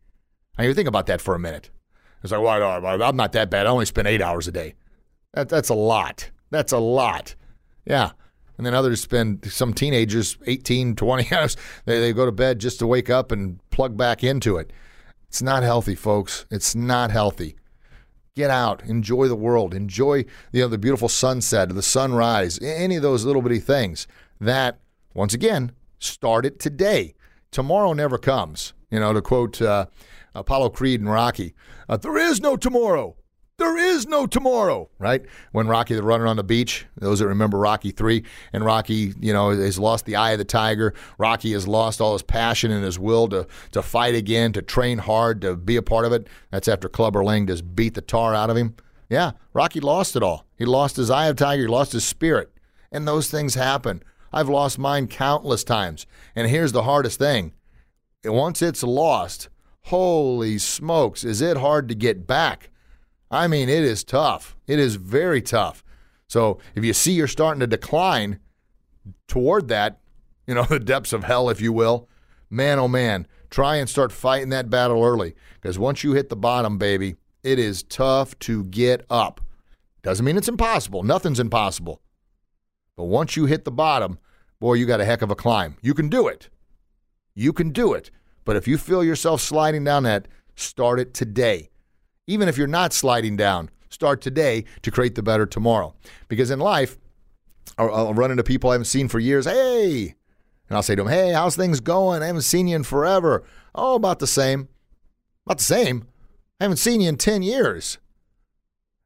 Now, 0.59 0.65
you 0.65 0.75
think 0.75 0.89
about 0.89 1.07
that 1.07 1.21
for 1.21 1.37
a 1.37 1.39
minute. 1.39 1.71
It's 2.23 2.33
like, 2.33 2.41
well, 2.41 2.85
I'm 3.03 3.17
not 3.17 3.33
that 3.33 3.51
bad. 3.51 3.67
I 3.67 3.71
only 3.71 3.85
spend 3.85 4.09
eight 4.09 4.23
hours 4.23 4.49
a 4.49 4.53
day. 4.53 4.75
That, 5.35 5.49
that's 5.49 5.69
a 5.69 5.75
lot. 5.75 6.31
That's 6.51 6.73
a 6.73 6.79
lot. 6.79 7.37
Yeah. 7.85 8.12
And 8.57 8.64
then 8.64 8.75
others 8.75 9.01
spend, 9.01 9.51
some 9.51 9.75
teenagers, 9.75 10.37
18, 10.47 10.94
20 10.97 11.35
hours, 11.37 11.57
they, 11.85 12.01
they 12.01 12.12
go 12.12 12.27
to 12.27 12.33
bed 12.33 12.61
just 12.61 12.79
to 12.79 12.87
wake 12.87 13.11
up 13.11 13.33
and 13.33 13.59
plug 13.70 13.97
back 13.97 14.23
into 14.23 14.57
it. 14.57 14.73
It's 15.29 15.42
not 15.42 15.62
healthy, 15.64 15.97
folks. 15.97 16.47
It's 16.51 16.75
not 16.75 17.11
healthy. 17.11 17.57
Get 18.37 18.51
out, 18.51 18.83
enjoy 18.85 19.29
the 19.29 19.37
world, 19.37 19.75
enjoy 19.75 20.25
you 20.53 20.62
know, 20.62 20.68
the 20.68 20.79
beautiful 20.79 21.09
sunset, 21.09 21.68
the 21.68 21.83
sunrise, 21.83 22.59
any 22.61 22.97
of 22.97 23.03
those 23.03 23.25
little 23.25 23.42
bitty 23.42 23.61
things. 23.61 24.09
That, 24.40 24.81
once 25.14 25.35
again, 25.35 25.73
start 25.99 26.44
it 26.44 26.59
today. 26.59 27.14
Tomorrow 27.51 27.92
never 27.92 28.18
comes. 28.18 28.75
You 28.90 29.01
know, 29.01 29.12
to 29.12 29.23
quote 29.23 29.61
uh, 29.61 29.87
Apollo 30.35 30.70
Creed 30.70 31.01
and 31.01 31.11
Rocky, 31.11 31.55
uh, 31.88 31.97
there 31.97 32.16
is 32.16 32.40
no 32.40 32.57
tomorrow. 32.57 33.16
There 33.57 33.77
is 33.79 34.09
no 34.09 34.27
tomorrow, 34.27 34.90
right? 34.99 35.23
When 35.53 35.69
Rocky 35.69 35.95
the 35.95 36.03
runner 36.03 36.27
on 36.27 36.37
the 36.37 36.43
beach, 36.43 36.87
those 36.97 37.21
that 37.21 37.29
remember 37.29 37.57
Rocky 37.57 37.93
3, 37.93 38.25
and 38.53 38.64
Rocky, 38.64 39.14
you 39.21 39.33
know, 39.33 39.51
has 39.51 39.79
lost 39.79 40.07
the 40.07 40.17
eye 40.17 40.33
of 40.33 40.38
the 40.38 40.45
tiger. 40.45 40.93
Rocky 41.19 41.53
has 41.53 41.69
lost 41.69 42.01
all 42.01 42.14
his 42.14 42.23
passion 42.23 42.73
and 42.73 42.85
his 42.85 42.99
will 42.99 43.29
to, 43.29 43.47
to 43.71 43.81
fight 43.81 44.17
again, 44.17 44.53
to 44.55 44.62
train 44.62 44.99
hard, 44.99 45.40
to 45.43 45.55
be 45.55 45.77
a 45.77 45.83
part 45.83 46.05
of 46.05 46.12
it. 46.12 46.27
That's 46.51 46.67
after 46.67 46.88
Clubber 46.88 47.23
Lang 47.23 47.47
just 47.47 47.77
beat 47.77 47.95
the 47.95 48.01
tar 48.01 48.35
out 48.35 48.51
of 48.51 48.57
him. 48.57 48.75
Yeah, 49.09 49.33
Rocky 49.53 49.79
lost 49.79 50.17
it 50.17 50.25
all. 50.25 50.47
He 50.57 50.64
lost 50.64 50.97
his 50.97 51.09
eye 51.09 51.29
of 51.29 51.37
tiger, 51.37 51.62
he 51.62 51.69
lost 51.69 51.93
his 51.93 52.05
spirit. 52.05 52.51
And 52.90 53.07
those 53.07 53.31
things 53.31 53.55
happen. 53.55 54.03
I've 54.33 54.49
lost 54.49 54.81
mine 54.81 55.07
countless 55.07 55.62
times. 55.62 56.07
And 56.35 56.49
here's 56.49 56.73
the 56.73 56.83
hardest 56.83 57.21
thing 57.21 57.53
once 58.25 58.62
it's 58.62 58.83
lost, 58.83 59.49
holy 59.83 60.59
smokes, 60.59 61.23
is 61.23 61.40
it 61.40 61.59
hard 61.59 61.88
to 61.88 61.95
get 61.95 62.27
back? 62.27 62.71
I 63.35 63.49
mean, 63.49 63.68
it 63.68 63.83
is 63.83 64.05
tough. 64.05 64.57
It 64.68 64.79
is 64.79 64.94
very 64.94 65.42
tough. 65.42 65.83
So 66.29 66.59
if 66.77 66.85
you 66.85 66.92
see 66.92 67.12
you're 67.12 67.27
starting 67.27 67.61
to 67.61 67.66
decline 67.66 68.38
toward 69.27 69.66
that, 69.68 70.01
you 70.47 70.55
know, 70.55 70.62
the 70.68 70.79
depths 70.79 71.12
of 71.12 71.25
hell, 71.25 71.51
if 71.51 71.61
you 71.61 71.73
will, 71.73 72.09
man, 72.49 72.79
oh 72.79 72.87
man, 72.87 73.27
try 73.51 73.77
and 73.77 73.88
start 73.88 74.12
fighting 74.12 74.51
that 74.51 74.70
battle 74.70 75.03
early. 75.03 75.35
Because 75.61 75.79
once 75.79 76.05
you 76.05 76.12
hit 76.12 76.29
the 76.29 76.37
bottom, 76.37 76.79
baby, 76.79 77.16
it 77.42 77.59
is 77.59 77.83
tough 77.83 78.38
to 78.40 78.64
get 78.64 79.05
up. 79.11 79.40
Doesn't 80.03 80.25
mean 80.25 80.37
it's 80.37 80.49
impossible. 80.49 81.03
Nothing's 81.03 81.40
impossible. 81.40 82.01
But 82.97 83.05
once 83.05 83.37
you 83.37 83.47
hit 83.47 83.64
the 83.64 83.73
bottom, 83.73 84.20
boy, 84.61 84.75
you 84.75 84.87
got 84.87 85.01
a 85.01 85.05
heck 85.05 85.23
of 85.23 85.31
a 85.31 85.35
climb. 85.35 85.77
You 85.83 85.92
can 85.92 86.09
do 86.09 86.29
it. 86.29 86.51
You 87.35 87.53
can 87.53 87.70
do 87.70 87.94
it. 87.94 88.12
But 88.44 88.55
if 88.55 88.68
you 88.68 88.79
feel 88.79 89.03
yourself 89.03 89.40
sliding 89.40 89.83
down 89.83 90.05
that, 90.05 90.29
start 90.55 91.01
it 91.01 91.14
today 91.14 91.70
even 92.27 92.49
if 92.49 92.57
you're 92.57 92.67
not 92.67 92.93
sliding 92.93 93.37
down, 93.37 93.71
start 93.89 94.21
today 94.21 94.65
to 94.83 94.91
create 94.91 95.15
the 95.15 95.23
better 95.23 95.47
tomorrow. 95.47 95.95
Because 96.29 96.51
in 96.51 96.59
life, 96.59 96.99
I'll, 97.79 98.15
run 98.15 98.31
into 98.31 98.45
people 98.45 98.71
I 98.71 98.75
haven't 98.75 98.87
seen 98.87 99.09
for 99.09 99.19
years. 99.19 99.47
Hey, 99.47 100.15
and 100.69 100.77
I'll 100.77 100.83
say 100.83 100.95
to 100.95 101.03
them, 101.03 101.13
Hey, 101.13 101.33
how's 101.33 101.57
things 101.57 101.81
going? 101.81 102.23
I 102.23 102.27
haven't 102.27 102.43
seen 102.43 102.69
you 102.69 102.77
in 102.77 102.85
forever. 102.85 103.45
Oh, 103.75 103.95
about 103.95 104.19
the 104.19 104.27
same. 104.27 104.69
About 105.47 105.59
the 105.59 105.65
same. 105.65 106.07
I 106.61 106.65
haven't 106.65 106.79
seen 106.79 107.01
you 107.01 107.09
in 107.09 107.17
10 107.17 107.43
years. 107.43 107.99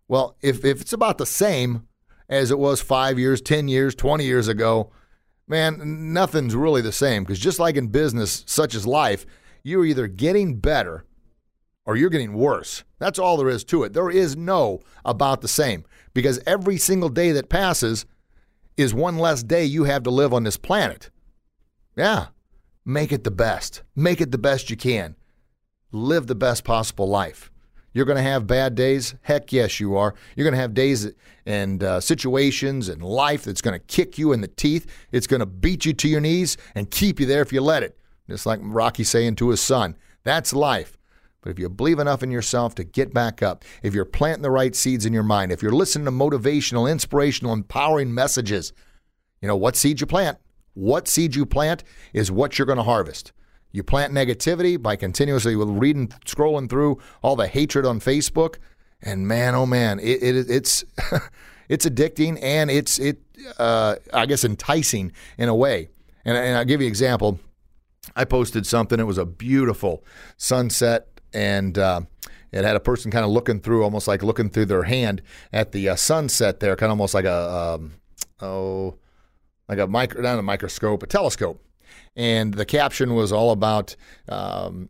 Well, 0.06 0.36
if, 0.40 0.64
if 0.64 0.80
it's 0.80 0.92
about 0.92 1.18
the 1.18 1.26
same 1.26 1.86
as 2.28 2.50
it 2.50 2.58
was 2.58 2.80
five 2.80 3.18
years, 3.18 3.40
10 3.40 3.68
years, 3.68 3.94
20 3.94 4.24
years 4.24 4.48
ago, 4.48 4.90
man, 5.46 6.12
nothing's 6.12 6.54
really 6.54 6.82
the 6.82 6.92
same. 6.92 7.24
Because 7.24 7.38
just 7.38 7.58
like 7.58 7.76
in 7.76 7.88
business, 7.88 8.44
such 8.46 8.74
as 8.74 8.86
life, 8.86 9.26
you're 9.62 9.84
either 9.84 10.06
getting 10.06 10.60
better 10.60 11.04
or 11.88 11.96
you're 11.96 12.10
getting 12.10 12.34
worse. 12.34 12.84
That's 12.98 13.18
all 13.18 13.38
there 13.38 13.48
is 13.48 13.64
to 13.64 13.82
it. 13.82 13.94
There 13.94 14.10
is 14.10 14.36
no 14.36 14.80
about 15.06 15.40
the 15.40 15.48
same 15.48 15.86
because 16.12 16.38
every 16.46 16.76
single 16.76 17.08
day 17.08 17.32
that 17.32 17.48
passes 17.48 18.04
is 18.76 18.92
one 18.92 19.16
less 19.16 19.42
day 19.42 19.64
you 19.64 19.84
have 19.84 20.02
to 20.02 20.10
live 20.10 20.34
on 20.34 20.44
this 20.44 20.58
planet. 20.58 21.08
Yeah, 21.96 22.26
make 22.84 23.10
it 23.10 23.24
the 23.24 23.30
best. 23.30 23.82
Make 23.96 24.20
it 24.20 24.30
the 24.30 24.38
best 24.38 24.68
you 24.68 24.76
can. 24.76 25.16
Live 25.90 26.26
the 26.26 26.34
best 26.34 26.62
possible 26.62 27.08
life. 27.08 27.50
You're 27.94 28.04
going 28.04 28.16
to 28.16 28.22
have 28.22 28.46
bad 28.46 28.74
days? 28.74 29.14
Heck 29.22 29.50
yes, 29.50 29.80
you 29.80 29.96
are. 29.96 30.14
You're 30.36 30.44
going 30.44 30.54
to 30.54 30.60
have 30.60 30.74
days 30.74 31.10
and 31.46 31.82
uh, 31.82 32.00
situations 32.00 32.90
and 32.90 33.02
life 33.02 33.44
that's 33.44 33.62
going 33.62 33.80
to 33.80 33.86
kick 33.86 34.18
you 34.18 34.34
in 34.34 34.42
the 34.42 34.48
teeth. 34.48 34.86
It's 35.10 35.26
going 35.26 35.40
to 35.40 35.46
beat 35.46 35.86
you 35.86 35.94
to 35.94 36.08
your 36.08 36.20
knees 36.20 36.58
and 36.74 36.90
keep 36.90 37.18
you 37.18 37.24
there 37.24 37.40
if 37.40 37.50
you 37.50 37.62
let 37.62 37.82
it. 37.82 37.98
Just 38.28 38.44
like 38.44 38.60
Rocky 38.62 39.04
saying 39.04 39.36
to 39.36 39.48
his 39.48 39.62
son, 39.62 39.96
that's 40.22 40.52
life. 40.52 40.97
But 41.40 41.50
if 41.50 41.58
you 41.58 41.68
believe 41.68 41.98
enough 41.98 42.22
in 42.22 42.30
yourself 42.30 42.74
to 42.76 42.84
get 42.84 43.14
back 43.14 43.42
up, 43.42 43.64
if 43.82 43.94
you're 43.94 44.04
planting 44.04 44.42
the 44.42 44.50
right 44.50 44.74
seeds 44.74 45.06
in 45.06 45.12
your 45.12 45.22
mind, 45.22 45.52
if 45.52 45.62
you're 45.62 45.72
listening 45.72 46.04
to 46.06 46.10
motivational, 46.10 46.90
inspirational, 46.90 47.52
empowering 47.52 48.12
messages, 48.12 48.72
you 49.40 49.48
know 49.48 49.56
what 49.56 49.76
seed 49.76 50.00
you 50.00 50.06
plant? 50.06 50.38
What 50.74 51.08
seed 51.08 51.34
you 51.34 51.46
plant 51.46 51.84
is 52.12 52.30
what 52.30 52.58
you're 52.58 52.66
going 52.66 52.78
to 52.78 52.84
harvest. 52.84 53.32
You 53.70 53.82
plant 53.82 54.12
negativity 54.12 54.80
by 54.80 54.96
continuously 54.96 55.54
reading, 55.54 56.08
scrolling 56.26 56.68
through 56.68 56.98
all 57.22 57.36
the 57.36 57.46
hatred 57.46 57.84
on 57.84 58.00
Facebook, 58.00 58.56
and 59.02 59.28
man, 59.28 59.54
oh 59.54 59.66
man, 59.66 60.00
it, 60.00 60.22
it 60.22 60.50
it's 60.50 60.84
it's 61.68 61.86
addicting 61.86 62.38
and 62.42 62.70
it's 62.70 62.98
it 62.98 63.20
uh, 63.58 63.96
I 64.12 64.26
guess 64.26 64.44
enticing 64.44 65.12
in 65.36 65.48
a 65.48 65.54
way. 65.54 65.90
And, 66.24 66.36
and 66.36 66.56
I'll 66.56 66.64
give 66.64 66.80
you 66.80 66.86
an 66.86 66.90
example. 66.90 67.38
I 68.16 68.24
posted 68.24 68.66
something. 68.66 68.98
It 68.98 69.04
was 69.04 69.18
a 69.18 69.26
beautiful 69.26 70.04
sunset 70.36 71.17
and 71.32 71.78
uh, 71.78 72.02
it 72.52 72.64
had 72.64 72.76
a 72.76 72.80
person 72.80 73.10
kind 73.10 73.24
of 73.24 73.30
looking 73.30 73.60
through, 73.60 73.84
almost 73.84 74.08
like 74.08 74.22
looking 74.22 74.50
through 74.50 74.66
their 74.66 74.84
hand 74.84 75.22
at 75.52 75.72
the 75.72 75.90
uh, 75.90 75.96
sunset 75.96 76.60
there, 76.60 76.76
kind 76.76 76.88
of 76.90 76.98
almost 76.98 77.14
like 77.14 77.24
a 77.24 77.76
um, 77.78 77.92
oh, 78.40 78.96
like 79.68 79.78
a 79.78 79.86
micro, 79.86 80.22
not 80.22 80.38
a 80.38 80.42
microscope, 80.42 81.02
a 81.02 81.06
telescope. 81.06 81.62
And 82.16 82.54
the 82.54 82.64
caption 82.64 83.14
was 83.14 83.32
all 83.32 83.52
about. 83.52 83.96
Um, 84.28 84.88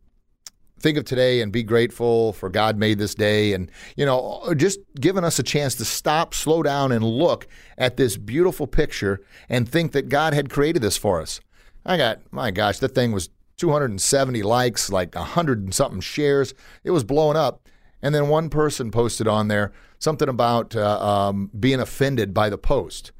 think 0.81 0.97
of 0.97 1.05
today 1.05 1.41
and 1.41 1.51
be 1.51 1.65
grateful 1.65 2.33
for 2.33 2.49
God 2.49 2.77
made 2.77 2.99
this 2.99 3.13
day 3.13 3.53
and 3.53 3.69
you 3.97 4.07
know 4.07 4.55
just 4.57 4.79
giving 5.01 5.25
us 5.25 5.41
a 5.41 5.43
chance 5.43 5.75
to 5.75 5.85
stop 5.85 6.33
slow 6.35 6.63
down 6.63 6.93
and 6.93 7.05
look 7.05 7.49
at 7.77 7.97
this 7.97 8.17
beautiful 8.17 8.69
picture 8.69 9.21
and 9.49 9.69
think 9.69 9.91
that 9.91 10.09
God 10.09 10.35
had 10.35 10.51
created 10.51 10.81
this 10.81 10.97
for 10.97 11.21
us. 11.21 11.41
I 11.85 11.97
got 11.97 12.21
my 12.33 12.53
gosh, 12.53 12.79
that 12.79 12.95
thing 12.95 13.11
was 13.11 13.29
270 13.59 14.43
likes, 14.43 14.91
like 14.91 15.15
100 15.15 15.59
and 15.59 15.75
something 15.75 16.01
shares. 16.01 16.55
It 16.85 16.93
was 16.93 17.05
blowing 17.05 17.37
up. 17.37 17.69
And 18.01 18.15
then 18.15 18.29
one 18.29 18.49
person 18.49 18.91
posted 18.91 19.27
on 19.27 19.49
there 19.49 19.73
something 19.99 20.29
about 20.29 20.77
uh, 20.77 21.01
um, 21.01 21.51
being 21.59 21.81
offended 21.81 22.33
by 22.33 22.49
the 22.49 22.59
post. 22.59 23.13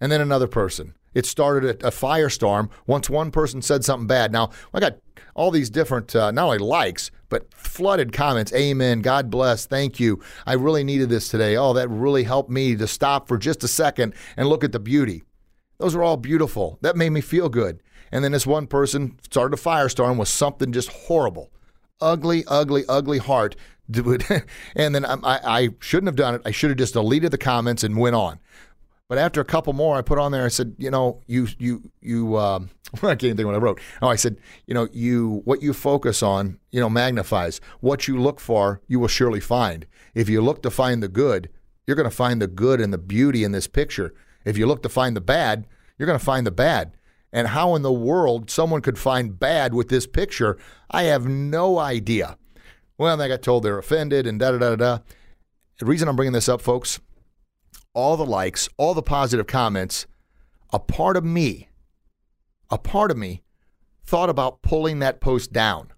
And 0.00 0.10
then 0.10 0.20
another 0.20 0.48
person. 0.48 0.94
It 1.14 1.26
started 1.26 1.82
a, 1.82 1.88
a, 1.88 1.90
firestorm 1.90 2.70
once 2.86 3.10
one 3.10 3.30
person 3.30 3.62
said 3.62 3.84
something 3.84 4.06
bad. 4.06 4.32
Now, 4.32 4.50
I 4.72 4.80
got 4.80 4.96
all 5.34 5.50
these 5.50 5.70
different, 5.70 6.16
uh, 6.16 6.30
not 6.30 6.46
only 6.46 6.58
likes, 6.58 7.10
but 7.28 7.52
flooded 7.54 8.12
comments. 8.12 8.52
Amen. 8.54 9.00
God 9.00 9.30
bless. 9.30 9.66
Thank 9.66 10.00
you. 10.00 10.20
I 10.46 10.54
really 10.54 10.84
needed 10.84 11.10
this 11.10 11.28
today. 11.28 11.56
Oh, 11.56 11.74
that 11.74 11.88
really 11.88 12.24
helped 12.24 12.50
me 12.50 12.74
to 12.76 12.86
stop 12.86 13.28
for 13.28 13.38
just 13.38 13.62
a 13.62 13.68
second 13.68 14.14
and 14.36 14.48
look 14.48 14.64
at 14.64 14.72
the 14.72 14.80
beauty. 14.80 15.22
Those 15.78 15.94
are 15.94 16.02
all 16.02 16.16
beautiful. 16.16 16.78
That 16.80 16.96
made 16.96 17.10
me 17.10 17.20
feel 17.20 17.48
good. 17.48 17.82
And 18.12 18.22
then 18.22 18.32
this 18.32 18.46
one 18.46 18.66
person 18.66 19.18
started 19.30 19.58
a 19.58 19.62
firestorm 19.62 20.18
with 20.18 20.28
something 20.28 20.70
just 20.70 20.90
horrible, 20.90 21.50
ugly, 22.00 22.44
ugly, 22.46 22.84
ugly 22.88 23.18
heart. 23.18 23.56
and 23.94 24.94
then 24.94 25.04
I, 25.04 25.16
I 25.24 25.68
shouldn't 25.80 26.08
have 26.08 26.16
done 26.16 26.36
it. 26.36 26.42
I 26.44 26.50
should 26.50 26.70
have 26.70 26.78
just 26.78 26.92
deleted 26.92 27.30
the 27.30 27.38
comments 27.38 27.82
and 27.82 27.96
went 27.96 28.14
on. 28.14 28.38
But 29.08 29.18
after 29.18 29.40
a 29.40 29.44
couple 29.44 29.72
more, 29.72 29.96
I 29.96 30.02
put 30.02 30.18
on 30.18 30.32
there. 30.32 30.44
I 30.44 30.48
said, 30.48 30.74
you 30.78 30.90
know, 30.90 31.20
you 31.26 31.48
you 31.58 31.90
you. 32.00 32.38
Um, 32.38 32.70
I 33.02 33.14
can't 33.14 33.36
think 33.36 33.44
what 33.44 33.54
I 33.54 33.58
wrote. 33.58 33.80
Oh, 34.00 34.08
I 34.08 34.16
said, 34.16 34.38
you 34.66 34.72
know, 34.72 34.88
you 34.92 35.42
what 35.44 35.62
you 35.62 35.74
focus 35.74 36.22
on, 36.22 36.58
you 36.70 36.80
know, 36.80 36.88
magnifies. 36.88 37.60
What 37.80 38.08
you 38.08 38.18
look 38.18 38.40
for, 38.40 38.80
you 38.88 39.00
will 39.00 39.08
surely 39.08 39.40
find. 39.40 39.86
If 40.14 40.28
you 40.28 40.40
look 40.40 40.62
to 40.62 40.70
find 40.70 41.02
the 41.02 41.08
good, 41.08 41.50
you're 41.86 41.96
going 41.96 42.08
to 42.08 42.16
find 42.16 42.40
the 42.40 42.46
good 42.46 42.80
and 42.80 42.92
the 42.92 42.98
beauty 42.98 43.44
in 43.44 43.52
this 43.52 43.66
picture. 43.66 44.14
If 44.44 44.56
you 44.56 44.66
look 44.66 44.82
to 44.82 44.88
find 44.88 45.14
the 45.16 45.20
bad, 45.20 45.66
you're 45.98 46.06
going 46.06 46.18
to 46.18 46.24
find 46.24 46.46
the 46.46 46.50
bad. 46.50 46.92
And 47.32 47.48
how 47.48 47.74
in 47.74 47.82
the 47.82 47.92
world 47.92 48.50
someone 48.50 48.82
could 48.82 48.98
find 48.98 49.38
bad 49.38 49.72
with 49.72 49.88
this 49.88 50.06
picture, 50.06 50.58
I 50.90 51.04
have 51.04 51.26
no 51.26 51.78
idea. 51.78 52.36
Well, 52.98 53.16
they 53.16 53.28
got 53.28 53.42
told 53.42 53.62
they're 53.62 53.78
offended 53.78 54.26
and 54.26 54.38
da 54.38 54.52
da 54.52 54.58
da 54.58 54.76
da. 54.76 54.98
The 55.78 55.86
reason 55.86 56.08
I'm 56.08 56.16
bringing 56.16 56.34
this 56.34 56.48
up, 56.48 56.60
folks, 56.60 57.00
all 57.94 58.16
the 58.16 58.26
likes, 58.26 58.68
all 58.76 58.94
the 58.94 59.02
positive 59.02 59.46
comments, 59.46 60.06
a 60.72 60.78
part 60.78 61.16
of 61.16 61.24
me, 61.24 61.68
a 62.70 62.78
part 62.78 63.10
of 63.10 63.16
me 63.16 63.42
thought 64.04 64.28
about 64.28 64.62
pulling 64.62 64.98
that 64.98 65.20
post 65.20 65.52
down 65.52 65.92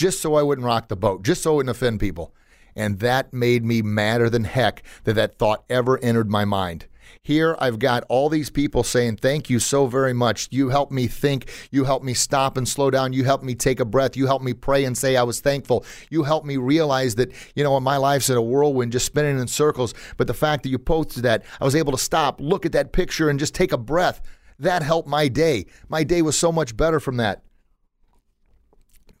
just 0.00 0.22
so 0.22 0.34
I 0.34 0.42
wouldn't 0.42 0.66
rock 0.66 0.88
the 0.88 0.96
boat, 0.96 1.22
just 1.22 1.42
so 1.42 1.52
it 1.52 1.56
wouldn't 1.56 1.76
offend 1.76 2.00
people. 2.00 2.34
And 2.74 3.00
that 3.00 3.34
made 3.34 3.66
me 3.66 3.82
madder 3.82 4.30
than 4.30 4.44
heck 4.44 4.82
that 5.04 5.12
that 5.12 5.38
thought 5.38 5.64
ever 5.68 5.98
entered 5.98 6.30
my 6.30 6.46
mind. 6.46 6.86
Here, 7.22 7.56
I've 7.58 7.78
got 7.78 8.04
all 8.08 8.28
these 8.28 8.50
people 8.50 8.82
saying, 8.82 9.16
Thank 9.16 9.50
you 9.50 9.58
so 9.58 9.86
very 9.86 10.12
much. 10.12 10.48
You 10.50 10.68
helped 10.68 10.92
me 10.92 11.06
think. 11.06 11.50
You 11.70 11.84
helped 11.84 12.04
me 12.04 12.14
stop 12.14 12.56
and 12.56 12.68
slow 12.68 12.90
down. 12.90 13.12
You 13.12 13.24
helped 13.24 13.44
me 13.44 13.54
take 13.54 13.80
a 13.80 13.84
breath. 13.84 14.16
You 14.16 14.26
helped 14.26 14.44
me 14.44 14.54
pray 14.54 14.84
and 14.84 14.96
say 14.96 15.16
I 15.16 15.22
was 15.22 15.40
thankful. 15.40 15.84
You 16.10 16.22
helped 16.22 16.46
me 16.46 16.56
realize 16.56 17.14
that, 17.16 17.32
you 17.54 17.64
know, 17.64 17.78
my 17.80 17.96
life's 17.96 18.30
in 18.30 18.36
a 18.36 18.42
whirlwind, 18.42 18.92
just 18.92 19.06
spinning 19.06 19.38
in 19.38 19.46
circles. 19.46 19.94
But 20.16 20.26
the 20.26 20.34
fact 20.34 20.62
that 20.62 20.70
you 20.70 20.78
posted 20.78 21.22
that, 21.24 21.44
I 21.60 21.64
was 21.64 21.76
able 21.76 21.92
to 21.92 21.98
stop, 21.98 22.40
look 22.40 22.66
at 22.66 22.72
that 22.72 22.92
picture, 22.92 23.28
and 23.28 23.38
just 23.38 23.54
take 23.54 23.72
a 23.72 23.78
breath. 23.78 24.20
That 24.58 24.82
helped 24.82 25.08
my 25.08 25.28
day. 25.28 25.66
My 25.88 26.04
day 26.04 26.22
was 26.22 26.38
so 26.38 26.52
much 26.52 26.76
better 26.76 27.00
from 27.00 27.16
that. 27.16 27.42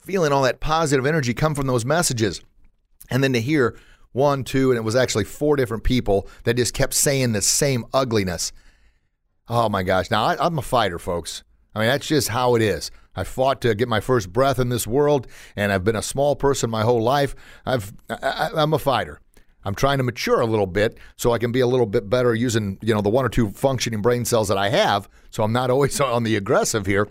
Feeling 0.00 0.32
all 0.32 0.42
that 0.42 0.60
positive 0.60 1.06
energy 1.06 1.34
come 1.34 1.54
from 1.54 1.66
those 1.66 1.84
messages. 1.84 2.42
And 3.10 3.24
then 3.24 3.32
to 3.32 3.40
hear 3.40 3.76
one, 4.12 4.44
two, 4.44 4.70
and 4.70 4.78
it 4.78 4.82
was 4.82 4.96
actually 4.96 5.24
four 5.24 5.56
different 5.56 5.84
people 5.84 6.28
that 6.44 6.54
just 6.54 6.74
kept 6.74 6.94
saying 6.94 7.32
the 7.32 7.42
same 7.42 7.84
ugliness. 7.92 8.52
Oh 9.48 9.68
my 9.68 9.82
gosh. 9.82 10.10
Now, 10.10 10.24
I, 10.24 10.46
am 10.46 10.58
a 10.58 10.62
fighter, 10.62 10.98
folks. 10.98 11.42
I 11.74 11.80
mean, 11.80 11.88
that's 11.88 12.06
just 12.06 12.28
how 12.28 12.54
it 12.54 12.62
is. 12.62 12.90
I 13.14 13.24
fought 13.24 13.60
to 13.62 13.74
get 13.74 13.88
my 13.88 14.00
first 14.00 14.32
breath 14.32 14.58
in 14.58 14.68
this 14.68 14.86
world, 14.86 15.26
and 15.56 15.72
I've 15.72 15.84
been 15.84 15.96
a 15.96 16.02
small 16.02 16.36
person 16.36 16.70
my 16.70 16.82
whole 16.82 17.02
life. 17.02 17.34
I've, 17.66 17.92
I, 18.08 18.50
I'm 18.54 18.72
a 18.72 18.78
fighter. 18.78 19.20
I'm 19.64 19.74
trying 19.74 19.98
to 19.98 20.04
mature 20.04 20.40
a 20.40 20.46
little 20.46 20.66
bit 20.66 20.96
so 21.16 21.32
I 21.32 21.38
can 21.38 21.52
be 21.52 21.60
a 21.60 21.66
little 21.66 21.86
bit 21.86 22.08
better 22.08 22.34
using, 22.34 22.78
you 22.80 22.94
know, 22.94 23.02
the 23.02 23.10
one 23.10 23.24
or 23.24 23.28
two 23.28 23.50
functioning 23.50 24.00
brain 24.00 24.24
cells 24.24 24.48
that 24.48 24.56
I 24.56 24.70
have. 24.70 25.08
So 25.30 25.42
I'm 25.42 25.52
not 25.52 25.70
always 25.70 26.00
on 26.00 26.22
the 26.22 26.36
aggressive 26.36 26.86
here. 26.86 27.08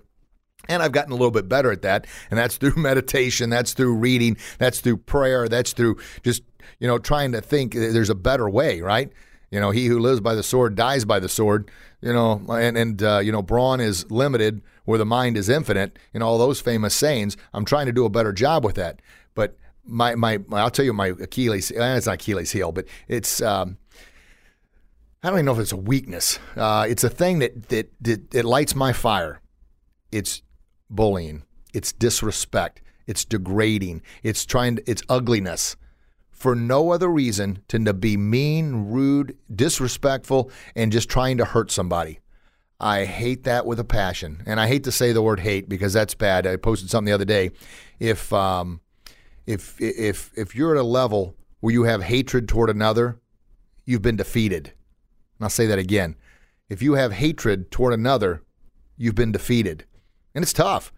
And 0.70 0.82
I've 0.82 0.94
gotten 0.94 1.12
a 1.12 1.16
little 1.16 1.32
bit 1.32 1.50
better 1.50 1.72
at 1.72 1.82
that. 1.82 2.08
And 2.30 2.38
that's 2.38 2.56
through 2.56 2.76
meditation, 2.78 3.50
that's 3.50 3.74
through 3.74 3.96
reading, 3.96 4.38
that's 4.58 4.80
through 4.80 4.98
prayer, 4.98 5.50
that's 5.50 5.74
through 5.74 5.98
just 6.24 6.44
you 6.80 6.88
know, 6.88 6.98
trying 6.98 7.32
to 7.34 7.42
think 7.42 7.74
there's 7.74 8.10
a 8.10 8.16
better 8.16 8.50
way, 8.50 8.82
right? 8.82 9.12
You 9.52 9.60
know, 9.60 9.72
he 9.72 9.88
who 9.88 10.00
lives 10.00 10.20
by 10.20 10.36
the 10.36 10.44
sword 10.44 10.76
dies 10.76 11.06
by 11.06 11.20
the 11.20 11.30
sword. 11.30 11.70
You 12.02 12.14
know, 12.14 12.42
and 12.50 12.78
and 12.78 13.04
uh, 13.04 13.20
you 13.20 13.32
know, 13.32 13.42
brawn 13.42 13.82
is 13.82 14.10
limited 14.10 14.62
where 14.86 14.98
the 14.98 15.06
mind 15.06 15.38
is 15.38 15.50
infinite. 15.50 15.98
Know, 16.14 16.26
all 16.26 16.38
those 16.38 16.62
famous 16.62 16.96
sayings. 16.96 17.36
I'm 17.54 17.66
trying 17.66 17.88
to 17.88 17.92
do 17.92 18.06
a 18.06 18.10
better 18.10 18.32
job 18.32 18.64
with 18.64 18.76
that. 18.76 19.02
But 19.36 19.58
my 19.86 20.16
my, 20.16 20.40
I'll 20.52 20.70
tell 20.70 20.86
you 20.86 20.94
my 20.94 21.08
Achilles. 21.08 21.72
Eh, 21.72 21.96
it's 21.98 22.06
not 22.06 22.16
Achilles 22.16 22.52
heel, 22.52 22.72
but 22.72 22.86
it's. 23.08 23.42
Um, 23.42 23.78
I 25.22 25.28
don't 25.28 25.40
even 25.40 25.48
know 25.48 25.52
if 25.54 25.60
it's 25.60 25.74
a 25.74 25.78
weakness. 25.78 26.40
Uh, 26.56 26.86
it's 26.88 27.04
a 27.04 27.10
thing 27.10 27.40
that, 27.40 27.68
that 27.70 27.92
that 28.02 28.34
it 28.34 28.46
lights 28.46 28.74
my 28.76 28.94
fire. 28.94 29.42
It's 30.12 30.42
bullying. 30.90 31.44
It's 31.74 31.92
disrespect. 31.92 32.82
It's 33.08 33.26
degrading. 33.26 34.02
It's 34.24 34.46
trying. 34.46 34.78
To, 34.78 34.90
it's 34.90 35.04
ugliness 35.10 35.76
for 36.32 36.56
no 36.56 36.92
other 36.92 37.10
reason 37.10 37.62
than 37.68 37.84
to 37.86 37.94
be 37.94 38.16
mean, 38.16 38.90
rude, 38.90 39.38
disrespectful, 39.54 40.50
and 40.74 40.92
just 40.92 41.10
trying 41.10 41.38
to 41.38 41.46
hurt 41.46 41.70
somebody. 41.70 42.20
I 42.80 43.04
hate 43.04 43.44
that 43.44 43.66
with 43.66 43.78
a 43.80 43.84
passion. 43.84 44.42
And 44.46 44.58
I 44.58 44.68
hate 44.68 44.86
to 44.86 44.92
say 44.92 45.12
the 45.12 45.22
word 45.22 45.42
hate 45.42 45.68
because 45.68 45.92
that's 45.92 46.16
bad. 46.16 46.48
I 46.48 46.56
posted 46.56 46.90
something 46.90 47.08
the 47.08 47.14
other 47.14 47.26
day. 47.26 47.52
If 48.00 48.32
um, 48.32 48.80
if 49.46 49.80
if 49.82 50.32
if 50.38 50.56
you're 50.56 50.76
at 50.76 50.80
a 50.80 50.84
level 50.84 51.36
where 51.60 51.74
you 51.74 51.84
have 51.84 52.04
hatred 52.04 52.48
toward 52.48 52.70
another, 52.70 53.20
you've 53.86 54.02
been 54.02 54.16
defeated. 54.16 54.68
And 54.68 55.46
I'll 55.46 55.50
say 55.50 55.66
that 55.66 55.80
again. 55.80 56.16
If 56.70 56.82
you 56.82 56.94
have 56.94 57.12
hatred 57.12 57.70
toward 57.70 57.94
another, 57.94 58.44
you've 58.96 59.16
been 59.16 59.34
defeated. 59.34 59.84
And 60.40 60.44
it's 60.44 60.54
tough. 60.54 60.94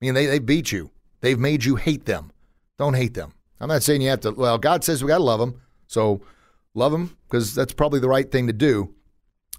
I 0.00 0.06
mean, 0.06 0.14
they, 0.14 0.24
they 0.24 0.38
beat 0.38 0.72
you. 0.72 0.90
They've 1.20 1.38
made 1.38 1.62
you 1.62 1.76
hate 1.76 2.06
them. 2.06 2.32
Don't 2.78 2.94
hate 2.94 3.12
them. 3.12 3.34
I'm 3.60 3.68
not 3.68 3.82
saying 3.82 4.00
you 4.00 4.08
have 4.08 4.20
to. 4.20 4.30
Well, 4.30 4.56
God 4.56 4.82
says 4.82 5.04
we 5.04 5.08
got 5.08 5.18
to 5.18 5.24
love 5.24 5.40
them, 5.40 5.60
so 5.88 6.22
love 6.72 6.92
them 6.92 7.14
because 7.26 7.54
that's 7.54 7.74
probably 7.74 8.00
the 8.00 8.08
right 8.08 8.32
thing 8.32 8.46
to 8.46 8.52
do. 8.54 8.94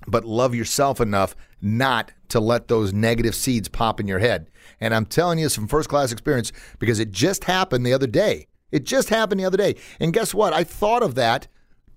but 0.07 0.25
love 0.25 0.55
yourself 0.55 1.01
enough 1.01 1.35
not 1.61 2.11
to 2.29 2.39
let 2.39 2.67
those 2.67 2.93
negative 2.93 3.35
seeds 3.35 3.67
pop 3.67 3.99
in 3.99 4.07
your 4.07 4.19
head. 4.19 4.49
And 4.79 4.93
I'm 4.93 5.05
telling 5.05 5.39
you 5.39 5.45
this 5.45 5.55
from 5.55 5.67
first 5.67 5.89
class 5.89 6.11
experience 6.11 6.51
because 6.79 6.99
it 6.99 7.11
just 7.11 7.43
happened 7.43 7.85
the 7.85 7.93
other 7.93 8.07
day. 8.07 8.47
It 8.71 8.85
just 8.85 9.09
happened 9.09 9.39
the 9.39 9.45
other 9.45 9.57
day. 9.57 9.75
And 9.99 10.13
guess 10.13 10.33
what? 10.33 10.53
I 10.53 10.63
thought 10.63 11.03
of 11.03 11.15
that 11.15 11.47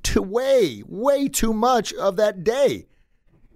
to 0.04 0.22
way, 0.22 0.82
way 0.86 1.28
too 1.28 1.52
much 1.52 1.92
of 1.94 2.16
that 2.16 2.42
day. 2.42 2.86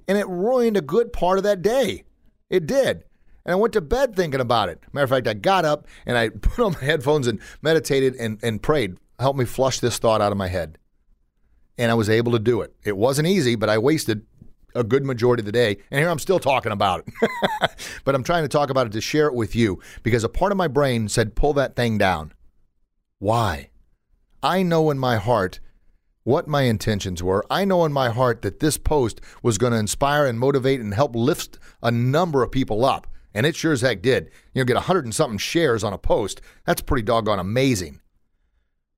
And 0.07 0.16
it 0.16 0.29
ruined 0.29 0.77
a 0.77 0.83
good 0.83 1.12
part 1.12 1.39
of 1.39 1.45
that 1.45 1.62
day. 1.62 2.05
It 2.49 2.66
did. 2.66 3.03
And 3.47 3.53
I 3.53 3.55
went 3.55 3.72
to 3.74 3.80
bed 3.80 4.16
thinking 4.16 4.40
about 4.40 4.68
it. 4.68 4.82
Matter 4.92 5.05
of 5.05 5.11
fact, 5.11 5.28
I 5.28 5.34
got 5.34 5.64
up 5.64 5.86
and 6.05 6.18
I 6.18 6.28
put 6.42 6.64
on 6.64 6.72
my 6.72 6.84
headphones 6.84 7.28
and 7.28 7.40
meditated 7.62 8.16
and, 8.16 8.38
and 8.42 8.61
prayed. 8.61 8.97
Help 9.20 9.36
me 9.36 9.44
flush 9.44 9.78
this 9.78 9.99
thought 9.99 10.20
out 10.20 10.32
of 10.32 10.38
my 10.38 10.49
head. 10.49 10.78
And 11.78 11.90
I 11.90 11.94
was 11.94 12.11
able 12.11 12.32
to 12.32 12.38
do 12.40 12.61
it. 12.61 12.74
It 12.84 12.97
wasn't 12.97 13.28
easy, 13.28 13.55
but 13.55 13.68
I 13.68 13.78
wasted 13.78 14.26
a 14.74 14.82
good 14.82 15.05
majority 15.05 15.42
of 15.42 15.47
the 15.47 15.53
day. 15.53 15.78
And 15.90 16.01
here 16.01 16.11
I'm 16.11 16.18
still 16.18 16.40
talking 16.40 16.72
about 16.72 17.05
it. 17.07 17.30
but 18.05 18.14
I'm 18.14 18.24
trying 18.24 18.42
to 18.42 18.49
talk 18.49 18.68
about 18.68 18.86
it 18.86 18.92
to 18.92 19.01
share 19.01 19.28
it 19.28 19.34
with 19.34 19.55
you 19.55 19.80
because 20.03 20.24
a 20.24 20.28
part 20.28 20.53
of 20.53 20.59
my 20.59 20.68
brain 20.68 21.09
said, 21.09 21.36
pull 21.36 21.53
that 21.55 21.76
thing 21.76 21.99
down. 21.99 22.34
Why? 23.20 23.70
I 24.42 24.62
know 24.62 24.90
in 24.90 24.99
my 24.99 25.16
heart 25.16 25.61
what 26.24 26.49
my 26.49 26.62
intentions 26.62 27.22
were. 27.22 27.47
I 27.49 27.64
know 27.64 27.84
in 27.84 27.92
my 27.92 28.11
heart 28.11 28.42
that 28.42 28.59
this 28.59 28.76
post 28.76 29.20
was 29.42 29.59
going 29.59 29.72
to 29.72 29.78
inspire 29.78 30.26
and 30.26 30.38
motivate 30.38 30.80
and 30.80 30.92
help 30.92 31.14
lift 31.14 31.59
a 31.82 31.92
number 31.92 32.42
of 32.42 32.51
people 32.51 32.84
up. 32.84 33.07
And 33.37 33.45
it 33.45 33.55
sure 33.55 33.74
as 33.74 33.82
heck 33.82 34.01
did. 34.01 34.30
You 34.55 34.62
know, 34.62 34.64
get 34.64 34.78
a 34.78 34.80
hundred 34.80 35.05
and 35.05 35.14
something 35.14 35.37
shares 35.37 35.84
on 35.84 35.93
a 35.93 35.99
post. 35.99 36.41
That's 36.64 36.80
pretty 36.80 37.03
doggone 37.03 37.39
amazing. 37.39 38.01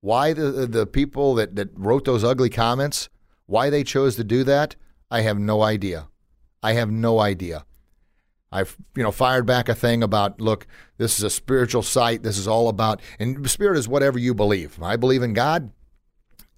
Why 0.00 0.32
the 0.32 0.64
the 0.64 0.86
people 0.86 1.34
that, 1.34 1.56
that 1.56 1.70
wrote 1.74 2.04
those 2.04 2.22
ugly 2.22 2.48
comments, 2.48 3.08
why 3.46 3.68
they 3.68 3.82
chose 3.82 4.14
to 4.14 4.22
do 4.22 4.44
that, 4.44 4.76
I 5.10 5.22
have 5.22 5.40
no 5.40 5.62
idea. 5.62 6.06
I 6.62 6.74
have 6.74 6.88
no 6.88 7.18
idea. 7.18 7.66
I've 8.52 8.76
you 8.94 9.02
know 9.02 9.10
fired 9.10 9.44
back 9.44 9.68
a 9.68 9.74
thing 9.74 10.04
about 10.04 10.40
look, 10.40 10.68
this 10.98 11.18
is 11.18 11.24
a 11.24 11.30
spiritual 11.30 11.82
site. 11.82 12.22
This 12.22 12.38
is 12.38 12.46
all 12.46 12.68
about 12.68 13.00
and 13.18 13.50
spirit 13.50 13.76
is 13.76 13.88
whatever 13.88 14.20
you 14.20 14.34
believe. 14.34 14.80
I 14.80 14.94
believe 14.94 15.24
in 15.24 15.32
God. 15.32 15.72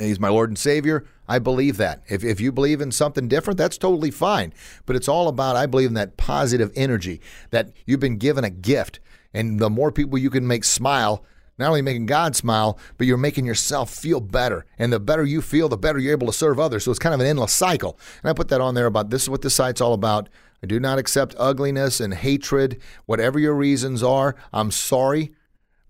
He's 0.00 0.20
my 0.20 0.28
Lord 0.28 0.50
and 0.50 0.58
Savior. 0.58 1.04
I 1.28 1.38
believe 1.38 1.76
that. 1.76 2.02
If, 2.08 2.24
if 2.24 2.40
you 2.40 2.50
believe 2.52 2.80
in 2.80 2.90
something 2.90 3.28
different, 3.28 3.58
that's 3.58 3.78
totally 3.78 4.10
fine. 4.10 4.52
But 4.86 4.96
it's 4.96 5.08
all 5.08 5.28
about, 5.28 5.56
I 5.56 5.66
believe 5.66 5.88
in 5.88 5.94
that 5.94 6.16
positive 6.16 6.72
energy 6.74 7.20
that 7.50 7.70
you've 7.86 8.00
been 8.00 8.16
given 8.16 8.44
a 8.44 8.50
gift. 8.50 9.00
And 9.32 9.60
the 9.60 9.70
more 9.70 9.92
people 9.92 10.18
you 10.18 10.30
can 10.30 10.46
make 10.46 10.64
smile, 10.64 11.24
not 11.58 11.68
only 11.68 11.82
making 11.82 12.06
God 12.06 12.34
smile, 12.34 12.78
but 12.96 13.06
you're 13.06 13.16
making 13.16 13.44
yourself 13.44 13.90
feel 13.90 14.20
better. 14.20 14.64
And 14.78 14.92
the 14.92 14.98
better 14.98 15.24
you 15.24 15.42
feel, 15.42 15.68
the 15.68 15.76
better 15.76 15.98
you're 15.98 16.12
able 16.12 16.26
to 16.26 16.32
serve 16.32 16.58
others. 16.58 16.84
So 16.84 16.90
it's 16.90 16.98
kind 16.98 17.14
of 17.14 17.20
an 17.20 17.26
endless 17.26 17.52
cycle. 17.52 17.98
And 18.22 18.30
I 18.30 18.32
put 18.32 18.48
that 18.48 18.60
on 18.60 18.74
there 18.74 18.86
about 18.86 19.10
this 19.10 19.22
is 19.22 19.30
what 19.30 19.42
the 19.42 19.50
site's 19.50 19.80
all 19.80 19.92
about. 19.92 20.28
I 20.62 20.66
do 20.66 20.80
not 20.80 20.98
accept 20.98 21.34
ugliness 21.38 22.00
and 22.00 22.12
hatred, 22.12 22.80
whatever 23.06 23.38
your 23.38 23.54
reasons 23.54 24.02
are. 24.02 24.36
I'm 24.52 24.70
sorry, 24.70 25.32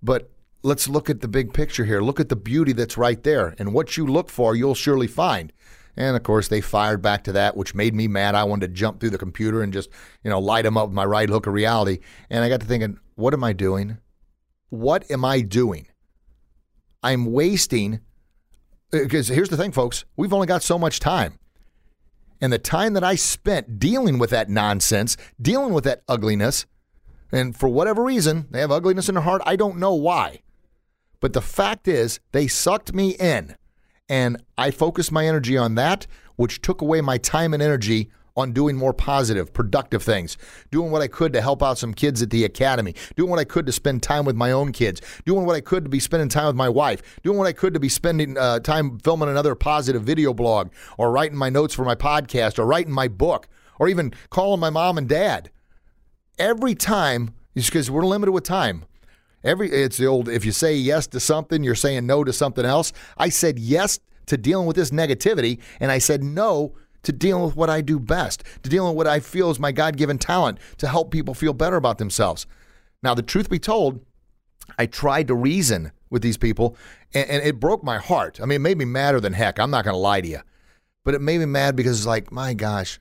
but 0.02 0.30
let's 0.62 0.88
look 0.88 1.08
at 1.08 1.20
the 1.20 1.28
big 1.28 1.52
picture 1.52 1.84
here. 1.84 2.00
Look 2.00 2.20
at 2.20 2.28
the 2.28 2.36
beauty 2.36 2.72
that's 2.72 2.98
right 2.98 3.22
there. 3.22 3.54
And 3.58 3.72
what 3.72 3.96
you 3.96 4.06
look 4.06 4.28
for, 4.28 4.54
you'll 4.54 4.74
surely 4.74 5.06
find. 5.06 5.52
And 5.96 6.16
of 6.16 6.22
course, 6.22 6.48
they 6.48 6.60
fired 6.60 7.02
back 7.02 7.24
to 7.24 7.32
that, 7.32 7.56
which 7.56 7.74
made 7.74 7.94
me 7.94 8.08
mad. 8.08 8.34
I 8.34 8.44
wanted 8.44 8.68
to 8.68 8.72
jump 8.74 9.00
through 9.00 9.10
the 9.10 9.18
computer 9.18 9.62
and 9.62 9.72
just, 9.72 9.90
you 10.22 10.30
know, 10.30 10.38
light 10.38 10.62
them 10.62 10.76
up 10.76 10.88
with 10.88 10.94
my 10.94 11.04
right 11.04 11.28
hook 11.28 11.46
of 11.46 11.52
reality. 11.52 11.98
And 12.28 12.44
I 12.44 12.48
got 12.48 12.60
to 12.60 12.66
thinking, 12.66 12.98
what 13.16 13.34
am 13.34 13.44
I 13.44 13.52
doing? 13.52 13.98
What 14.68 15.10
am 15.10 15.24
I 15.24 15.40
doing? 15.40 15.88
I'm 17.02 17.32
wasting, 17.32 18.00
uh, 18.92 18.98
because 18.98 19.28
here's 19.28 19.48
the 19.48 19.56
thing, 19.56 19.72
folks, 19.72 20.04
we've 20.16 20.32
only 20.32 20.46
got 20.46 20.62
so 20.62 20.78
much 20.78 21.00
time. 21.00 21.38
And 22.40 22.52
the 22.52 22.58
time 22.58 22.94
that 22.94 23.04
I 23.04 23.16
spent 23.16 23.78
dealing 23.78 24.18
with 24.18 24.30
that 24.30 24.48
nonsense, 24.48 25.16
dealing 25.40 25.74
with 25.74 25.84
that 25.84 26.02
ugliness, 26.08 26.66
and 27.32 27.56
for 27.56 27.68
whatever 27.68 28.02
reason, 28.02 28.46
they 28.50 28.60
have 28.60 28.70
ugliness 28.70 29.08
in 29.08 29.14
their 29.14 29.24
heart. 29.24 29.42
I 29.44 29.56
don't 29.56 29.78
know 29.78 29.94
why. 29.94 30.40
But 31.20 31.34
the 31.34 31.42
fact 31.42 31.86
is, 31.86 32.20
they 32.32 32.46
sucked 32.46 32.92
me 32.94 33.10
in. 33.10 33.56
And 34.08 34.42
I 34.58 34.70
focused 34.70 35.12
my 35.12 35.26
energy 35.26 35.56
on 35.56 35.76
that, 35.76 36.06
which 36.36 36.62
took 36.62 36.80
away 36.80 37.00
my 37.00 37.18
time 37.18 37.54
and 37.54 37.62
energy 37.62 38.10
on 38.36 38.52
doing 38.52 38.76
more 38.76 38.92
positive, 38.92 39.52
productive 39.52 40.02
things, 40.02 40.36
doing 40.70 40.90
what 40.90 41.02
I 41.02 41.08
could 41.08 41.32
to 41.34 41.40
help 41.40 41.62
out 41.62 41.78
some 41.78 41.92
kids 41.92 42.22
at 42.22 42.30
the 42.30 42.44
academy, 42.44 42.94
doing 43.16 43.30
what 43.30 43.38
I 43.38 43.44
could 43.44 43.66
to 43.66 43.72
spend 43.72 44.02
time 44.02 44.24
with 44.24 44.36
my 44.36 44.50
own 44.50 44.72
kids, 44.72 45.00
doing 45.24 45.44
what 45.46 45.56
I 45.56 45.60
could 45.60 45.84
to 45.84 45.90
be 45.90 46.00
spending 46.00 46.28
time 46.28 46.46
with 46.46 46.56
my 46.56 46.68
wife, 46.68 47.02
doing 47.22 47.38
what 47.38 47.46
I 47.46 47.52
could 47.52 47.74
to 47.74 47.80
be 47.80 47.88
spending 47.88 48.38
uh, 48.38 48.60
time 48.60 48.98
filming 49.00 49.28
another 49.28 49.54
positive 49.54 50.02
video 50.02 50.32
blog, 50.32 50.70
or 50.96 51.10
writing 51.10 51.36
my 51.36 51.50
notes 51.50 51.74
for 51.74 51.84
my 51.84 51.94
podcast, 51.94 52.58
or 52.58 52.66
writing 52.66 52.92
my 52.92 53.08
book, 53.08 53.48
or 53.78 53.88
even 53.88 54.12
calling 54.30 54.60
my 54.60 54.70
mom 54.70 54.98
and 54.98 55.08
dad. 55.08 55.50
Every 56.38 56.74
time, 56.74 57.34
because 57.54 57.90
we're 57.90 58.06
limited 58.06 58.32
with 58.32 58.44
time. 58.44 58.84
Every 59.42 59.70
it's 59.70 59.96
the 59.96 60.06
old 60.06 60.28
if 60.28 60.44
you 60.44 60.52
say 60.52 60.74
yes 60.74 61.06
to 61.08 61.20
something, 61.20 61.62
you're 61.62 61.74
saying 61.74 62.06
no 62.06 62.24
to 62.24 62.32
something 62.32 62.64
else. 62.64 62.92
I 63.16 63.28
said 63.28 63.58
yes 63.58 64.00
to 64.26 64.36
dealing 64.36 64.66
with 64.66 64.76
this 64.76 64.90
negativity, 64.90 65.60
and 65.80 65.90
I 65.90 65.98
said 65.98 66.22
no 66.22 66.74
to 67.02 67.12
dealing 67.12 67.44
with 67.44 67.56
what 67.56 67.70
I 67.70 67.80
do 67.80 67.98
best, 67.98 68.44
to 68.62 68.70
dealing 68.70 68.90
with 68.90 68.96
what 68.96 69.06
I 69.06 69.20
feel 69.20 69.50
is 69.50 69.58
my 69.58 69.72
God 69.72 69.96
given 69.96 70.18
talent 70.18 70.58
to 70.78 70.88
help 70.88 71.10
people 71.10 71.34
feel 71.34 71.52
better 71.52 71.76
about 71.76 71.98
themselves. 71.98 72.46
Now, 73.02 73.14
the 73.14 73.22
truth 73.22 73.48
be 73.48 73.58
told, 73.58 74.04
I 74.78 74.86
tried 74.86 75.28
to 75.28 75.34
reason 75.34 75.92
with 76.10 76.22
these 76.22 76.36
people 76.36 76.76
and, 77.14 77.28
and 77.30 77.42
it 77.42 77.60
broke 77.60 77.82
my 77.82 77.98
heart. 77.98 78.40
I 78.40 78.44
mean, 78.44 78.56
it 78.56 78.60
made 78.60 78.78
me 78.78 78.84
madder 78.84 79.20
than 79.20 79.32
heck. 79.32 79.58
I'm 79.58 79.70
not 79.70 79.84
going 79.84 79.94
to 79.94 79.98
lie 79.98 80.20
to 80.20 80.28
you. 80.28 80.40
But 81.04 81.14
it 81.14 81.22
made 81.22 81.38
me 81.38 81.46
mad 81.46 81.76
because 81.76 81.98
it's 81.98 82.06
like, 82.06 82.30
my 82.30 82.52
gosh, 82.52 83.00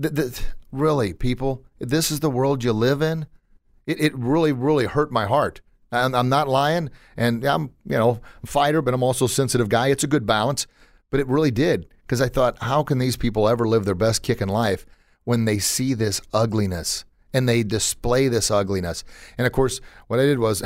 th- 0.00 0.14
th- 0.14 0.42
really, 0.70 1.12
people, 1.12 1.64
this 1.78 2.10
is 2.10 2.20
the 2.20 2.30
world 2.30 2.62
you 2.62 2.72
live 2.72 3.02
in? 3.02 3.26
It, 3.86 4.00
it 4.00 4.16
really, 4.16 4.52
really 4.52 4.86
hurt 4.86 5.10
my 5.10 5.26
heart. 5.26 5.60
I'm, 5.92 6.14
I'm 6.14 6.28
not 6.28 6.48
lying. 6.48 6.90
And 7.16 7.44
I'm, 7.44 7.70
you 7.84 7.98
know, 7.98 8.20
fighter, 8.44 8.82
but 8.82 8.94
I'm 8.94 9.02
also 9.02 9.26
sensitive 9.26 9.68
guy. 9.68 9.88
It's 9.88 10.04
a 10.04 10.08
good 10.08 10.26
balance. 10.26 10.66
But 11.10 11.20
it 11.20 11.28
really 11.28 11.50
did 11.50 11.88
because 12.02 12.22
I 12.22 12.28
thought, 12.28 12.62
how 12.62 12.82
can 12.82 12.98
these 12.98 13.16
people 13.16 13.48
ever 13.48 13.68
live 13.68 13.84
their 13.84 13.94
best 13.94 14.22
kick 14.22 14.40
in 14.40 14.48
life 14.48 14.86
when 15.24 15.44
they 15.44 15.58
see 15.58 15.94
this 15.94 16.20
ugliness 16.32 17.04
and 17.34 17.48
they 17.48 17.62
display 17.62 18.28
this 18.28 18.50
ugliness? 18.50 19.04
And 19.36 19.46
of 19.46 19.52
course, 19.52 19.80
what 20.06 20.18
I 20.18 20.24
did 20.24 20.38
was, 20.38 20.62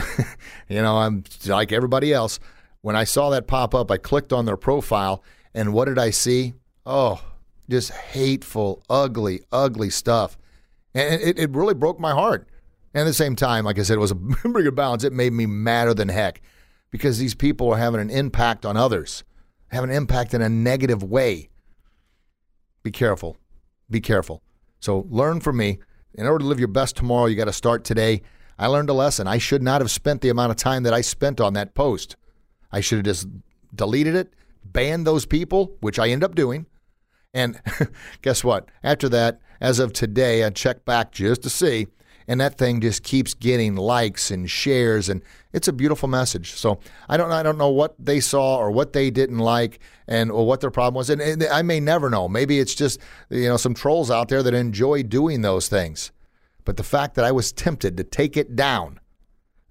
you 0.68 0.80
know, 0.80 0.98
I'm 0.98 1.24
like 1.46 1.72
everybody 1.72 2.12
else. 2.12 2.38
When 2.82 2.94
I 2.94 3.02
saw 3.02 3.30
that 3.30 3.48
pop 3.48 3.74
up, 3.74 3.90
I 3.90 3.96
clicked 3.96 4.32
on 4.32 4.44
their 4.44 4.56
profile, 4.56 5.24
and 5.52 5.72
what 5.72 5.86
did 5.86 5.98
I 5.98 6.10
see? 6.10 6.54
Oh, 6.84 7.20
just 7.68 7.90
hateful, 7.90 8.84
ugly, 8.88 9.40
ugly 9.50 9.90
stuff. 9.90 10.38
And 10.94 11.20
it, 11.20 11.36
it 11.36 11.50
really 11.50 11.74
broke 11.74 11.98
my 11.98 12.12
heart. 12.12 12.46
And 12.96 13.02
at 13.02 13.04
the 13.04 13.12
same 13.12 13.36
time, 13.36 13.66
like 13.66 13.78
I 13.78 13.82
said, 13.82 13.98
it 13.98 14.00
was 14.00 14.10
a 14.10 14.16
pretty 14.40 14.62
good 14.62 14.74
balance. 14.74 15.04
It 15.04 15.12
made 15.12 15.34
me 15.34 15.44
madder 15.44 15.92
than 15.92 16.08
heck 16.08 16.40
because 16.90 17.18
these 17.18 17.34
people 17.34 17.70
are 17.70 17.76
having 17.76 18.00
an 18.00 18.08
impact 18.08 18.64
on 18.64 18.76
others 18.76 19.22
have 19.68 19.84
an 19.84 19.90
impact 19.90 20.34
in 20.34 20.42
a 20.42 20.48
negative 20.48 21.02
way. 21.02 21.48
Be 22.82 22.90
careful. 22.90 23.36
Be 23.90 24.00
careful. 24.00 24.42
So 24.80 25.06
learn 25.10 25.40
from 25.40 25.56
me. 25.56 25.78
In 26.14 26.26
order 26.26 26.38
to 26.38 26.46
live 26.46 26.58
your 26.58 26.68
best 26.68 26.96
tomorrow, 26.96 27.26
you 27.26 27.36
got 27.36 27.44
to 27.44 27.52
start 27.52 27.84
today. 27.84 28.22
I 28.58 28.68
learned 28.68 28.88
a 28.88 28.94
lesson. 28.94 29.26
I 29.26 29.38
should 29.38 29.62
not 29.62 29.82
have 29.82 29.90
spent 29.90 30.22
the 30.22 30.30
amount 30.30 30.50
of 30.50 30.56
time 30.56 30.84
that 30.84 30.94
I 30.94 31.02
spent 31.02 31.40
on 31.40 31.52
that 31.54 31.74
post. 31.74 32.16
I 32.72 32.80
should 32.80 32.98
have 32.98 33.04
just 33.04 33.28
deleted 33.74 34.14
it, 34.14 34.32
banned 34.64 35.06
those 35.06 35.26
people, 35.26 35.76
which 35.80 35.98
I 35.98 36.08
end 36.08 36.24
up 36.24 36.34
doing. 36.34 36.66
And 37.34 37.60
guess 38.22 38.42
what? 38.42 38.70
After 38.82 39.08
that, 39.10 39.40
as 39.60 39.78
of 39.78 39.92
today, 39.92 40.44
I 40.44 40.50
checked 40.50 40.86
back 40.86 41.12
just 41.12 41.42
to 41.42 41.50
see 41.50 41.88
and 42.28 42.40
that 42.40 42.58
thing 42.58 42.80
just 42.80 43.02
keeps 43.02 43.34
getting 43.34 43.76
likes 43.76 44.30
and 44.30 44.50
shares 44.50 45.08
and 45.08 45.22
it's 45.52 45.68
a 45.68 45.72
beautiful 45.72 46.08
message. 46.08 46.52
So 46.52 46.80
i 47.08 47.16
don't 47.16 47.32
i 47.32 47.42
don't 47.42 47.58
know 47.58 47.70
what 47.70 47.94
they 47.98 48.20
saw 48.20 48.56
or 48.56 48.70
what 48.70 48.92
they 48.92 49.10
didn't 49.10 49.38
like 49.38 49.80
and 50.06 50.30
or 50.30 50.46
what 50.46 50.60
their 50.60 50.70
problem 50.70 50.94
was. 50.94 51.10
And, 51.10 51.20
and 51.20 51.42
i 51.44 51.62
may 51.62 51.80
never 51.80 52.10
know. 52.10 52.28
Maybe 52.28 52.58
it's 52.58 52.74
just 52.74 53.00
you 53.30 53.48
know 53.48 53.56
some 53.56 53.74
trolls 53.74 54.10
out 54.10 54.28
there 54.28 54.42
that 54.42 54.54
enjoy 54.54 55.02
doing 55.02 55.42
those 55.42 55.68
things. 55.68 56.12
But 56.64 56.76
the 56.76 56.82
fact 56.82 57.14
that 57.14 57.24
i 57.24 57.32
was 57.32 57.52
tempted 57.52 57.96
to 57.96 58.04
take 58.04 58.36
it 58.36 58.56
down 58.56 59.00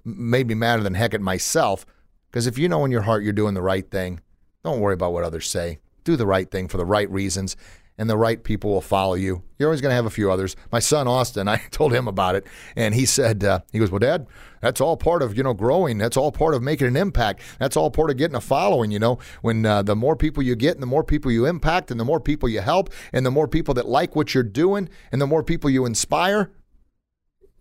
made 0.03 0.47
me 0.47 0.53
madder 0.53 0.83
than 0.83 0.93
heck 0.93 1.13
at 1.13 1.21
myself 1.21 1.85
because 2.29 2.47
if 2.47 2.57
you 2.57 2.69
know 2.69 2.85
in 2.85 2.91
your 2.91 3.01
heart 3.01 3.23
you're 3.23 3.33
doing 3.33 3.53
the 3.53 3.61
right 3.61 3.89
thing 3.89 4.21
don't 4.65 4.79
worry 4.79 4.95
about 4.95 5.13
what 5.13 5.23
others 5.23 5.47
say. 5.47 5.77
Do 6.03 6.15
the 6.15 6.25
right 6.25 6.49
thing 6.49 6.67
for 6.67 6.77
the 6.77 6.85
right 6.85 7.09
reasons 7.11 7.55
and 7.97 8.09
the 8.09 8.17
right 8.17 8.43
people 8.43 8.71
will 8.71 8.81
follow 8.81 9.13
you. 9.13 9.43
You're 9.57 9.69
always 9.69 9.81
going 9.81 9.91
to 9.91 9.95
have 9.95 10.05
a 10.05 10.09
few 10.09 10.31
others. 10.31 10.55
My 10.71 10.79
son 10.79 11.07
Austin, 11.07 11.47
I 11.47 11.57
told 11.71 11.93
him 11.93 12.07
about 12.07 12.35
it, 12.35 12.45
and 12.75 12.93
he 12.93 13.05
said, 13.05 13.43
uh, 13.43 13.61
he 13.71 13.79
goes, 13.79 13.91
"Well, 13.91 13.99
Dad, 13.99 14.27
that's 14.61 14.81
all 14.81 14.97
part 14.97 15.21
of 15.21 15.37
you 15.37 15.43
know 15.43 15.53
growing. 15.53 15.97
That's 15.97 16.17
all 16.17 16.31
part 16.31 16.53
of 16.53 16.61
making 16.61 16.87
an 16.87 16.97
impact. 16.97 17.41
That's 17.59 17.77
all 17.77 17.91
part 17.91 18.09
of 18.09 18.17
getting 18.17 18.35
a 18.35 18.41
following. 18.41 18.91
You 18.91 18.99
know, 18.99 19.19
when 19.41 19.65
uh, 19.65 19.81
the 19.83 19.95
more 19.95 20.15
people 20.15 20.43
you 20.43 20.55
get, 20.55 20.73
and 20.73 20.83
the 20.83 20.87
more 20.87 21.03
people 21.03 21.31
you 21.31 21.45
impact, 21.45 21.91
and 21.91 21.99
the 21.99 22.05
more 22.05 22.19
people 22.19 22.49
you 22.49 22.61
help, 22.61 22.89
and 23.13 23.25
the 23.25 23.31
more 23.31 23.47
people 23.47 23.73
that 23.75 23.87
like 23.87 24.15
what 24.15 24.33
you're 24.33 24.43
doing, 24.43 24.89
and 25.11 25.21
the 25.21 25.27
more 25.27 25.43
people 25.43 25.69
you 25.69 25.85
inspire, 25.85 26.51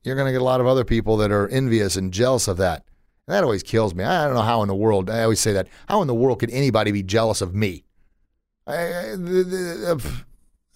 you're 0.03 0.17
going 0.17 0.27
to 0.27 0.33
get 0.33 0.41
a 0.41 0.45
lot 0.45 0.61
of 0.61 0.67
other 0.67 0.85
people 0.85 1.17
that 1.19 1.31
are 1.31 1.49
envious 1.49 1.97
and 1.97 2.13
jealous 2.13 2.49
of 2.49 2.57
that." 2.57 2.85
And 3.27 3.35
that 3.35 3.45
always 3.45 3.63
kills 3.63 3.95
me. 3.95 4.05
I 4.05 4.27
don't 4.27 4.35
know 4.35 4.43
how 4.43 4.61
in 4.63 4.69
the 4.69 4.75
world. 4.75 5.09
I 5.09 5.23
always 5.23 5.41
say 5.41 5.55
that. 5.55 5.69
How 5.89 6.03
in 6.03 6.09
the 6.09 6.15
world 6.15 6.41
could 6.41 6.51
anybody 6.51 6.93
be 6.93 7.03
jealous 7.03 7.41
of 7.41 7.55
me? 7.55 7.85
Uh, 8.67 9.99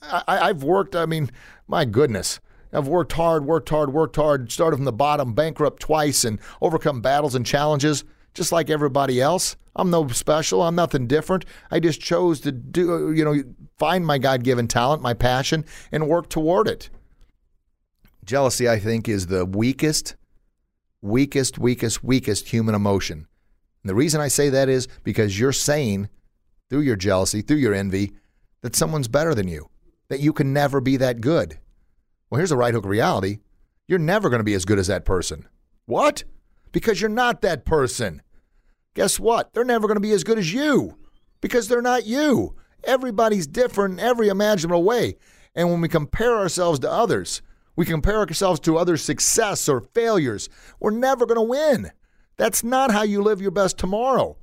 I, 0.03 0.23
I, 0.27 0.49
I've 0.49 0.63
worked, 0.63 0.95
I 0.95 1.07
mean, 1.07 1.31
my 1.67 1.85
goodness. 1.85 2.41
I've 2.73 2.89
worked 2.89 3.13
hard, 3.13 3.47
worked 3.47 3.71
hard, 3.71 3.93
worked 3.93 4.17
hard, 4.17 4.53
started 4.53 4.77
from 4.77 4.85
the 4.85 4.93
bottom, 4.93 5.33
bankrupt 5.33 5.81
twice, 5.81 6.25
and 6.25 6.39
overcome 6.61 7.01
battles 7.01 7.35
and 7.35 7.47
challenges 7.47 8.05
just 8.35 8.53
like 8.53 8.71
everybody 8.71 9.21
else. 9.21 9.57
I'm 9.75 9.91
no 9.91 10.07
special. 10.09 10.63
I'm 10.63 10.75
nothing 10.75 11.07
different. 11.07 11.45
I 11.71 11.81
just 11.81 12.01
chose 12.01 12.41
to 12.41 12.53
do, 12.53 13.13
you 13.13 13.25
know, 13.25 13.43
find 13.79 14.07
my 14.07 14.19
God 14.19 14.45
given 14.45 14.69
talent, 14.69 15.03
my 15.03 15.15
passion, 15.15 15.65
and 15.93 16.09
work 16.09 16.29
toward 16.29 16.69
it. 16.69 16.91
Jealousy, 18.25 18.69
I 18.69 18.79
think, 18.79 19.09
is 19.09 19.27
the 19.27 19.47
weakest, 19.47 20.17
weakest, 21.01 21.59
weakest, 21.59 22.05
weakest 22.05 22.49
human 22.49 22.75
emotion. 22.75 23.27
And 23.83 23.91
the 23.91 23.95
reason 23.95 24.21
I 24.21 24.29
say 24.29 24.51
that 24.51 24.69
is 24.69 24.89
because 25.05 25.39
you're 25.39 25.53
saying 25.53 26.09
through 26.69 26.81
your 26.81 26.97
jealousy, 26.97 27.43
through 27.43 27.57
your 27.57 27.75
envy, 27.75 28.13
that 28.63 28.77
someone's 28.77 29.09
better 29.09 29.35
than 29.35 29.49
you, 29.49 29.69
that 30.09 30.21
you 30.21 30.33
can 30.33 30.53
never 30.53 30.81
be 30.81 30.97
that 30.97 31.21
good. 31.21 31.59
Well, 32.31 32.39
here's 32.39 32.53
a 32.53 32.57
right 32.57 32.75
hook 32.75 32.85
reality 32.85 33.39
you're 33.87 33.99
never 33.99 34.29
going 34.29 34.41
to 34.41 34.45
be 34.45 34.55
as 34.55 34.67
good 34.67 34.79
as 34.79 34.89
that 34.89 35.07
person. 35.07 35.49
What? 35.87 36.25
Because 36.73 37.01
you're 37.01 37.09
not 37.09 37.41
that 37.41 37.65
person. 37.65 38.21
Guess 38.95 39.19
what? 39.19 39.55
They're 39.55 39.65
never 39.65 39.87
going 39.87 39.97
to 39.97 40.01
be 40.01 40.13
as 40.13 40.25
good 40.25 40.39
as 40.39 40.53
you 40.53 40.99
because 41.41 41.69
they're 41.69 41.81
not 41.81 42.05
you. 42.05 42.55
Everybody's 42.85 43.47
different 43.47 43.95
in 43.95 44.01
every 44.01 44.29
imaginable 44.29 44.85
way. 44.85 45.17
And 45.55 45.71
when 45.71 45.81
we 45.81 45.89
compare 45.89 46.37
ourselves 46.37 46.79
to 46.81 46.91
others, 46.91 47.43
we 47.77 47.85
compare 47.85 48.19
ourselves 48.19 48.61
to 48.61 48.77
others' 48.77 49.03
success 49.03 49.69
or 49.69 49.81
failures, 49.81 50.49
we're 50.81 50.91
never 50.91 51.27
going 51.27 51.37
to 51.37 51.43
win. 51.43 51.93
That's 52.37 52.65
not 52.65 52.91
how 52.91 53.03
you 53.03 53.23
live 53.23 53.41
your 53.41 53.51
best 53.51 53.79
tomorrow. 53.79 54.37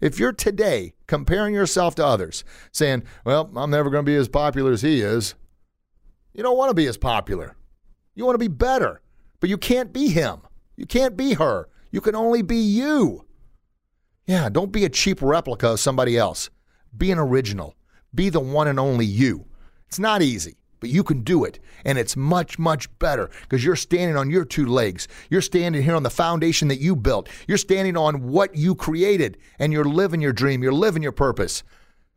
If 0.00 0.18
you're 0.18 0.32
today 0.32 0.94
comparing 1.06 1.54
yourself 1.54 1.94
to 1.96 2.06
others, 2.06 2.44
saying, 2.72 3.04
Well, 3.24 3.50
I'm 3.56 3.70
never 3.70 3.90
going 3.90 4.04
to 4.04 4.10
be 4.10 4.16
as 4.16 4.28
popular 4.28 4.72
as 4.72 4.82
he 4.82 5.00
is, 5.00 5.34
you 6.34 6.42
don't 6.42 6.58
want 6.58 6.70
to 6.70 6.74
be 6.74 6.86
as 6.86 6.98
popular. 6.98 7.56
You 8.14 8.24
want 8.24 8.34
to 8.34 8.38
be 8.38 8.48
better, 8.48 9.00
but 9.40 9.48
you 9.48 9.56
can't 9.56 9.92
be 9.92 10.08
him. 10.08 10.40
You 10.76 10.86
can't 10.86 11.16
be 11.16 11.34
her. 11.34 11.68
You 11.90 12.00
can 12.00 12.14
only 12.14 12.42
be 12.42 12.56
you. 12.56 13.24
Yeah, 14.26 14.48
don't 14.48 14.72
be 14.72 14.84
a 14.84 14.90
cheap 14.90 15.22
replica 15.22 15.68
of 15.68 15.80
somebody 15.80 16.18
else. 16.18 16.50
Be 16.96 17.10
an 17.10 17.18
original. 17.18 17.74
Be 18.14 18.28
the 18.28 18.40
one 18.40 18.68
and 18.68 18.78
only 18.78 19.06
you. 19.06 19.46
It's 19.86 19.98
not 19.98 20.20
easy, 20.20 20.56
but 20.86 20.94
you 20.94 21.02
can 21.02 21.22
do 21.22 21.42
it. 21.42 21.58
And 21.84 21.98
it's 21.98 22.16
much, 22.16 22.60
much 22.60 22.96
better 23.00 23.28
because 23.42 23.64
you're 23.64 23.74
standing 23.74 24.16
on 24.16 24.30
your 24.30 24.44
two 24.44 24.66
legs. 24.66 25.08
You're 25.28 25.42
standing 25.42 25.82
here 25.82 25.96
on 25.96 26.04
the 26.04 26.10
foundation 26.10 26.68
that 26.68 26.78
you 26.78 26.94
built. 26.94 27.28
You're 27.48 27.58
standing 27.58 27.96
on 27.96 28.28
what 28.28 28.54
you 28.54 28.76
created, 28.76 29.36
and 29.58 29.72
you're 29.72 29.84
living 29.84 30.20
your 30.20 30.32
dream. 30.32 30.62
You're 30.62 30.72
living 30.72 31.02
your 31.02 31.10
purpose. 31.10 31.64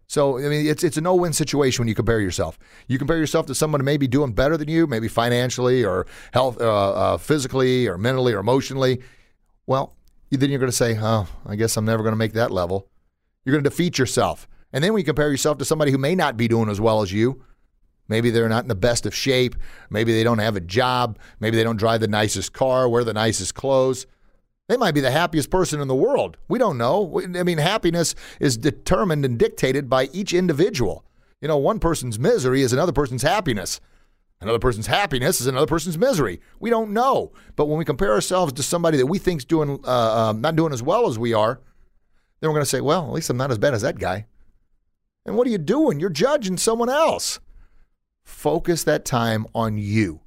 So 0.06 0.38
I 0.38 0.50
mean, 0.50 0.68
it's 0.68 0.84
it's 0.84 0.98
a 0.98 1.02
no-win 1.02 1.34
situation 1.34 1.82
when 1.82 1.88
you 1.88 1.96
compare 1.96 2.20
yourself. 2.20 2.60
You 2.88 3.00
compare 3.00 3.18
yourself 3.18 3.48
to 3.48 3.56
someone 3.56 3.84
maybe 3.84 4.08
doing 4.08 4.34
better 4.34 4.56
than 4.56 4.68
you, 4.68 4.86
maybe 4.86 5.08
financially 5.08 5.84
or 5.84 6.06
health, 6.32 6.62
uh, 6.62 6.92
uh, 6.92 7.18
physically 7.18 7.88
or 7.88 7.98
mentally 7.98 8.34
or 8.34 8.40
emotionally. 8.40 9.02
Well, 9.66 9.96
then 10.30 10.52
you're 10.52 10.60
going 10.60 10.72
to 10.72 10.78
say, 10.78 10.96
"Oh, 11.00 11.28
I 11.44 11.56
guess 11.56 11.76
I'm 11.76 11.86
never 11.86 12.04
going 12.04 12.14
to 12.14 12.18
make 12.18 12.34
that 12.34 12.52
level." 12.52 12.88
You're 13.46 13.54
going 13.54 13.64
to 13.64 13.70
defeat 13.70 13.98
yourself, 13.98 14.48
and 14.72 14.84
then 14.84 14.94
when 14.94 15.00
you 15.00 15.06
compare 15.06 15.32
yourself 15.32 15.58
to 15.58 15.66
somebody 15.66 15.92
who 15.92 15.98
may 15.98 16.14
not 16.14 16.38
be 16.38 16.48
doing 16.48 16.70
as 16.70 16.80
well 16.80 17.02
as 17.02 17.12
you, 17.12 17.44
maybe 18.10 18.30
they're 18.30 18.50
not 18.50 18.64
in 18.64 18.68
the 18.68 18.76
best 18.76 19.06
of 19.06 19.16
shape, 19.16 19.56
maybe 19.90 20.12
they 20.12 20.24
don't 20.24 20.40
have 20.40 20.56
a 20.56 20.62
job, 20.62 21.18
maybe 21.40 21.56
they 21.56 21.64
don't 21.64 21.78
drive 21.78 22.02
the 22.02 22.08
nicest 22.08 22.52
car, 22.52 22.90
wear 22.90 23.04
the 23.04 23.14
nicest 23.14 23.56
clothes. 23.56 24.06
They 24.68 24.78
might 24.78 24.94
be 24.94 25.02
the 25.02 25.12
happiest 25.12 25.50
person 25.50 25.82
in 25.82 25.88
the 25.88 25.96
world. 25.96 26.38
We 26.48 26.60
don't 26.60 26.78
know. 26.78 27.22
I 27.24 27.44
mean, 27.44 27.58
happiness 27.58 28.14
is 28.40 28.56
determined 28.58 29.26
and 29.26 29.40
dictated 29.40 29.90
by 29.90 30.10
each 30.14 30.34
individual. 30.34 31.06
You 31.42 31.48
know, 31.48 31.58
one 31.58 31.80
person's 31.80 32.20
misery 32.20 32.62
is 32.62 32.74
another 32.74 32.92
person's 32.92 33.24
happiness. 33.24 33.80
Another 34.42 34.60
person's 34.60 34.88
happiness 34.88 35.42
is 35.42 35.48
another 35.48 35.66
person's 35.66 35.98
misery. 35.98 36.40
We 36.60 36.70
don't 36.70 36.92
know. 36.92 37.34
But 37.56 37.66
when 37.66 37.78
we 37.78 37.84
compare 37.84 38.14
ourselves 38.14 38.54
to 38.54 38.64
somebody 38.64 38.98
that 38.98 39.08
we 39.08 39.18
think's 39.18 39.44
doing 39.44 39.80
uh, 39.86 40.30
uh, 40.30 40.34
not 40.34 40.56
doing 40.56 40.72
as 40.72 40.84
well 40.84 41.08
as 41.08 41.20
we 41.20 41.34
are, 41.34 41.60
then 42.40 42.50
we're 42.50 42.56
going 42.56 42.62
to 42.62 42.70
say, 42.70 42.80
well, 42.80 43.06
at 43.06 43.12
least 43.12 43.30
I'm 43.30 43.38
not 43.38 43.52
as 43.52 43.58
bad 43.58 43.74
as 43.74 43.82
that 43.82 44.00
guy. 44.00 44.28
And 45.26 45.36
what 45.36 45.46
are 45.46 45.50
you 45.50 45.58
doing? 45.58 46.00
You're 46.00 46.10
judging 46.10 46.58
someone 46.58 46.90
else. 46.90 47.40
Focus 48.30 48.86
that 48.86 49.04
time 49.04 49.46
on 49.54 49.78
you, 49.78 50.22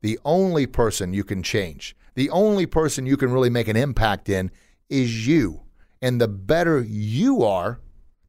the 0.00 0.18
only 0.24 0.64
person 0.64 1.12
you 1.12 1.24
can 1.24 1.42
change. 1.42 1.94
The 2.14 2.30
only 2.30 2.64
person 2.64 3.04
you 3.04 3.18
can 3.18 3.30
really 3.30 3.50
make 3.50 3.68
an 3.68 3.76
impact 3.76 4.28
in 4.28 4.50
is 4.88 5.26
you. 5.26 5.62
And 6.00 6.18
the 6.18 6.28
better 6.28 6.80
you 6.80 7.42
are, 7.42 7.80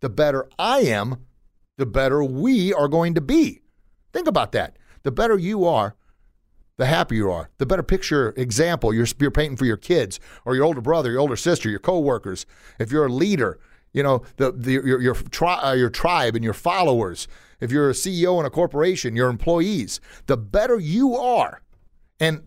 the 0.02 0.10
better 0.10 0.50
I 0.58 0.80
am, 0.80 1.26
the 1.78 1.86
better 1.86 2.22
we 2.24 2.74
are 2.74 2.90
going 2.90 3.14
to 3.14 3.22
be. 3.22 3.62
Think 4.12 4.28
about 4.28 4.52
that. 4.52 4.78
The 5.04 5.12
better 5.12 5.38
you 5.38 5.64
are, 5.64 5.96
the 6.78 6.88
happier 6.88 7.18
you 7.20 7.32
are. 7.32 7.50
The 7.60 7.66
better 7.66 7.84
picture 7.84 8.34
example 8.36 8.94
you're, 8.94 9.08
you're 9.20 9.32
painting 9.32 9.58
for 9.58 9.66
your 9.66 9.78
kids 9.78 10.20
or 10.44 10.56
your 10.56 10.66
older 10.66 10.82
brother, 10.82 11.12
your 11.12 11.22
older 11.22 11.38
sister, 11.38 11.70
your 11.70 11.80
coworkers. 11.80 12.46
If 12.78 12.92
you're 12.92 13.06
a 13.06 13.14
leader, 13.14 13.60
you 13.94 14.04
know 14.04 14.24
the, 14.38 14.52
the 14.52 14.74
your 14.74 15.00
your, 15.00 15.16
tri- 15.16 15.62
uh, 15.62 15.74
your 15.74 15.90
tribe 15.90 16.36
and 16.36 16.44
your 16.44 16.54
followers. 16.54 17.28
If 17.60 17.72
you're 17.72 17.90
a 17.90 17.94
CEO 17.94 18.40
in 18.40 18.46
a 18.46 18.50
corporation, 18.50 19.16
your 19.16 19.30
employees. 19.30 20.00
The 20.28 20.38
better 20.38 20.80
you 20.80 21.16
are, 21.16 21.62
and 22.20 22.44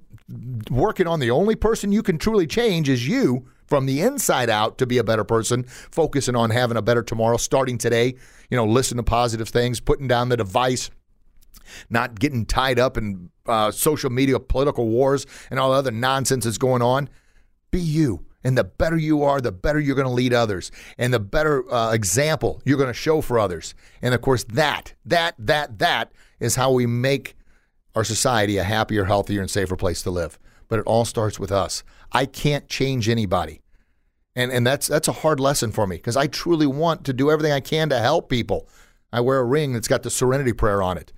working 0.71 1.07
on 1.07 1.21
the 1.21 1.31
only 1.31 1.57
person 1.57 1.93
you 1.93 2.03
can 2.03 2.19
truly 2.19 2.47
change 2.47 2.89
is 2.89 3.07
you 3.07 3.49
from 3.67 3.87
the 3.87 4.03
inside 4.03 4.51
out 4.51 4.77
to 4.79 4.87
be 4.87 4.99
a 4.99 5.05
better 5.05 5.25
person, 5.25 5.65
focusing 5.65 6.37
on 6.37 6.51
having 6.51 6.77
a 6.77 6.83
better 6.83 7.03
tomorrow, 7.03 7.37
starting 7.37 7.79
today, 7.79 8.15
you 8.51 8.57
know, 8.57 8.67
listen 8.67 8.99
to 8.99 9.03
positive 9.03 9.49
things, 9.49 9.81
putting 9.81 10.07
down 10.07 10.29
the 10.29 10.37
device, 10.37 10.91
not 11.89 12.19
getting 12.19 12.45
tied 12.45 12.79
up 12.79 12.99
in 12.99 13.31
uh, 13.47 13.71
social 13.71 14.11
media 14.11 14.39
political 14.39 14.89
wars 14.89 15.27
and 15.51 15.59
all 15.59 15.71
the 15.71 15.77
other 15.77 15.91
nonsense 15.91 16.45
that's 16.45 16.59
going 16.59 16.83
on. 16.83 17.09
Be 17.71 17.81
you. 17.81 18.27
And 18.45 18.59
the 18.59 18.65
better 18.65 18.97
you 18.97 19.23
are, 19.23 19.41
the 19.41 19.53
better 19.53 19.79
you're 19.79 19.95
going 19.95 20.09
to 20.09 20.13
lead 20.13 20.35
others, 20.35 20.73
and 20.99 21.15
the 21.15 21.21
better 21.21 21.71
uh, 21.73 21.93
example 21.93 22.61
you're 22.65 22.77
going 22.77 22.89
to 22.89 22.95
show 22.95 23.21
for 23.21 23.39
others. 23.39 23.75
And 24.01 24.15
of 24.15 24.21
course, 24.21 24.45
that, 24.45 24.95
that, 25.05 25.35
that, 25.39 25.79
that 25.79 26.13
is 26.41 26.57
how 26.57 26.73
we 26.73 26.87
make 26.87 27.37
our 27.95 28.05
society 28.05 28.57
a 28.59 28.65
happier, 28.65 29.05
healthier, 29.05 29.41
and 29.41 29.51
safer 29.51 29.77
place 29.77 30.03
to 30.03 30.11
live. 30.11 30.39
But 30.69 30.81
it 30.81 30.87
all 30.87 31.05
starts 31.05 31.39
with 31.39 31.53
us. 31.53 31.85
I 32.11 32.27
can't 32.27 32.69
change 32.69 33.09
anybody. 33.09 33.61
And, 34.35 34.51
and 34.51 34.67
that's 34.67 34.87
that's 34.87 35.09
a 35.09 35.13
hard 35.13 35.41
lesson 35.41 35.73
for 35.73 35.87
me 35.87 35.97
because 35.97 36.17
I 36.17 36.27
truly 36.27 36.67
want 36.67 37.05
to 37.05 37.13
do 37.13 37.31
everything 37.31 37.53
I 37.53 37.61
can 37.61 37.91
to 37.91 37.99
help 37.99 38.31
people. 38.31 38.67
I 39.13 39.21
wear 39.21 39.39
a 39.39 39.45
ring 39.45 39.75
that's 39.75 39.89
got 39.89 40.03
the 40.03 40.11
serenity 40.11 40.55
prayer 40.55 40.83
on 40.83 40.97
it. 40.97 41.13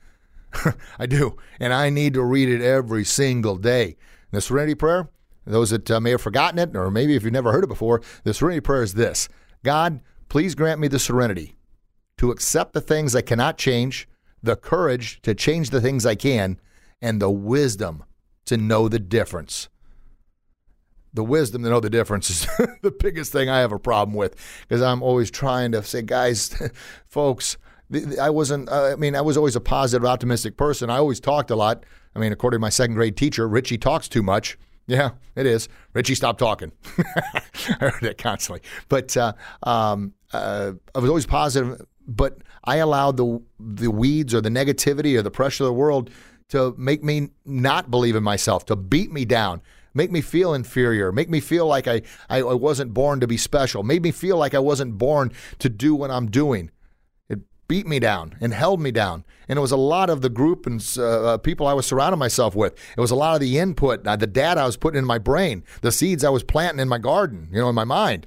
I 0.99 1.07
do. 1.07 1.37
And 1.61 1.72
I 1.72 1.91
need 1.91 2.14
to 2.14 2.22
read 2.22 2.49
it 2.49 2.61
every 2.61 3.05
single 3.05 3.57
day. 3.57 3.85
And 3.85 4.39
the 4.39 4.41
serenity 4.41 4.75
prayer, 4.75 5.09
those 5.47 5.70
that 5.70 5.90
uh, 5.90 6.01
may 6.01 6.11
have 6.11 6.22
forgotten 6.22 6.59
it, 6.59 6.76
or 6.76 6.90
maybe 6.90 7.14
if 7.14 7.22
you've 7.22 7.32
never 7.32 7.53
heard 7.53 7.64
it 7.64 7.68
before, 7.68 8.01
the 8.24 8.34
serenity 8.34 8.61
prayer 8.61 8.82
is 8.82 8.95
this 8.95 9.28
God, 9.62 10.01
please 10.28 10.55
grant 10.55 10.80
me 10.80 10.88
the 10.88 10.99
serenity 10.99 11.57
to 12.18 12.30
accept 12.30 12.72
the 12.72 12.80
things 12.80 13.14
I 13.14 13.22
cannot 13.22 13.59
change 13.59 14.09
the 14.45 14.57
courage 14.57 15.20
to 15.22 15.34
change 15.34 15.70
the 15.70 15.80
things 15.80 16.05
I 16.05 16.14
can, 16.14 16.61
and 17.01 17.20
the 17.20 17.30
wisdom 17.30 18.05
to 18.47 18.57
know 18.57 18.88
the 18.88 18.99
difference. 18.99 19.68
The 21.12 21.24
wisdom 21.24 21.62
to 21.62 21.70
know 21.70 21.80
the 21.80 21.90
difference 21.90 22.28
is 22.28 22.47
the 22.82 22.90
biggest 22.90 23.32
thing 23.32 23.49
I 23.49 23.61
have 23.61 23.72
a 23.72 23.78
problem 23.78 24.16
with 24.16 24.36
because 24.62 24.82
I'm 24.82 25.03
always 25.03 25.30
trying 25.30 25.72
to 25.72 25.82
say, 25.82 26.03
guys, 26.03 26.55
folks, 27.07 27.57
I 28.20 28.30
wasn't, 28.30 28.68
uh, 28.68 28.92
I 28.92 28.97
mean, 28.97 29.14
I 29.14 29.20
was 29.20 29.36
always 29.36 29.57
a 29.57 29.61
positive, 29.61 30.05
optimistic 30.05 30.57
person. 30.57 30.90
I 30.90 30.97
always 30.97 31.20
talked 31.20 31.51
a 31.51 31.57
lot. 31.57 31.84
I 32.14 32.18
mean, 32.18 32.32
according 32.32 32.57
to 32.57 32.61
my 32.61 32.68
second 32.68 32.97
grade 32.97 33.16
teacher, 33.16 33.49
Richie 33.49 33.78
talks 33.78 34.09
too 34.09 34.22
much. 34.22 34.59
Yeah, 34.87 35.11
it 35.35 35.47
is. 35.47 35.68
Richie, 35.95 36.14
stop 36.14 36.39
talking. 36.39 36.72
I 36.99 37.43
heard 37.80 38.03
it 38.03 38.18
constantly. 38.18 38.61
But 38.89 39.16
uh, 39.16 39.32
um, 39.62 40.12
uh, 40.32 40.72
I 40.95 40.99
was 40.99 41.09
always 41.09 41.26
positive, 41.26 41.80
but 42.07 42.39
I 42.64 42.76
allowed 42.76 43.16
the 43.16 43.41
the 43.59 43.91
weeds 43.91 44.35
or 44.35 44.41
the 44.41 44.51
negativity 44.51 45.18
or 45.18 45.22
the 45.22 45.30
pressure 45.30 45.64
of 45.64 45.68
the 45.68 45.74
world 45.74 46.11
to 46.51 46.74
make 46.76 47.03
me 47.03 47.30
not 47.45 47.91
believe 47.91 48.16
in 48.16 48.22
myself, 48.22 48.66
to 48.66 48.76
beat 48.76 49.11
me 49.11 49.24
down, 49.24 49.62
make 49.95 50.11
me 50.12 50.20
feel 50.20 50.53
inferior, 50.53 51.11
make 51.12 51.30
me 51.30 51.41
feel 51.41 51.66
like 51.66 51.89
I, 51.89 52.03
I, 52.28 52.41
I 52.41 52.55
wasn't 52.55 52.93
born 52.93 53.20
to 53.20 53.26
be 53.26 53.37
special, 53.39 53.82
made 53.82 54.03
me 54.03 54.11
feel 54.11 54.37
like 54.37 54.55
I 54.55 54.59
wasn't 54.59 54.99
born 54.99 55.32
to 55.61 55.68
do 55.70 55.95
what 55.95 56.11
I'm 56.11 56.30
doing. 56.30 56.70
Beat 57.67 57.87
me 57.87 57.99
down 57.99 58.37
and 58.41 58.53
held 58.53 58.81
me 58.81 58.91
down. 58.91 59.25
And 59.49 59.59
it 59.59 59.62
was 59.62 59.73
a 59.73 59.77
lot 59.77 60.11
of 60.11 60.21
the 60.21 60.29
group 60.29 60.67
and 60.67 60.85
uh, 60.99 61.35
uh 61.35 61.39
people 61.39 61.67
I 61.67 61.73
was 61.73 61.87
surrounding 61.87 62.19
myself 62.19 62.55
with. 62.55 62.75
It 62.97 63.01
was 63.01 63.11
a 63.11 63.17
lot 63.17 63.35
of 63.35 63.41
the 63.41 63.59
input, 63.59 64.07
uh, 64.07 64.17
the 64.17 64.27
data 64.27 64.61
I 64.61 64.67
was 64.67 64.77
putting 64.77 64.99
in 64.99 65.05
my 65.05 65.19
brain, 65.19 65.65
the 65.81 65.93
seeds 65.93 66.25
I 66.25 66.31
was 66.31 66.43
planting 66.43 66.81
in 66.81 66.89
my 66.89 66.99
garden, 66.99 67.49
you 67.53 67.61
know, 67.61 67.69
in 67.69 67.75
my 67.75 67.85
mind. 67.85 68.27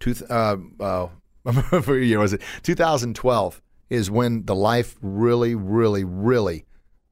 Tooth, 0.00 0.22
uh, 0.30 0.56
uh 0.80 1.08
year 1.88 2.18
was 2.18 2.32
it? 2.32 2.42
2012 2.62 3.62
is 3.88 4.10
when 4.10 4.44
the 4.46 4.54
life 4.54 4.96
really, 5.00 5.54
really, 5.54 6.04
really, 6.04 6.64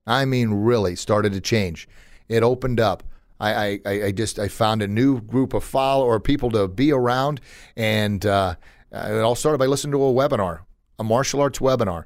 I 0.07 0.25
mean, 0.25 0.51
really 0.51 0.97
started 0.97 1.33
to 1.33 1.41
change. 1.41 1.89
It 2.29 2.43
opened 2.43 2.81
up. 2.81 3.03
I, 3.41 3.81
I, 3.85 4.05
I 4.05 4.13
just 4.13 4.39
I 4.39 4.49
found 4.49 4.81
a 4.81 4.89
new 4.89 5.21
group 5.21 5.55
of 5.55 5.65
follow 5.65 6.07
or 6.07 6.19
people 6.21 6.51
to 6.53 6.69
be 6.69 6.93
around, 6.93 7.41
and 7.77 8.25
uh, 8.25 8.55
it 8.93 9.21
all 9.21 9.35
started 9.35 9.59
by 9.59 9.67
listening 9.67 9.93
to 9.93 10.03
a 10.03 10.13
webinar, 10.13 10.61
a 10.99 11.05
martial 11.05 11.41
arts 11.41 11.59
webinar, 11.59 12.05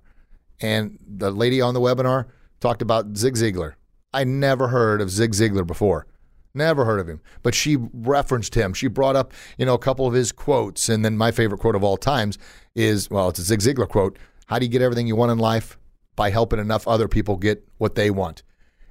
And 0.60 0.98
the 1.06 1.30
lady 1.30 1.60
on 1.60 1.74
the 1.74 1.80
webinar 1.80 2.26
talked 2.60 2.82
about 2.82 3.16
Zig 3.16 3.34
Ziglar. 3.34 3.74
I 4.12 4.24
never 4.24 4.68
heard 4.68 5.00
of 5.00 5.10
Zig 5.10 5.32
Ziglar 5.32 5.66
before. 5.66 6.06
Never 6.54 6.84
heard 6.84 6.98
of 6.98 7.08
him. 7.08 7.20
But 7.42 7.54
she 7.54 7.76
referenced 7.92 8.54
him. 8.54 8.72
She 8.72 8.88
brought 8.88 9.14
up, 9.14 9.32
you 9.58 9.66
know, 9.66 9.74
a 9.74 9.78
couple 9.78 10.06
of 10.06 10.14
his 10.14 10.32
quotes. 10.32 10.88
And 10.88 11.04
then 11.04 11.16
my 11.16 11.30
favorite 11.30 11.60
quote 11.60 11.76
of 11.76 11.84
all 11.84 11.96
times 11.96 12.38
is, 12.74 13.08
well, 13.10 13.28
it's 13.28 13.38
a 13.38 13.42
Zig 13.42 13.60
Ziglar 13.60 13.88
quote. 13.88 14.18
How 14.46 14.58
do 14.58 14.64
you 14.64 14.70
get 14.70 14.82
everything 14.82 15.06
you 15.06 15.16
want 15.16 15.30
in 15.30 15.38
life? 15.38 15.78
By 16.16 16.30
helping 16.30 16.58
enough 16.58 16.88
other 16.88 17.06
people 17.06 17.36
get 17.36 17.68
what 17.76 17.94
they 17.94 18.10
want. 18.10 18.42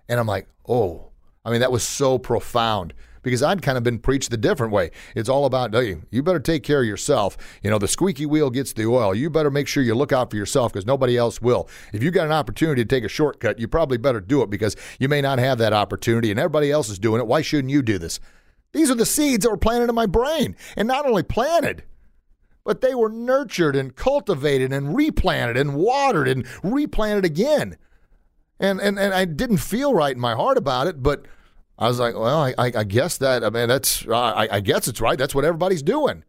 And 0.07 0.19
I'm 0.19 0.27
like, 0.27 0.47
oh, 0.67 1.11
I 1.43 1.51
mean, 1.51 1.59
that 1.59 1.71
was 1.71 1.83
so 1.83 2.17
profound 2.17 2.93
because 3.27 3.43
I'd 3.43 3.61
kind 3.61 3.77
of 3.77 3.83
been 3.83 3.99
preached 3.99 4.31
the 4.31 4.37
different 4.37 4.71
way. 4.71 4.91
It's 5.13 5.27
all 5.27 5.43
about, 5.43 5.73
hey, 5.73 5.97
you 6.11 6.23
better 6.23 6.39
take 6.39 6.63
care 6.63 6.79
of 6.79 6.87
yourself. 6.87 7.37
You 7.61 7.69
know, 7.69 7.77
the 7.77 7.87
squeaky 7.87 8.25
wheel 8.25 8.49
gets 8.49 8.71
the 8.71 8.85
oil. 8.85 9.13
You 9.13 9.29
better 9.29 9.51
make 9.51 9.67
sure 9.67 9.83
you 9.83 9.95
look 9.95 10.13
out 10.13 10.31
for 10.31 10.37
yourself 10.37 10.71
because 10.71 10.85
nobody 10.85 11.17
else 11.17 11.41
will. 11.41 11.67
If 11.91 12.01
you 12.01 12.09
got 12.09 12.25
an 12.25 12.31
opportunity 12.31 12.83
to 12.83 12.87
take 12.87 13.03
a 13.03 13.09
shortcut, 13.09 13.59
you 13.59 13.67
probably 13.67 13.97
better 13.97 14.21
do 14.21 14.41
it 14.43 14.49
because 14.49 14.77
you 14.97 15.09
may 15.09 15.19
not 15.19 15.39
have 15.39 15.57
that 15.57 15.73
opportunity 15.73 16.31
and 16.31 16.39
everybody 16.39 16.71
else 16.71 16.87
is 16.87 16.99
doing 16.99 17.19
it. 17.19 17.27
Why 17.27 17.41
shouldn't 17.41 17.71
you 17.71 17.81
do 17.81 17.97
this? 17.97 18.21
These 18.71 18.89
are 18.89 18.95
the 18.95 19.05
seeds 19.05 19.43
that 19.43 19.51
were 19.51 19.57
planted 19.57 19.89
in 19.89 19.95
my 19.95 20.05
brain. 20.05 20.55
And 20.77 20.87
not 20.87 21.05
only 21.05 21.23
planted, 21.23 21.83
but 22.63 22.81
they 22.81 22.95
were 22.95 23.09
nurtured 23.09 23.75
and 23.75 23.95
cultivated 23.95 24.71
and 24.71 24.95
replanted 24.95 25.57
and 25.57 25.75
watered 25.75 26.27
and 26.27 26.45
replanted 26.63 27.25
again. 27.25 27.77
And, 28.59 28.79
and, 28.79 28.97
and 28.97 29.13
I 29.13 29.25
didn't 29.25 29.57
feel 29.57 29.93
right 29.93 30.15
in 30.15 30.21
my 30.21 30.33
heart 30.33 30.57
about 30.57 30.87
it, 30.87 31.03
but 31.03 31.25
I 31.79 31.87
was 31.87 31.99
like, 31.99 32.15
well, 32.15 32.41
I, 32.41 32.53
I 32.57 32.83
guess 32.83 33.17
that, 33.19 33.43
uh, 33.43 33.47
I 33.47 33.49
mean, 33.51 33.67
that's, 33.67 34.07
uh, 34.07 34.15
I, 34.15 34.47
I 34.55 34.59
guess 34.61 34.87
it's 34.87 34.99
right. 34.99 35.17
That's 35.17 35.35
what 35.35 35.45
everybody's 35.45 35.83
doing. 35.83 36.23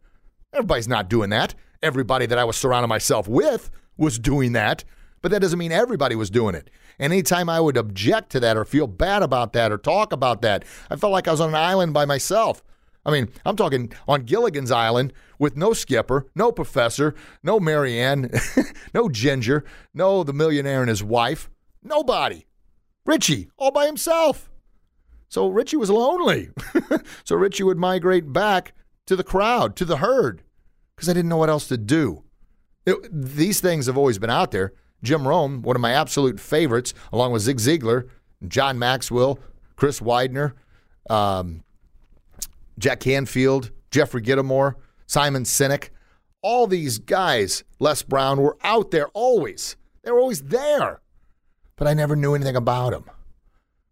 Everybody's 0.53 0.87
not 0.87 1.09
doing 1.09 1.29
that. 1.31 1.55
Everybody 1.81 2.25
that 2.27 2.37
I 2.37 2.43
was 2.43 2.55
surrounding 2.55 2.89
myself 2.89 3.27
with 3.27 3.71
was 3.97 4.19
doing 4.19 4.51
that, 4.53 4.83
but 5.21 5.31
that 5.31 5.41
doesn't 5.41 5.57
mean 5.57 5.71
everybody 5.71 6.15
was 6.15 6.29
doing 6.29 6.55
it. 6.55 6.69
And 6.99 7.13
anytime 7.13 7.49
I 7.49 7.59
would 7.59 7.77
object 7.77 8.31
to 8.31 8.39
that 8.41 8.57
or 8.57 8.65
feel 8.65 8.85
bad 8.85 9.23
about 9.23 9.53
that 9.53 9.71
or 9.71 9.77
talk 9.77 10.11
about 10.11 10.41
that, 10.41 10.65
I 10.89 10.97
felt 10.97 11.13
like 11.13 11.27
I 11.27 11.31
was 11.31 11.41
on 11.41 11.49
an 11.49 11.55
island 11.55 11.93
by 11.93 12.05
myself. 12.05 12.61
I 13.05 13.11
mean, 13.11 13.29
I'm 13.45 13.55
talking 13.55 13.91
on 14.07 14.23
Gilligan's 14.23 14.71
Island 14.71 15.13
with 15.39 15.55
no 15.55 15.73
skipper, 15.73 16.27
no 16.35 16.51
professor, 16.51 17.15
no 17.41 17.59
Mary 17.59 17.99
Ann, 17.99 18.29
no 18.93 19.09
Ginger, 19.09 19.63
no 19.93 20.23
the 20.23 20.33
millionaire 20.33 20.81
and 20.81 20.89
his 20.89 21.03
wife, 21.03 21.49
nobody. 21.81 22.45
Richie, 23.05 23.49
all 23.57 23.71
by 23.71 23.85
himself. 23.85 24.49
So 25.29 25.47
Richie 25.47 25.77
was 25.77 25.91
lonely. 25.91 26.49
so 27.23 27.35
Richie 27.35 27.63
would 27.63 27.77
migrate 27.77 28.33
back 28.33 28.73
to 29.05 29.15
the 29.15 29.23
crowd, 29.23 29.75
to 29.77 29.85
the 29.85 29.97
herd, 29.97 30.43
because 30.95 31.07
I 31.07 31.13
didn't 31.13 31.29
know 31.29 31.37
what 31.37 31.49
else 31.49 31.67
to 31.67 31.77
do. 31.77 32.23
It, 32.85 32.97
these 33.11 33.61
things 33.61 33.85
have 33.85 33.97
always 33.97 34.17
been 34.17 34.31
out 34.31 34.51
there. 34.51 34.73
Jim 35.03 35.27
Rohn, 35.27 35.61
one 35.61 35.75
of 35.75 35.81
my 35.81 35.91
absolute 35.91 36.39
favorites, 36.39 36.93
along 37.13 37.31
with 37.31 37.43
Zig 37.43 37.57
Ziglar, 37.57 38.09
John 38.47 38.79
Maxwell, 38.79 39.39
Chris 39.75 40.01
Widener, 40.01 40.55
um, 41.09 41.63
Jack 42.79 42.99
Canfield, 42.99 43.71
Jeffrey 43.91 44.21
Gitomer, 44.21 44.73
Simon 45.05 45.43
Sinek, 45.43 45.89
all 46.41 46.67
these 46.67 46.97
guys, 46.97 47.63
Les 47.79 48.01
Brown, 48.01 48.41
were 48.41 48.57
out 48.63 48.91
there 48.91 49.07
always. 49.09 49.75
They 50.03 50.11
were 50.11 50.19
always 50.19 50.41
there. 50.41 51.01
But 51.75 51.87
I 51.87 51.93
never 51.93 52.15
knew 52.15 52.33
anything 52.33 52.55
about 52.55 52.91
them 52.91 53.05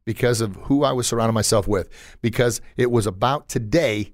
because 0.08 0.40
of 0.40 0.56
who 0.56 0.86
I 0.86 0.94
was 0.94 1.06
surrounding 1.06 1.34
myself 1.34 1.68
with, 1.68 1.90
because 2.22 2.62
it 2.78 2.90
was 2.90 3.06
about 3.06 3.50
today, 3.50 4.14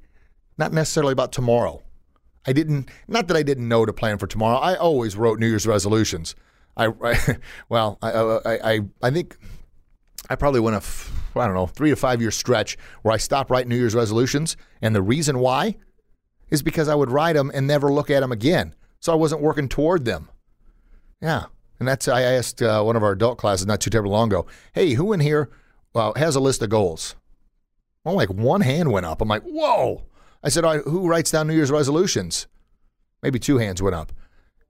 not 0.57 0.73
necessarily 0.73 1.11
about 1.13 1.31
tomorrow. 1.31 1.83
I 2.47 2.51
didn't, 2.51 2.89
not 3.07 3.27
that 3.27 3.37
I 3.37 3.43
didn't 3.43 3.67
know 3.67 3.85
to 3.85 3.93
plan 3.93 4.17
for 4.17 4.25
tomorrow. 4.25 4.57
I 4.57 4.73
always 4.75 5.15
wrote 5.15 5.39
New 5.39 5.45
Year's 5.45 5.67
resolutions. 5.67 6.33
I, 6.75 6.87
I 7.03 7.37
well, 7.69 7.99
I, 8.01 8.11
I, 8.11 8.71
I, 8.73 8.79
I 9.03 9.11
think 9.11 9.37
I 10.31 10.35
probably 10.35 10.61
went 10.61 10.77
a, 10.77 11.39
I 11.39 11.45
don't 11.45 11.53
know, 11.53 11.67
three 11.67 11.91
to 11.91 11.95
five 11.95 12.21
year 12.21 12.31
stretch 12.31 12.75
where 13.03 13.13
I 13.13 13.17
stopped 13.17 13.51
writing 13.51 13.69
New 13.69 13.77
Year's 13.77 13.93
resolutions. 13.93 14.57
And 14.81 14.95
the 14.95 15.03
reason 15.03 15.37
why 15.37 15.75
is 16.49 16.63
because 16.63 16.89
I 16.89 16.95
would 16.95 17.11
write 17.11 17.33
them 17.33 17.51
and 17.53 17.67
never 17.67 17.93
look 17.93 18.09
at 18.09 18.21
them 18.21 18.31
again. 18.31 18.73
So 18.99 19.13
I 19.13 19.15
wasn't 19.15 19.41
working 19.41 19.69
toward 19.69 20.05
them. 20.05 20.27
Yeah. 21.21 21.45
And 21.77 21.87
that's, 21.87 22.07
I 22.07 22.23
asked 22.23 22.63
uh, 22.63 22.81
one 22.81 22.95
of 22.95 23.03
our 23.03 23.11
adult 23.11 23.37
classes 23.37 23.67
not 23.67 23.79
too 23.79 23.91
terribly 23.91 24.11
long 24.11 24.29
ago, 24.29 24.47
hey, 24.73 24.93
who 24.93 25.13
in 25.13 25.19
here 25.19 25.51
well, 25.93 26.13
has 26.15 26.35
a 26.35 26.39
list 26.39 26.61
of 26.61 26.69
goals. 26.69 27.15
Well, 28.03 28.15
like 28.15 28.29
one 28.29 28.61
hand 28.61 28.91
went 28.91 29.05
up. 29.05 29.21
I'm 29.21 29.27
like, 29.27 29.43
whoa. 29.43 30.03
I 30.43 30.49
said, 30.49 30.65
who 30.81 31.07
writes 31.07 31.31
down 31.31 31.47
New 31.47 31.55
Year's 31.55 31.71
resolutions? 31.71 32.47
Maybe 33.21 33.39
two 33.39 33.57
hands 33.57 33.81
went 33.81 33.95
up. 33.95 34.11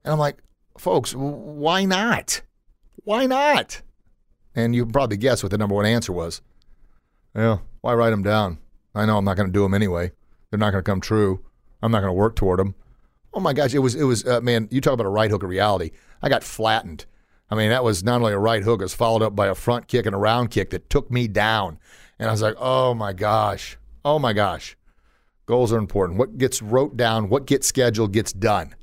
And 0.04 0.12
I'm 0.12 0.18
like, 0.18 0.38
folks, 0.78 1.14
why 1.14 1.84
not? 1.84 2.42
Why 3.02 3.26
not? 3.26 3.82
And 4.54 4.74
you 4.74 4.84
can 4.84 4.92
probably 4.92 5.16
guess 5.16 5.42
what 5.42 5.50
the 5.50 5.58
number 5.58 5.74
one 5.74 5.86
answer 5.86 6.12
was. 6.12 6.40
Yeah, 7.34 7.58
why 7.80 7.94
write 7.94 8.10
them 8.10 8.22
down? 8.22 8.58
I 8.94 9.06
know 9.06 9.18
I'm 9.18 9.24
not 9.24 9.36
going 9.36 9.48
to 9.48 9.52
do 9.52 9.62
them 9.62 9.74
anyway. 9.74 10.12
They're 10.50 10.58
not 10.58 10.70
going 10.70 10.84
to 10.84 10.88
come 10.88 11.00
true. 11.00 11.44
I'm 11.82 11.90
not 11.90 12.00
going 12.00 12.10
to 12.10 12.14
work 12.18 12.36
toward 12.36 12.60
them. 12.60 12.76
Oh 13.32 13.40
my 13.40 13.52
gosh, 13.52 13.74
it 13.74 13.80
was 13.80 13.96
it 13.96 14.04
was 14.04 14.24
uh, 14.24 14.40
man. 14.40 14.68
You 14.70 14.80
talk 14.80 14.92
about 14.92 15.06
a 15.06 15.10
right 15.10 15.30
hook 15.30 15.42
of 15.42 15.50
reality. 15.50 15.90
I 16.22 16.28
got 16.28 16.44
flattened. 16.44 17.06
I 17.54 17.56
mean, 17.56 17.70
that 17.70 17.84
was 17.84 18.02
not 18.02 18.20
only 18.20 18.32
a 18.32 18.38
right 18.38 18.64
hook, 18.64 18.80
it 18.80 18.84
was 18.84 18.94
followed 18.94 19.22
up 19.22 19.36
by 19.36 19.46
a 19.46 19.54
front 19.54 19.86
kick 19.86 20.06
and 20.06 20.14
a 20.14 20.18
round 20.18 20.50
kick 20.50 20.70
that 20.70 20.90
took 20.90 21.08
me 21.08 21.28
down. 21.28 21.78
And 22.18 22.28
I 22.28 22.32
was 22.32 22.42
like, 22.42 22.56
oh 22.58 22.94
my 22.94 23.12
gosh, 23.12 23.78
oh 24.04 24.18
my 24.18 24.32
gosh. 24.32 24.76
Goals 25.46 25.72
are 25.72 25.78
important. 25.78 26.18
What 26.18 26.36
gets 26.36 26.60
wrote 26.60 26.96
down, 26.96 27.28
what 27.28 27.46
gets 27.46 27.68
scheduled, 27.68 28.12
gets 28.12 28.32
done. 28.32 28.74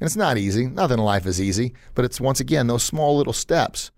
And 0.00 0.06
it's 0.06 0.16
not 0.16 0.38
easy. 0.38 0.66
Nothing 0.66 0.98
in 0.98 1.04
life 1.04 1.24
is 1.24 1.40
easy, 1.40 1.72
but 1.94 2.04
it's 2.04 2.20
once 2.20 2.40
again 2.40 2.66
those 2.66 2.82
small 2.82 3.16
little 3.16 3.32
steps. 3.32 3.92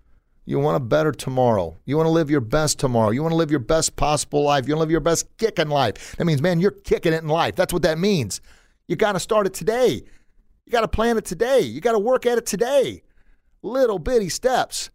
You 0.45 0.59
want 0.59 0.77
a 0.77 0.81
better 0.81 1.13
tomorrow. 1.13 1.79
You 1.87 1.97
want 1.97 2.07
to 2.07 2.11
live 2.11 2.29
your 2.29 2.41
best 2.43 2.79
tomorrow. 2.79 3.13
You 3.13 3.23
want 3.23 3.33
to 3.33 3.37
live 3.37 3.51
your 3.51 3.61
best 3.61 3.97
possible 3.97 4.43
life. 4.43 4.69
You 4.69 4.75
want 4.75 4.81
to 4.81 4.83
live 4.83 4.91
your 4.91 5.01
best 5.01 5.27
kick 5.39 5.59
in 5.59 5.71
life. 5.71 6.17
That 6.17 6.27
means, 6.27 6.43
man, 6.43 6.61
you're 6.61 6.73
kicking 6.73 7.15
it 7.15 7.23
in 7.23 7.29
life. 7.29 7.57
That's 7.57 7.73
what 7.73 7.83
that 7.83 7.97
means. 7.99 8.43
You 8.89 8.97
got 8.97 9.13
to 9.13 9.21
start 9.21 9.47
it 9.47 9.55
today. 9.55 10.03
You 10.67 10.71
got 10.71 10.83
to 10.83 10.89
plan 10.89 11.17
it 11.17 11.25
today. 11.25 11.61
You 11.61 11.81
got 11.81 11.93
to 11.93 11.99
work 11.99 12.27
at 12.27 12.37
it 12.37 12.45
today 12.45 13.05
little 13.63 13.99
bitty 13.99 14.29
steps. 14.29 14.91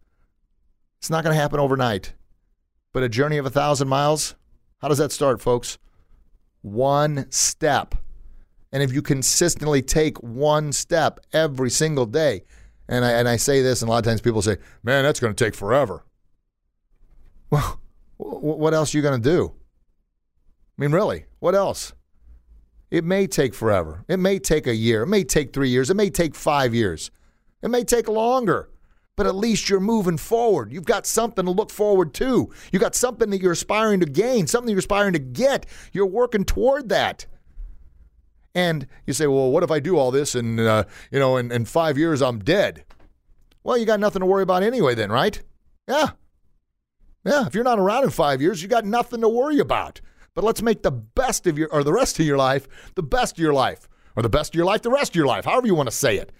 It's 0.98 1.10
not 1.10 1.24
going 1.24 1.34
to 1.34 1.40
happen 1.40 1.60
overnight. 1.60 2.14
But 2.92 3.02
a 3.02 3.08
journey 3.08 3.38
of 3.38 3.46
a 3.46 3.50
thousand 3.50 3.88
miles, 3.88 4.34
how 4.78 4.88
does 4.88 4.98
that 4.98 5.12
start, 5.12 5.40
folks? 5.40 5.78
One 6.62 7.26
step. 7.30 7.94
And 8.72 8.82
if 8.82 8.92
you 8.92 9.02
consistently 9.02 9.82
take 9.82 10.18
one 10.22 10.72
step 10.72 11.20
every 11.32 11.70
single 11.70 12.06
day, 12.06 12.44
and 12.88 13.04
I, 13.04 13.12
and 13.12 13.28
I 13.28 13.36
say 13.36 13.62
this, 13.62 13.82
and 13.82 13.88
a 13.88 13.92
lot 13.92 13.98
of 13.98 14.04
times 14.04 14.20
people 14.20 14.42
say, 14.42 14.56
man, 14.82 15.04
that's 15.04 15.20
going 15.20 15.34
to 15.34 15.44
take 15.44 15.54
forever. 15.54 16.04
Well, 17.50 17.80
what 18.40 18.74
else 18.74 18.92
are 18.92 18.98
you 18.98 19.02
going 19.02 19.22
to 19.22 19.30
do? 19.30 19.54
I 20.76 20.82
mean, 20.82 20.90
really, 20.90 21.26
what 21.38 21.54
else? 21.54 21.92
It 22.90 23.04
may 23.04 23.28
take 23.28 23.54
forever. 23.54 24.04
It 24.08 24.16
may 24.18 24.40
take 24.40 24.66
a 24.66 24.74
year. 24.74 25.04
It 25.04 25.06
may 25.06 25.22
take 25.22 25.52
three 25.52 25.68
years. 25.68 25.88
It 25.88 25.94
may 25.94 26.10
take 26.10 26.34
five 26.34 26.74
years. 26.74 27.12
It 27.62 27.68
may 27.68 27.84
take 27.84 28.08
longer, 28.08 28.70
but 29.16 29.26
at 29.26 29.34
least 29.34 29.68
you're 29.68 29.80
moving 29.80 30.16
forward. 30.16 30.72
You've 30.72 30.84
got 30.84 31.06
something 31.06 31.44
to 31.44 31.50
look 31.50 31.70
forward 31.70 32.14
to. 32.14 32.52
You've 32.70 32.82
got 32.82 32.94
something 32.94 33.30
that 33.30 33.40
you're 33.40 33.52
aspiring 33.52 34.00
to 34.00 34.06
gain, 34.06 34.46
something 34.46 34.70
you're 34.70 34.78
aspiring 34.78 35.14
to 35.14 35.18
get. 35.18 35.66
You're 35.92 36.06
working 36.06 36.44
toward 36.44 36.88
that. 36.90 37.26
And 38.54 38.86
you 39.06 39.12
say, 39.12 39.26
well, 39.26 39.50
what 39.50 39.62
if 39.62 39.70
I 39.70 39.80
do 39.80 39.98
all 39.98 40.10
this 40.10 40.34
and, 40.34 40.58
uh, 40.60 40.84
you 41.10 41.18
know, 41.18 41.36
in, 41.36 41.50
in 41.50 41.64
five 41.64 41.98
years 41.98 42.22
I'm 42.22 42.38
dead? 42.38 42.84
Well, 43.64 43.76
you 43.76 43.86
got 43.86 44.00
nothing 44.00 44.20
to 44.20 44.26
worry 44.26 44.42
about 44.42 44.62
anyway, 44.62 44.94
then, 44.94 45.10
right? 45.10 45.40
Yeah. 45.88 46.10
Yeah. 47.24 47.46
If 47.46 47.54
you're 47.54 47.64
not 47.64 47.78
around 47.78 48.04
in 48.04 48.10
five 48.10 48.40
years, 48.40 48.62
you 48.62 48.68
got 48.68 48.84
nothing 48.84 49.20
to 49.20 49.28
worry 49.28 49.58
about. 49.58 50.00
But 50.34 50.44
let's 50.44 50.62
make 50.62 50.82
the 50.82 50.92
best 50.92 51.46
of 51.48 51.58
your, 51.58 51.68
or 51.72 51.82
the 51.82 51.92
rest 51.92 52.20
of 52.20 52.26
your 52.26 52.38
life, 52.38 52.68
the 52.94 53.02
best 53.02 53.36
of 53.36 53.42
your 53.42 53.52
life, 53.52 53.88
or 54.14 54.22
the 54.22 54.28
best 54.28 54.52
of 54.52 54.54
your 54.54 54.64
life, 54.64 54.82
the 54.82 54.90
rest 54.90 55.10
of 55.10 55.16
your 55.16 55.26
life, 55.26 55.44
however 55.44 55.66
you 55.66 55.74
want 55.74 55.88
to 55.88 55.94
say 55.94 56.16
it 56.16 56.32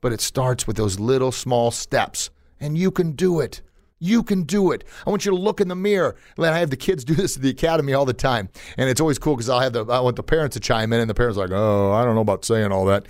but 0.00 0.12
it 0.12 0.20
starts 0.20 0.66
with 0.66 0.76
those 0.76 0.98
little 0.98 1.32
small 1.32 1.70
steps. 1.70 2.30
And 2.60 2.76
you 2.76 2.90
can 2.90 3.12
do 3.12 3.40
it. 3.40 3.62
You 4.00 4.22
can 4.22 4.44
do 4.44 4.70
it. 4.70 4.84
I 5.06 5.10
want 5.10 5.24
you 5.24 5.32
to 5.32 5.36
look 5.36 5.60
in 5.60 5.68
the 5.68 5.76
mirror. 5.76 6.16
I 6.38 6.58
have 6.58 6.70
the 6.70 6.76
kids 6.76 7.04
do 7.04 7.14
this 7.14 7.36
at 7.36 7.42
the 7.42 7.50
academy 7.50 7.94
all 7.94 8.04
the 8.04 8.12
time, 8.12 8.48
and 8.76 8.88
it's 8.88 9.00
always 9.00 9.18
cool 9.18 9.34
because 9.34 9.48
I'll 9.48 9.60
have 9.60 9.72
the 9.72 9.84
I 9.86 10.00
want 10.00 10.16
the 10.16 10.22
parents 10.22 10.54
to 10.54 10.60
chime 10.60 10.92
in, 10.92 11.00
and 11.00 11.10
the 11.10 11.14
parents 11.14 11.36
are 11.36 11.48
like, 11.48 11.50
"Oh, 11.52 11.92
I 11.92 12.04
don't 12.04 12.14
know 12.14 12.20
about 12.20 12.44
saying 12.44 12.70
all 12.70 12.84
that." 12.86 13.06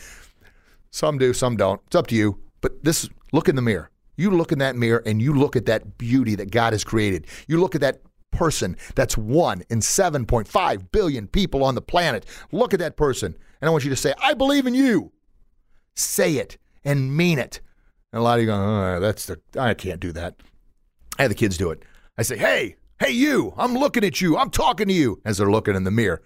Some 0.91 1.19
do, 1.19 1.35
some 1.35 1.57
don't. 1.57 1.81
It's 1.87 1.97
up 1.97 2.07
to 2.09 2.15
you. 2.15 2.41
But 2.63 2.83
this, 2.83 3.09
look 3.33 3.49
in 3.49 3.57
the 3.57 3.63
mirror. 3.63 3.91
You 4.17 4.31
look 4.31 4.51
in 4.53 4.59
that 4.61 4.77
mirror, 4.77 5.03
and 5.05 5.21
you 5.21 5.35
look 5.35 5.55
at 5.57 5.67
that 5.67 5.99
beauty 5.99 6.35
that 6.37 6.51
God 6.51 6.73
has 6.73 6.85
created. 6.85 7.27
You 7.47 7.61
look 7.61 7.75
at 7.75 7.83
that 7.83 8.01
person 8.31 8.77
that's 8.95 9.17
one 9.17 9.63
in 9.69 9.81
7.5 9.81 10.91
billion 10.91 11.29
people 11.29 11.63
on 11.63 11.75
the 11.75 11.83
planet. 11.83 12.25
Look 12.51 12.73
at 12.73 12.81
that 12.81 12.97
person, 12.97 13.37
and 13.61 13.69
I 13.69 13.71
want 13.71 13.85
you 13.85 13.91
to 13.91 13.97
say, 13.97 14.15
"I 14.23 14.33
believe 14.33 14.67
in 14.67 14.75
you." 14.75 15.13
Say 15.95 16.35
it 16.37 16.57
and 16.85 17.17
mean 17.17 17.39
it. 17.39 17.61
And 18.13 18.21
a 18.21 18.23
lot 18.23 18.39
of 18.39 18.41
you 18.41 18.47
go, 18.47 18.55
oh, 18.55 19.01
that's 19.01 19.27
the, 19.27 19.41
I 19.59 19.75
can't 19.75 20.01
do 20.01 20.13
that. 20.13 20.37
I 21.19 21.23
have 21.23 21.31
the 21.31 21.35
kids 21.35 21.57
do 21.59 21.71
it. 21.71 21.83
I 22.17 22.23
say, 22.23 22.37
hey, 22.39 22.77
hey, 23.01 23.11
you, 23.11 23.53
I'm 23.57 23.75
looking 23.75 24.05
at 24.05 24.21
you. 24.21 24.37
I'm 24.37 24.51
talking 24.51 24.89
to 24.89 24.95
you 24.95 25.21
as 25.25 25.39
they're 25.39 25.51
looking 25.51 25.75
in 25.77 25.85
the 25.85 25.91
mirror. 25.91 26.23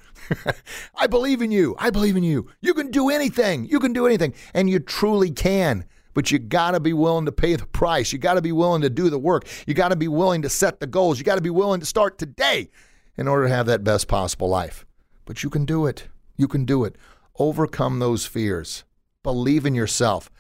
I 0.95 1.07
believe 1.07 1.43
in 1.43 1.51
you. 1.51 1.75
I 1.79 1.91
believe 1.91 2.17
in 2.17 2.23
you. 2.23 2.51
You 2.61 2.75
can 2.75 2.91
do 2.91 3.11
anything. 3.11 3.67
You 3.67 3.81
can 3.81 3.93
do 3.93 4.07
anything. 4.07 4.35
And 4.55 4.71
you 4.71 4.79
truly 4.79 5.31
can. 5.31 5.85
but 6.15 6.31
you 6.31 6.39
got 6.39 6.73
to 6.73 6.81
be 6.81 6.93
willing 6.93 7.27
to 7.27 7.33
pay 7.33 7.57
the 7.57 7.67
price. 7.67 8.13
You 8.13 8.19
got 8.19 8.35
to 8.35 8.43
be 8.43 8.53
willing 8.53 8.83
to 8.83 8.91
do 8.91 9.11
the 9.11 9.19
work. 9.19 9.47
You 9.67 9.75
got 9.75 9.89
to 9.89 9.97
be 9.97 10.09
willing 10.09 10.43
to 10.43 10.49
set 10.49 10.81
the 10.81 10.87
goals. 10.87 11.19
You 11.19 11.25
got 11.25 11.37
to 11.37 11.41
be 11.41 11.51
willing 11.51 11.81
to 11.81 11.87
start 11.87 12.19
today 12.19 12.71
in 13.17 13.29
order 13.29 13.49
to 13.49 13.55
have 13.55 13.67
that 13.67 13.85
best 13.85 14.09
possible 14.09 14.49
life. 14.49 14.87
But 15.25 15.43
you 15.43 15.51
can 15.51 15.65
do 15.65 15.87
it. 15.87 16.09
You 16.37 16.49
can 16.49 16.65
do 16.65 16.85
it. 16.85 16.97
Overcome 17.39 17.99
those 17.99 18.27
fears. 18.27 18.85
Believe 19.23 19.65
in 19.65 19.75
yourself. 19.75 20.31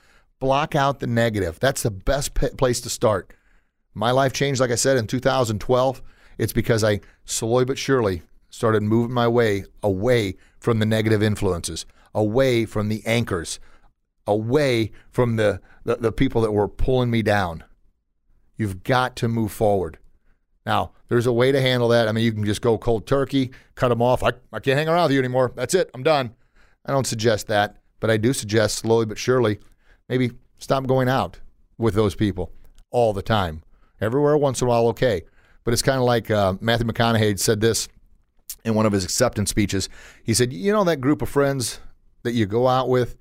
Block 0.42 0.74
out 0.74 0.98
the 0.98 1.06
negative. 1.06 1.60
That's 1.60 1.84
the 1.84 1.90
best 1.92 2.34
p- 2.34 2.48
place 2.48 2.80
to 2.80 2.90
start. 2.90 3.32
My 3.94 4.10
life 4.10 4.32
changed, 4.32 4.60
like 4.60 4.72
I 4.72 4.74
said, 4.74 4.96
in 4.96 5.06
2012. 5.06 6.02
It's 6.36 6.52
because 6.52 6.82
I 6.82 6.98
slowly 7.24 7.64
but 7.64 7.78
surely 7.78 8.22
started 8.50 8.82
moving 8.82 9.14
my 9.14 9.28
way 9.28 9.66
away 9.84 10.34
from 10.58 10.80
the 10.80 10.84
negative 10.84 11.22
influences, 11.22 11.86
away 12.12 12.64
from 12.64 12.88
the 12.88 13.06
anchors, 13.06 13.60
away 14.26 14.90
from 15.12 15.36
the, 15.36 15.60
the, 15.84 15.94
the 15.94 16.10
people 16.10 16.42
that 16.42 16.50
were 16.50 16.66
pulling 16.66 17.08
me 17.12 17.22
down. 17.22 17.62
You've 18.56 18.82
got 18.82 19.14
to 19.18 19.28
move 19.28 19.52
forward. 19.52 19.98
Now, 20.66 20.90
there's 21.06 21.28
a 21.28 21.32
way 21.32 21.52
to 21.52 21.60
handle 21.60 21.86
that. 21.90 22.08
I 22.08 22.12
mean, 22.12 22.24
you 22.24 22.32
can 22.32 22.44
just 22.44 22.62
go 22.62 22.76
cold 22.78 23.06
turkey, 23.06 23.52
cut 23.76 23.90
them 23.90 24.02
off. 24.02 24.24
I, 24.24 24.32
I 24.52 24.58
can't 24.58 24.76
hang 24.76 24.88
around 24.88 25.04
with 25.04 25.12
you 25.12 25.20
anymore. 25.20 25.52
That's 25.54 25.74
it. 25.74 25.88
I'm 25.94 26.02
done. 26.02 26.34
I 26.84 26.90
don't 26.90 27.06
suggest 27.06 27.46
that, 27.46 27.76
but 28.00 28.10
I 28.10 28.16
do 28.16 28.32
suggest 28.32 28.78
slowly 28.78 29.06
but 29.06 29.18
surely 29.18 29.60
maybe 30.12 30.30
stop 30.58 30.86
going 30.86 31.08
out 31.08 31.40
with 31.78 31.94
those 31.94 32.14
people 32.14 32.52
all 32.90 33.14
the 33.14 33.22
time. 33.22 33.62
Everywhere 33.98 34.36
once 34.36 34.60
in 34.60 34.66
a 34.66 34.68
while, 34.68 34.88
okay. 34.88 35.22
But 35.64 35.72
it's 35.72 35.80
kind 35.80 35.96
of 35.96 36.04
like 36.04 36.30
uh, 36.30 36.54
Matthew 36.60 36.86
McConaughey 36.86 37.38
said 37.38 37.62
this 37.62 37.88
in 38.62 38.74
one 38.74 38.84
of 38.84 38.92
his 38.92 39.04
acceptance 39.04 39.48
speeches. 39.48 39.88
He 40.22 40.34
said, 40.34 40.52
You 40.52 40.70
know 40.70 40.84
that 40.84 41.00
group 41.00 41.22
of 41.22 41.30
friends 41.30 41.80
that 42.24 42.32
you 42.32 42.44
go 42.44 42.68
out 42.68 42.90
with 42.90 43.16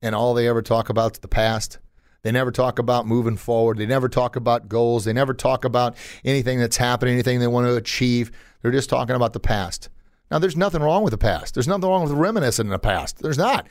and 0.00 0.14
all 0.14 0.32
they 0.32 0.46
ever 0.46 0.62
talk 0.62 0.90
about 0.90 1.14
is 1.14 1.18
the 1.18 1.28
past? 1.28 1.80
They 2.22 2.30
never 2.30 2.52
talk 2.52 2.78
about 2.78 3.04
moving 3.04 3.36
forward. 3.36 3.78
They 3.78 3.86
never 3.86 4.08
talk 4.08 4.36
about 4.36 4.68
goals. 4.68 5.06
They 5.06 5.12
never 5.12 5.34
talk 5.34 5.64
about 5.64 5.96
anything 6.24 6.60
that's 6.60 6.76
happening, 6.76 7.14
anything 7.14 7.40
they 7.40 7.48
want 7.48 7.66
to 7.66 7.74
achieve. 7.74 8.30
They're 8.62 8.70
just 8.70 8.90
talking 8.90 9.16
about 9.16 9.32
the 9.32 9.40
past. 9.40 9.88
Now, 10.30 10.38
there's 10.38 10.56
nothing 10.56 10.82
wrong 10.82 11.02
with 11.02 11.12
the 11.12 11.18
past. 11.18 11.54
There's 11.54 11.66
nothing 11.66 11.88
wrong 11.88 12.04
with 12.04 12.12
reminiscing 12.12 12.66
in 12.66 12.70
the 12.70 12.78
past. 12.78 13.18
There's 13.22 13.38
not. 13.38 13.66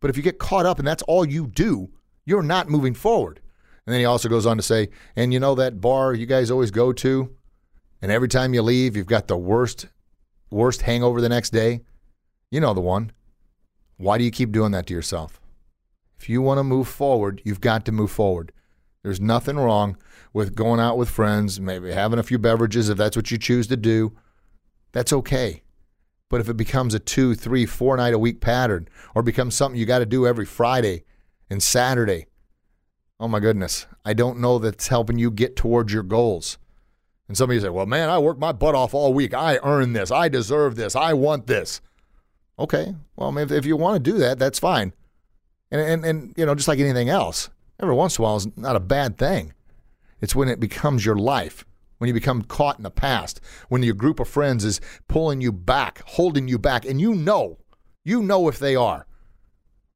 But 0.00 0.10
if 0.10 0.16
you 0.16 0.22
get 0.22 0.38
caught 0.38 0.66
up 0.66 0.78
and 0.78 0.88
that's 0.88 1.02
all 1.04 1.24
you 1.24 1.46
do, 1.46 1.90
you're 2.24 2.42
not 2.42 2.68
moving 2.68 2.94
forward. 2.94 3.40
And 3.86 3.92
then 3.92 4.00
he 4.00 4.06
also 4.06 4.28
goes 4.28 4.46
on 4.46 4.56
to 4.56 4.62
say, 4.62 4.88
and 5.16 5.32
you 5.32 5.40
know 5.40 5.54
that 5.54 5.80
bar 5.80 6.14
you 6.14 6.26
guys 6.26 6.50
always 6.50 6.70
go 6.70 6.92
to, 6.92 7.34
and 8.02 8.10
every 8.10 8.28
time 8.28 8.54
you 8.54 8.62
leave, 8.62 8.96
you've 8.96 9.06
got 9.06 9.28
the 9.28 9.36
worst, 9.36 9.86
worst 10.50 10.82
hangover 10.82 11.20
the 11.20 11.28
next 11.28 11.50
day. 11.50 11.80
You 12.50 12.60
know 12.60 12.74
the 12.74 12.80
one. 12.80 13.12
Why 13.96 14.16
do 14.16 14.24
you 14.24 14.30
keep 14.30 14.52
doing 14.52 14.72
that 14.72 14.86
to 14.86 14.94
yourself? 14.94 15.40
If 16.18 16.28
you 16.28 16.40
want 16.40 16.58
to 16.58 16.64
move 16.64 16.88
forward, 16.88 17.42
you've 17.44 17.60
got 17.60 17.84
to 17.86 17.92
move 17.92 18.10
forward. 18.10 18.52
There's 19.02 19.20
nothing 19.20 19.56
wrong 19.56 19.96
with 20.32 20.54
going 20.54 20.80
out 20.80 20.98
with 20.98 21.08
friends, 21.08 21.60
maybe 21.60 21.92
having 21.92 22.18
a 22.18 22.22
few 22.22 22.38
beverages 22.38 22.88
if 22.88 22.98
that's 22.98 23.16
what 23.16 23.30
you 23.30 23.38
choose 23.38 23.66
to 23.68 23.76
do. 23.76 24.16
That's 24.92 25.12
okay. 25.12 25.62
But 26.30 26.40
if 26.40 26.48
it 26.48 26.56
becomes 26.56 26.94
a 26.94 26.98
two, 26.98 27.34
three, 27.34 27.66
four 27.66 27.96
night 27.98 28.14
a 28.14 28.18
week 28.18 28.40
pattern 28.40 28.88
or 29.14 29.22
becomes 29.22 29.54
something 29.54 29.78
you 29.78 29.84
got 29.84 29.98
to 29.98 30.06
do 30.06 30.26
every 30.26 30.46
Friday 30.46 31.04
and 31.50 31.62
Saturday, 31.62 32.26
oh 33.18 33.28
my 33.28 33.40
goodness, 33.40 33.86
I 34.04 34.14
don't 34.14 34.38
know 34.38 34.58
that's 34.58 34.88
helping 34.88 35.18
you 35.18 35.30
get 35.30 35.56
towards 35.56 35.92
your 35.92 36.04
goals. 36.04 36.56
And 37.26 37.36
somebody 37.36 37.60
say, 37.60 37.68
well, 37.68 37.86
man, 37.86 38.08
I 38.08 38.18
worked 38.18 38.40
my 38.40 38.52
butt 38.52 38.74
off 38.74 38.94
all 38.94 39.12
week. 39.12 39.34
I 39.34 39.58
earned 39.62 39.94
this. 39.94 40.10
I 40.10 40.28
deserve 40.28 40.76
this. 40.76 40.96
I 40.96 41.12
want 41.12 41.46
this. 41.48 41.80
Okay. 42.58 42.94
Well, 43.16 43.36
if, 43.36 43.50
if 43.50 43.66
you 43.66 43.76
want 43.76 44.02
to 44.02 44.10
do 44.10 44.18
that, 44.18 44.38
that's 44.38 44.58
fine. 44.58 44.92
And, 45.70 45.80
and, 45.80 46.04
and, 46.04 46.34
you 46.36 46.46
know, 46.46 46.54
just 46.54 46.68
like 46.68 46.78
anything 46.78 47.08
else, 47.08 47.50
every 47.80 47.94
once 47.94 48.18
in 48.18 48.22
a 48.22 48.24
while 48.24 48.36
is 48.36 48.56
not 48.56 48.76
a 48.76 48.80
bad 48.80 49.18
thing. 49.18 49.52
It's 50.20 50.34
when 50.34 50.48
it 50.48 50.60
becomes 50.60 51.04
your 51.04 51.16
life 51.16 51.64
when 52.00 52.08
you 52.08 52.14
become 52.14 52.40
caught 52.40 52.78
in 52.78 52.82
the 52.82 52.90
past, 52.90 53.42
when 53.68 53.82
your 53.82 53.94
group 53.94 54.20
of 54.20 54.26
friends 54.26 54.64
is 54.64 54.80
pulling 55.06 55.42
you 55.42 55.52
back, 55.52 56.02
holding 56.06 56.48
you 56.48 56.58
back, 56.58 56.86
and 56.86 56.98
you 56.98 57.14
know, 57.14 57.58
you 58.02 58.22
know 58.22 58.48
if 58.48 58.58
they 58.58 58.74
are. 58.74 59.06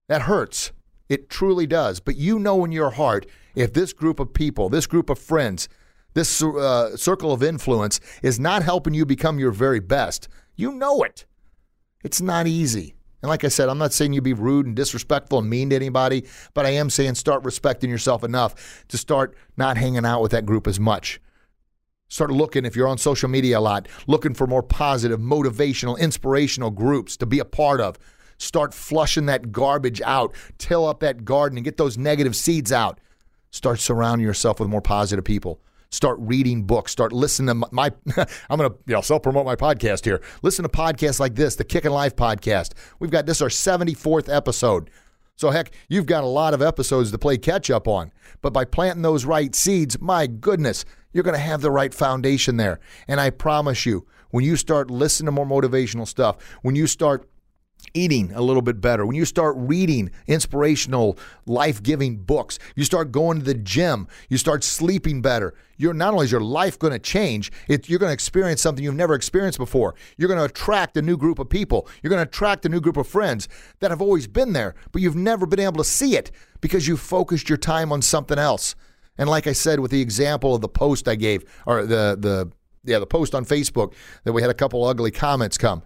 That 0.09 0.23
hurts. 0.23 0.73
It 1.09 1.31
truly 1.31 1.67
does. 1.67 2.01
But 2.01 2.17
you 2.17 2.39
know 2.39 2.63
in 2.63 2.73
your 2.73 2.91
heart 2.91 3.25
if 3.55 3.73
this 3.73 3.95
group 3.95 4.21
of 4.21 4.35
people, 4.35 4.69
this 4.69 4.87
group 4.87 5.09
of 5.09 5.19
friends, 5.19 5.67
this 6.13 6.43
uh, 6.43 6.95
circle 6.95 7.33
of 7.33 7.43
influence 7.43 8.01
is 8.23 8.39
not 8.39 8.63
helping 8.63 8.93
you 8.93 9.07
become 9.07 9.39
your 9.39 9.51
very 9.51 9.81
best. 9.81 10.29
You 10.57 10.73
know 10.73 11.03
it. 11.05 11.25
It's 12.05 12.21
not 12.21 12.47
easy. 12.47 12.97
And 13.23 13.31
like 13.31 13.45
I 13.45 13.49
said, 13.49 13.71
I'm 13.71 13.79
not 13.79 13.95
saying 13.95 14.13
you 14.13 14.21
be 14.21 14.35
rude 14.35 14.67
and 14.67 14.77
disrespectful 14.77 15.39
and 15.39 15.49
mean 15.49 15.71
to 15.71 15.77
anybody, 15.77 16.27
but 16.53 16.67
I 16.67 16.71
am 16.71 16.91
saying 16.91 17.15
start 17.15 17.45
respecting 17.45 17.89
yourself 17.89 18.23
enough 18.23 18.85
to 18.89 18.99
start 18.99 19.35
not 19.57 19.79
hanging 19.79 20.05
out 20.05 20.21
with 20.21 20.33
that 20.33 20.45
group 20.45 20.67
as 20.67 20.79
much. 20.79 21.19
Start 22.15 22.31
looking, 22.31 22.65
if 22.65 22.77
you're 22.77 22.87
on 22.87 22.97
social 22.97 23.29
media 23.29 23.59
a 23.59 23.61
lot, 23.61 23.89
looking 24.07 24.35
for 24.35 24.47
more 24.47 24.63
positive, 24.63 25.19
motivational, 25.19 25.99
inspirational 25.99 26.71
groups 26.71 27.17
to 27.17 27.27
be 27.27 27.41
a 27.41 27.45
part 27.45 27.81
of. 27.81 27.99
Start 28.39 28.73
flushing 28.73 29.27
that 29.27 29.51
garbage 29.51 30.01
out. 30.03 30.33
Till 30.57 30.87
up 30.87 31.01
that 31.01 31.25
garden 31.25 31.59
and 31.59 31.65
get 31.65 31.77
those 31.77 31.99
negative 31.99 32.37
seeds 32.37 32.71
out. 32.71 33.01
Start 33.51 33.81
surrounding 33.81 34.25
yourself 34.25 34.61
with 34.61 34.69
more 34.69 34.81
positive 34.81 35.25
people. 35.25 35.61
Start 35.91 36.17
reading 36.21 36.63
books. 36.63 36.93
Start 36.93 37.13
listening 37.13 37.61
to 37.61 37.69
my. 37.73 37.91
I'm 38.49 38.61
to 38.61 38.77
you 38.87 38.95
know, 38.95 39.01
self 39.01 39.25
promote 39.25 39.45
my 39.45 39.57
podcast 39.57 40.05
here. 40.05 40.23
Listen 40.43 40.63
to 40.63 40.69
podcasts 40.69 41.19
like 41.19 41.35
this, 41.35 41.57
the 41.57 41.65
Kicking 41.65 41.91
Life 41.91 42.15
podcast. 42.15 42.75
We've 43.01 43.11
got 43.11 43.27
this 43.27 43.43
our 43.43 43.49
74th 43.49 44.33
episode. 44.33 44.89
So, 45.35 45.51
heck, 45.51 45.73
you've 45.89 46.07
got 46.07 46.23
a 46.23 46.29
lot 46.29 46.55
of 46.55 46.63
episodes 46.63 47.11
to 47.11 47.19
play 47.19 47.39
catch 47.39 47.73
up 47.73 47.89
on. 47.89 48.13
But 48.41 48.53
by 48.53 48.65
planting 48.65 49.03
those 49.03 49.25
right 49.25 49.53
seeds, 49.53 50.01
my 50.01 50.29
goodness, 50.29 50.85
you're 51.15 51.25
going 51.25 51.37
to 51.37 51.41
have 51.41 51.63
the 51.63 51.71
right 51.71 51.95
foundation 51.95 52.59
there. 52.59 52.81
And 53.09 53.19
I 53.19 53.31
promise 53.31 53.87
you, 53.87 54.07
when 54.31 54.45
you 54.45 54.57
start 54.57 54.91
listening 54.91 55.27
to 55.27 55.33
more 55.33 55.47
motivational 55.47 56.07
stuff, 56.07 56.37
when 56.61 56.75
you 56.75 56.87
start 56.87 57.27
eating 57.93 58.33
a 58.33 58.41
little 58.41 58.63
bit 58.63 58.81
better, 58.81 59.07
when 59.07 59.15
you 59.15 59.25
start 59.25 59.55
reading 59.57 60.11
inspirational, 60.27 61.17
life 61.47 61.83
giving 61.83 62.17
books, 62.17 62.59
you 62.75 62.83
start 62.83 63.13
going 63.13 63.39
to 63.39 63.45
the 63.45 63.55
gym, 63.55 64.09
you 64.29 64.37
start 64.37 64.65
sleeping 64.65 65.23
better, 65.23 65.55
you're 65.77 65.95
not 65.95 66.15
only 66.15 66.25
is 66.25 66.33
your 66.33 66.41
life 66.41 66.79
going 66.79 66.93
to 66.93 66.99
change, 66.99 67.53
it, 67.69 67.89
you're 67.89 67.99
going 67.99 68.11
to 68.11 68.15
experience 68.15 68.61
something 68.61 68.83
you've 68.83 68.95
never 68.95 69.15
experienced 69.15 69.59
before. 69.59 69.95
You're 70.17 70.29
going 70.29 70.39
to 70.39 70.45
attract 70.45 70.97
a 70.97 71.03
new 71.03 71.17
group 71.17 71.39
of 71.39 71.49
people. 71.49 71.89
You're 72.03 72.11
going 72.11 72.25
to 72.25 72.29
attract 72.29 72.67
a 72.67 72.69
new 72.69 72.81
group 72.81 72.97
of 72.97 73.07
friends 73.07 73.49
that 73.81 73.91
have 73.91 74.03
always 74.03 74.27
been 74.27 74.53
there, 74.53 74.75
but 74.91 75.03
you've 75.03 75.17
never 75.17 75.47
been 75.47 75.61
able 75.61 75.79
to 75.79 75.85
see 75.85 76.17
it 76.17 76.33
because 76.61 76.89
you 76.89 76.97
focused 76.97 77.49
your 77.49 77.59
time 77.59 77.93
on 77.93 78.03
something 78.03 78.39
else. 78.39 78.75
And 79.19 79.29
like 79.29 79.47
I 79.47 79.53
said, 79.53 79.81
with 79.81 79.91
the 79.91 80.01
example 80.01 80.55
of 80.55 80.61
the 80.61 80.69
post 80.69 81.09
I 81.09 81.15
gave, 81.15 81.45
or 81.67 81.85
the 81.85 82.17
the 82.19 82.51
yeah 82.85 82.99
the 82.99 83.07
post 83.07 83.35
on 83.35 83.45
Facebook 83.45 83.95
that 84.25 84.33
we 84.33 84.43
had 84.43 84.51
a 84.51 84.55
couple 84.55 84.85
ugly 84.85 85.11
comments 85.11 85.59
come. 85.59 85.83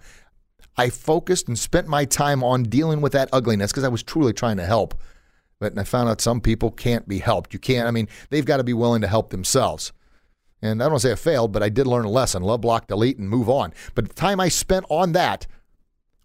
I 0.77 0.91
focused 0.91 1.49
and 1.49 1.59
spent 1.59 1.89
my 1.89 2.05
time 2.05 2.45
on 2.45 2.63
dealing 2.63 3.01
with 3.01 3.13
that 3.13 3.29
ugliness 3.33 3.73
because 3.73 3.83
I 3.83 3.89
was 3.89 4.05
truly 4.05 4.33
trying 4.33 4.59
to 4.59 4.65
help. 4.65 4.95
But 5.59 5.77
I 5.77 5.83
found 5.83 6.09
out 6.09 6.21
some 6.21 6.41
people 6.41 6.71
can't 6.71 7.09
be 7.09 7.19
helped. 7.19 7.53
You 7.53 7.59
can't, 7.59 7.89
I 7.89 7.91
mean, 7.91 8.09
they've 8.31 8.45
got 8.45 8.59
to 8.59 8.65
be 8.65 8.75
willing 8.75 9.01
to 9.01 9.09
help 9.09 9.31
themselves. 9.31 9.93
And 10.63 10.81
I 10.81 10.85
don't 10.85 10.93
want 10.93 11.03
to 11.03 11.09
say 11.09 11.13
I 11.13 11.17
failed, 11.17 11.53
but 11.53 11.65
I 11.65 11.69
did 11.69 11.89
learn 11.89 12.05
a 12.05 12.11
lesson 12.11 12.43
love, 12.43 12.61
block, 12.61 12.87
delete, 12.87 13.19
and 13.19 13.29
move 13.29 13.49
on. 13.49 13.73
But 13.95 14.09
the 14.09 14.15
time 14.15 14.39
I 14.39 14.49
spent 14.49 14.87
on 14.89 15.13
that 15.13 15.49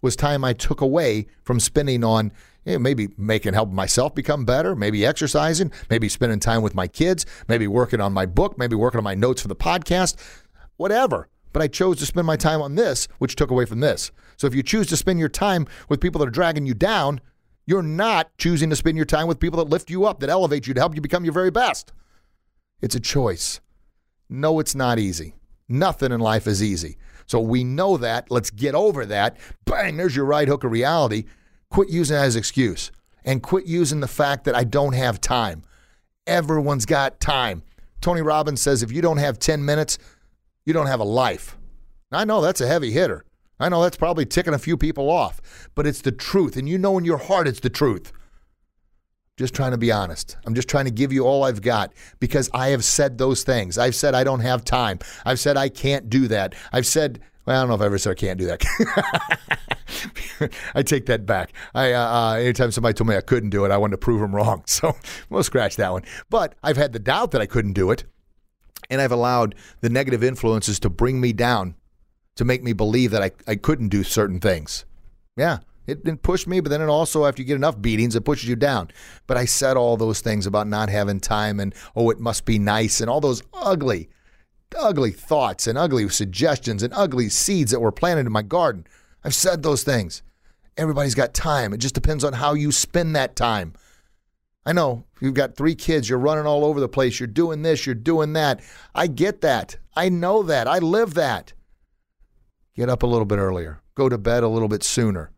was 0.03 0.15
time 0.15 0.43
I 0.43 0.53
took 0.53 0.81
away 0.81 1.27
from 1.43 1.59
spending 1.59 2.03
on 2.03 2.31
you 2.65 2.73
know, 2.73 2.79
maybe 2.79 3.09
making 3.17 3.53
help 3.53 3.71
myself 3.71 4.15
become 4.15 4.45
better, 4.45 4.75
maybe 4.75 5.05
exercising, 5.05 5.71
maybe 5.89 6.09
spending 6.09 6.39
time 6.39 6.61
with 6.61 6.75
my 6.75 6.87
kids, 6.87 7.25
maybe 7.47 7.67
working 7.67 8.01
on 8.01 8.13
my 8.13 8.25
book, 8.25 8.57
maybe 8.57 8.75
working 8.75 8.97
on 8.97 9.03
my 9.03 9.15
notes 9.15 9.41
for 9.41 9.47
the 9.47 9.55
podcast, 9.55 10.15
whatever. 10.77 11.27
But 11.51 11.61
I 11.61 11.67
chose 11.67 11.99
to 11.99 12.05
spend 12.05 12.25
my 12.25 12.35
time 12.35 12.61
on 12.61 12.75
this, 12.75 13.07
which 13.19 13.35
took 13.35 13.51
away 13.51 13.65
from 13.65 13.79
this. 13.79 14.11
So 14.37 14.47
if 14.47 14.55
you 14.55 14.63
choose 14.63 14.87
to 14.87 14.97
spend 14.97 15.19
your 15.19 15.29
time 15.29 15.67
with 15.87 16.01
people 16.01 16.19
that 16.19 16.27
are 16.27 16.31
dragging 16.31 16.65
you 16.65 16.73
down, 16.73 17.21
you're 17.65 17.83
not 17.83 18.35
choosing 18.37 18.69
to 18.71 18.75
spend 18.75 18.97
your 18.97 19.05
time 19.05 19.27
with 19.27 19.39
people 19.39 19.57
that 19.63 19.69
lift 19.69 19.89
you 19.89 20.05
up, 20.05 20.19
that 20.19 20.29
elevate 20.29 20.67
you, 20.67 20.73
to 20.73 20.79
help 20.79 20.95
you 20.95 21.01
become 21.01 21.23
your 21.23 21.33
very 21.33 21.51
best. 21.51 21.93
It's 22.81 22.95
a 22.95 22.99
choice. 22.99 23.61
No, 24.29 24.59
it's 24.59 24.75
not 24.75 24.99
easy. 24.99 25.35
Nothing 25.69 26.11
in 26.11 26.19
life 26.19 26.47
is 26.47 26.61
easy. 26.61 26.97
So 27.25 27.39
we 27.39 27.63
know 27.63 27.97
that. 27.97 28.29
Let's 28.29 28.49
get 28.49 28.75
over 28.75 29.05
that. 29.05 29.37
Bang, 29.65 29.95
there's 29.97 30.15
your 30.15 30.25
right 30.25 30.47
hook 30.47 30.63
of 30.63 30.71
reality. 30.71 31.25
Quit 31.73 31.89
using 31.89 32.15
that 32.15 32.25
as 32.25 32.35
excuse 32.35 32.91
and 33.25 33.41
quit 33.41 33.65
using 33.65 33.99
the 33.99 34.07
fact 34.07 34.43
that 34.43 34.53
I 34.53 34.63
don't 34.63 34.93
have 34.93 35.19
time. 35.19 35.63
Everyone's 36.27 36.85
got 36.85 37.19
time. 37.19 37.63
Tony 37.99 38.21
Robbins 38.21 38.61
says 38.61 38.83
if 38.83 38.91
you 38.91 39.01
don't 39.01 39.17
have 39.17 39.39
10 39.39 39.65
minutes, 39.65 39.97
you 40.67 40.73
don't 40.73 40.85
have 40.85 40.99
a 40.99 41.03
life. 41.03 41.57
I 42.11 42.25
know 42.25 42.41
that's 42.41 42.61
a 42.61 42.67
heavy 42.67 42.91
hitter. 42.91 43.25
I 43.59 43.69
know 43.69 43.81
that's 43.81 43.97
probably 43.97 44.23
ticking 44.23 44.53
a 44.53 44.59
few 44.59 44.77
people 44.77 45.09
off, 45.09 45.41
but 45.73 45.87
it's 45.87 46.01
the 46.01 46.11
truth. 46.11 46.57
And 46.57 46.69
you 46.69 46.77
know 46.77 46.95
in 46.99 47.05
your 47.05 47.17
heart 47.17 47.47
it's 47.47 47.61
the 47.61 47.71
truth. 47.71 48.13
Just 49.35 49.55
trying 49.55 49.71
to 49.71 49.77
be 49.79 49.91
honest. 49.91 50.37
I'm 50.45 50.53
just 50.53 50.67
trying 50.67 50.85
to 50.85 50.91
give 50.91 51.11
you 51.11 51.25
all 51.25 51.43
I've 51.43 51.63
got 51.63 51.91
because 52.19 52.51
I 52.53 52.67
have 52.67 52.83
said 52.83 53.17
those 53.17 53.41
things. 53.41 53.79
I've 53.79 53.95
said 53.95 54.13
I 54.13 54.23
don't 54.23 54.41
have 54.41 54.63
time. 54.63 54.99
I've 55.25 55.39
said 55.39 55.57
I 55.57 55.69
can't 55.69 56.07
do 56.07 56.27
that. 56.27 56.53
I've 56.71 56.85
said 56.85 57.19
Well, 57.45 57.57
I 57.57 57.61
don't 57.61 57.69
know 57.69 57.75
if 57.75 57.81
I 57.81 57.85
ever 57.85 57.97
said 57.97 58.11
I 58.11 58.15
can't 58.15 58.39
do 58.39 58.45
that. 58.45 59.39
I 60.75 60.83
take 60.83 61.05
that 61.07 61.25
back. 61.25 61.53
I 61.73 61.91
uh, 61.91 61.99
uh, 62.01 62.33
anytime 62.35 62.71
somebody 62.71 62.93
told 62.93 63.09
me 63.09 63.15
I 63.15 63.21
couldn't 63.21 63.49
do 63.49 63.65
it, 63.65 63.71
I 63.71 63.77
wanted 63.77 63.93
to 63.93 63.97
prove 63.97 64.21
them 64.21 64.35
wrong. 64.35 64.63
So 64.73 64.95
we'll 65.29 65.43
scratch 65.43 65.75
that 65.75 65.91
one. 65.91 66.03
But 66.29 66.55
I've 66.63 66.77
had 66.77 66.93
the 66.93 66.99
doubt 66.99 67.31
that 67.31 67.41
I 67.41 67.45
couldn't 67.45 67.73
do 67.73 67.91
it, 67.91 68.05
and 68.89 69.01
I've 69.01 69.11
allowed 69.11 69.55
the 69.81 69.89
negative 69.89 70.23
influences 70.23 70.79
to 70.79 70.89
bring 70.89 71.21
me 71.21 71.31
down, 71.33 71.75
to 72.35 72.45
make 72.45 72.63
me 72.63 72.73
believe 72.73 73.11
that 73.11 73.21
I, 73.21 73.31
I 73.47 73.55
couldn't 73.55 73.89
do 73.89 74.03
certain 74.03 74.39
things. 74.39 74.85
Yeah, 75.37 75.59
it, 75.85 76.07
it 76.07 76.23
pushed 76.23 76.47
me, 76.47 76.59
but 76.59 76.69
then 76.69 76.81
it 76.81 76.89
also, 76.89 77.25
after 77.25 77.41
you 77.41 77.47
get 77.47 77.55
enough 77.55 77.81
beatings, 77.81 78.15
it 78.15 78.25
pushes 78.25 78.49
you 78.49 78.55
down. 78.55 78.89
But 79.27 79.37
I 79.37 79.45
said 79.45 79.77
all 79.77 79.97
those 79.97 80.21
things 80.21 80.45
about 80.45 80.67
not 80.67 80.89
having 80.89 81.19
time 81.19 81.59
and 81.59 81.75
oh, 81.95 82.09
it 82.09 82.19
must 82.19 82.45
be 82.45 82.57
nice 82.57 83.01
and 83.01 83.09
all 83.09 83.21
those 83.21 83.43
ugly, 83.53 84.09
ugly 84.79 85.11
thoughts 85.11 85.67
and 85.67 85.77
ugly 85.77 86.07
suggestions 86.09 86.83
and 86.83 86.93
ugly 86.93 87.29
seeds 87.29 87.71
that 87.71 87.79
were 87.79 87.91
planted 87.91 88.25
in 88.25 88.31
my 88.31 88.41
garden. 88.41 88.85
I've 89.23 89.35
said 89.35 89.63
those 89.63 89.83
things. 89.83 90.21
Everybody's 90.77 91.15
got 91.15 91.33
time. 91.33 91.73
It 91.73 91.77
just 91.77 91.95
depends 91.95 92.23
on 92.23 92.33
how 92.33 92.53
you 92.53 92.71
spend 92.71 93.15
that 93.15 93.35
time. 93.35 93.73
I 94.65 94.73
know 94.73 95.03
you've 95.19 95.33
got 95.33 95.55
three 95.55 95.75
kids, 95.75 96.09
you're 96.09 96.19
running 96.19 96.45
all 96.45 96.63
over 96.63 96.79
the 96.79 96.87
place, 96.87 97.19
you're 97.19 97.27
doing 97.27 97.61
this, 97.61 97.85
you're 97.85 97.95
doing 97.95 98.33
that. 98.33 98.61
I 98.95 99.07
get 99.07 99.41
that. 99.41 99.77
I 99.95 100.09
know 100.09 100.41
that. 100.43 100.67
I 100.67 100.79
live 100.79 101.13
that. 101.15 101.53
Get 102.75 102.89
up 102.89 103.03
a 103.03 103.07
little 103.07 103.25
bit 103.25 103.37
earlier, 103.37 103.81
go 103.93 104.09
to 104.09 104.17
bed 104.17 104.43
a 104.43 104.47
little 104.47 104.69
bit 104.69 104.83
sooner. 104.83 105.31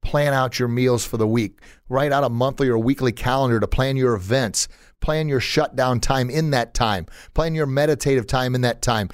Plan 0.00 0.32
out 0.32 0.58
your 0.58 0.68
meals 0.68 1.04
for 1.04 1.16
the 1.16 1.28
week. 1.28 1.60
Write 1.88 2.12
out 2.12 2.24
a 2.24 2.28
monthly 2.28 2.68
or 2.68 2.78
weekly 2.78 3.12
calendar 3.12 3.60
to 3.60 3.68
plan 3.68 3.96
your 3.96 4.14
events. 4.14 4.66
Plan 5.02 5.28
your 5.28 5.40
shutdown 5.40 6.00
time 6.00 6.30
in 6.30 6.50
that 6.52 6.72
time. 6.72 7.06
Plan 7.34 7.54
your 7.54 7.66
meditative 7.66 8.26
time 8.26 8.54
in 8.54 8.62
that 8.62 8.80
time. 8.80 9.10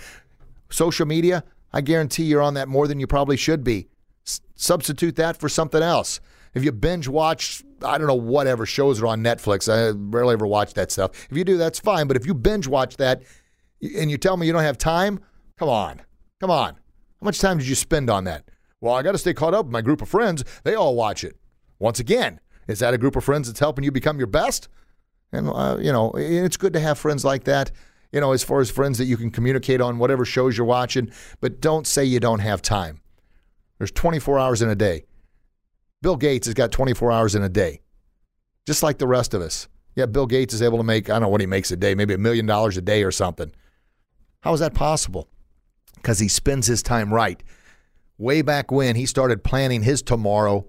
Social 0.70 1.06
media, 1.06 1.42
I 1.72 1.80
guarantee 1.80 2.24
you're 2.24 2.42
on 2.42 2.54
that 2.54 2.68
more 2.68 2.86
than 2.86 3.00
you 3.00 3.06
probably 3.06 3.36
should 3.36 3.64
be. 3.64 3.88
S- 4.26 4.42
substitute 4.54 5.16
that 5.16 5.38
for 5.38 5.48
something 5.48 5.82
else. 5.82 6.20
If 6.54 6.62
you 6.62 6.72
binge 6.72 7.08
watch, 7.08 7.64
I 7.82 7.98
don't 7.98 8.06
know, 8.06 8.14
whatever 8.14 8.66
shows 8.66 9.00
are 9.00 9.06
on 9.06 9.22
Netflix, 9.22 9.68
I 9.72 9.96
rarely 9.96 10.34
ever 10.34 10.46
watch 10.46 10.74
that 10.74 10.92
stuff. 10.92 11.26
If 11.30 11.36
you 11.36 11.44
do, 11.44 11.56
that's 11.56 11.78
fine. 11.78 12.06
But 12.06 12.16
if 12.16 12.26
you 12.26 12.34
binge 12.34 12.68
watch 12.68 12.96
that 12.98 13.22
and 13.80 14.10
you 14.10 14.18
tell 14.18 14.36
me 14.36 14.46
you 14.46 14.52
don't 14.52 14.62
have 14.62 14.78
time, 14.78 15.20
come 15.58 15.68
on. 15.68 16.02
Come 16.40 16.50
on. 16.50 16.74
How 16.74 17.24
much 17.24 17.40
time 17.40 17.58
did 17.58 17.66
you 17.66 17.74
spend 17.74 18.10
on 18.10 18.24
that? 18.24 18.50
Well, 18.80 18.94
I 18.94 19.02
got 19.02 19.12
to 19.12 19.18
stay 19.18 19.34
caught 19.34 19.54
up 19.54 19.66
with 19.66 19.72
my 19.72 19.80
group 19.80 20.02
of 20.02 20.08
friends. 20.08 20.44
They 20.64 20.74
all 20.74 20.94
watch 20.94 21.24
it. 21.24 21.36
Once 21.78 21.98
again, 21.98 22.40
is 22.66 22.78
that 22.80 22.94
a 22.94 22.98
group 22.98 23.16
of 23.16 23.24
friends 23.24 23.48
that's 23.48 23.60
helping 23.60 23.84
you 23.84 23.90
become 23.90 24.18
your 24.18 24.26
best? 24.26 24.68
And, 25.32 25.48
uh, 25.48 25.78
you 25.80 25.92
know, 25.92 26.12
it's 26.14 26.56
good 26.56 26.72
to 26.72 26.80
have 26.80 26.98
friends 26.98 27.24
like 27.24 27.44
that 27.44 27.70
you 28.12 28.20
know, 28.20 28.32
as 28.32 28.42
far 28.42 28.60
as 28.60 28.70
friends 28.70 28.98
that 28.98 29.04
you 29.04 29.16
can 29.16 29.30
communicate 29.30 29.80
on 29.80 29.98
whatever 29.98 30.24
shows 30.24 30.56
you're 30.56 30.66
watching, 30.66 31.10
but 31.40 31.60
don't 31.60 31.86
say 31.86 32.04
you 32.04 32.20
don't 32.20 32.38
have 32.40 32.62
time. 32.62 33.00
There's 33.78 33.92
24 33.92 34.38
hours 34.38 34.62
in 34.62 34.68
a 34.68 34.74
day. 34.74 35.04
Bill 36.00 36.16
Gates 36.16 36.46
has 36.46 36.54
got 36.54 36.72
24 36.72 37.12
hours 37.12 37.34
in 37.34 37.42
a 37.42 37.48
day, 37.48 37.80
just 38.66 38.82
like 38.82 38.98
the 38.98 39.06
rest 39.06 39.34
of 39.34 39.42
us. 39.42 39.68
Yeah, 39.94 40.06
Bill 40.06 40.26
Gates 40.26 40.54
is 40.54 40.62
able 40.62 40.78
to 40.78 40.84
make, 40.84 41.10
I 41.10 41.14
don't 41.14 41.22
know 41.22 41.28
what 41.28 41.40
he 41.40 41.46
makes 41.46 41.70
a 41.70 41.76
day, 41.76 41.94
maybe 41.94 42.14
a 42.14 42.18
million 42.18 42.46
dollars 42.46 42.76
a 42.76 42.82
day 42.82 43.02
or 43.02 43.10
something. 43.10 43.52
How 44.40 44.54
is 44.54 44.60
that 44.60 44.74
possible? 44.74 45.28
Because 45.96 46.20
he 46.20 46.28
spends 46.28 46.66
his 46.66 46.82
time 46.82 47.12
right. 47.12 47.42
Way 48.16 48.42
back 48.42 48.70
when 48.70 48.96
he 48.96 49.06
started 49.06 49.44
planning 49.44 49.82
his 49.82 50.02
tomorrow 50.02 50.66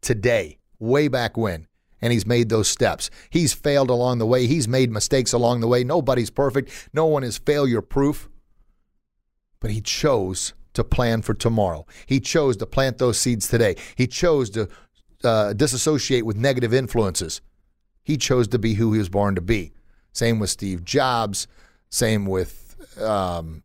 today, 0.00 0.58
way 0.78 1.08
back 1.08 1.36
when 1.36 1.68
and 2.02 2.12
he's 2.12 2.26
made 2.26 2.48
those 2.48 2.68
steps. 2.68 3.08
He's 3.30 3.54
failed 3.54 3.88
along 3.88 4.18
the 4.18 4.26
way. 4.26 4.46
He's 4.46 4.66
made 4.66 4.90
mistakes 4.90 5.32
along 5.32 5.60
the 5.60 5.68
way. 5.68 5.84
Nobody's 5.84 6.30
perfect. 6.30 6.90
No 6.92 7.06
one 7.06 7.22
is 7.22 7.38
failure 7.38 7.80
proof. 7.80 8.28
But 9.60 9.70
he 9.70 9.80
chose 9.80 10.52
to 10.74 10.82
plan 10.82 11.22
for 11.22 11.32
tomorrow. 11.32 11.86
He 12.06 12.18
chose 12.18 12.56
to 12.56 12.66
plant 12.66 12.98
those 12.98 13.18
seeds 13.18 13.48
today. 13.48 13.76
He 13.94 14.08
chose 14.08 14.50
to 14.50 14.68
uh, 15.22 15.52
disassociate 15.52 16.26
with 16.26 16.36
negative 16.36 16.74
influences. 16.74 17.40
He 18.02 18.16
chose 18.16 18.48
to 18.48 18.58
be 18.58 18.74
who 18.74 18.92
he 18.92 18.98
was 18.98 19.08
born 19.08 19.36
to 19.36 19.40
be. 19.40 19.72
Same 20.12 20.40
with 20.40 20.50
Steve 20.50 20.84
Jobs. 20.84 21.46
Same 21.88 22.26
with 22.26 22.98
um, 23.00 23.62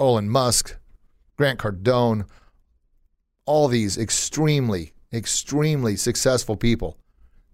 Elon 0.00 0.28
Musk, 0.28 0.76
Grant 1.36 1.60
Cardone. 1.60 2.26
All 3.44 3.68
these 3.68 3.96
extremely, 3.96 4.92
extremely 5.12 5.94
successful 5.94 6.56
people 6.56 6.98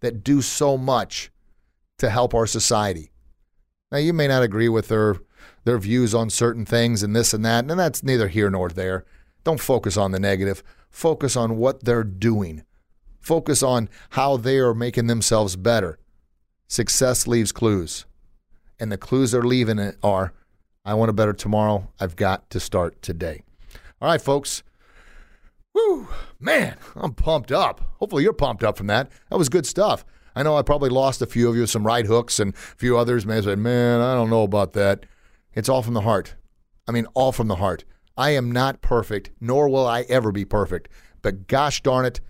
that 0.03 0.23
do 0.23 0.43
so 0.43 0.77
much 0.77 1.33
to 1.99 2.11
help 2.11 2.35
our 2.35 2.47
society. 2.47 3.11
Now, 3.91 3.99
you 3.99 4.13
may 4.13 4.29
not 4.29 4.43
agree 4.43 4.69
with 4.69 4.89
their 4.89 5.17
their 5.65 5.79
views 5.79 6.15
on 6.15 6.29
certain 6.29 6.65
things 6.65 7.03
and 7.03 7.15
this 7.15 7.33
and 7.33 7.45
that, 7.45 7.71
and 7.71 7.79
that's 7.79 8.03
neither 8.03 8.29
here 8.29 8.51
nor 8.51 8.69
there. 8.69 9.05
Don't 9.45 9.61
focus 9.61 9.97
on 9.97 10.11
the 10.11 10.21
negative. 10.21 10.63
Focus 10.91 11.37
on 11.37 11.57
what 11.57 11.85
they're 11.85 12.05
doing. 12.05 12.65
Focus 13.21 13.63
on 13.63 13.89
how 14.11 14.37
they 14.37 14.59
are 14.59 14.75
making 14.75 15.07
themselves 15.07 15.57
better. 15.57 15.99
Success 16.67 17.27
leaves 17.27 17.53
clues. 17.53 18.05
And 18.79 18.91
the 18.91 18.99
clues 18.99 19.31
they're 19.31 19.43
leaving 19.43 19.95
are 20.03 20.33
I 20.85 20.95
want 20.95 21.11
a 21.11 21.13
better 21.13 21.33
tomorrow. 21.33 21.89
I've 22.01 22.17
got 22.17 22.51
to 22.51 22.59
start 22.59 23.01
today. 23.03 23.43
All 24.01 24.09
right, 24.09 24.21
folks. 24.21 24.65
Whew, 25.73 26.09
man, 26.39 26.77
I'm 26.97 27.15
pumped 27.15 27.53
up. 27.53 27.81
Hopefully, 27.99 28.23
you're 28.23 28.33
pumped 28.33 28.63
up 28.63 28.77
from 28.77 28.89
that. 28.89 29.11
That 29.31 29.39
was 29.39 29.49
good 29.49 29.67
stuff. 29.67 30.05
I 30.35 30.43
know 30.43 30.57
I 30.57 30.63
probably 30.63 30.91
lost 30.91 31.23
a 31.23 31.27
few 31.27 31.49
of 31.49 31.57
you, 31.57 31.67
some 31.67 31.87
right 31.87 32.07
hooks, 32.07 32.41
and 32.41 32.55
a 32.55 32.77
few 32.77 32.97
others 32.97 33.27
may 33.27 33.41
say, 33.41 33.55
man, 33.55 34.01
I 34.01 34.15
don't 34.15 34.31
know 34.31 34.43
about 34.43 34.73
that. 34.75 35.05
It's 35.55 35.69
all 35.69 35.83
from 35.83 35.95
the 35.95 36.03
heart. 36.03 36.35
I 36.89 36.93
mean, 36.93 37.07
all 37.15 37.33
from 37.33 37.49
the 37.49 37.57
heart. 37.57 37.85
I 38.17 38.31
am 38.31 38.51
not 38.51 38.83
perfect, 38.83 39.31
nor 39.41 39.69
will 39.69 39.87
I 39.87 40.03
ever 40.03 40.33
be 40.33 40.45
perfect. 40.45 40.89
But 41.23 41.47
gosh 41.47 41.83
darn 41.83 42.05
it, 42.05 42.21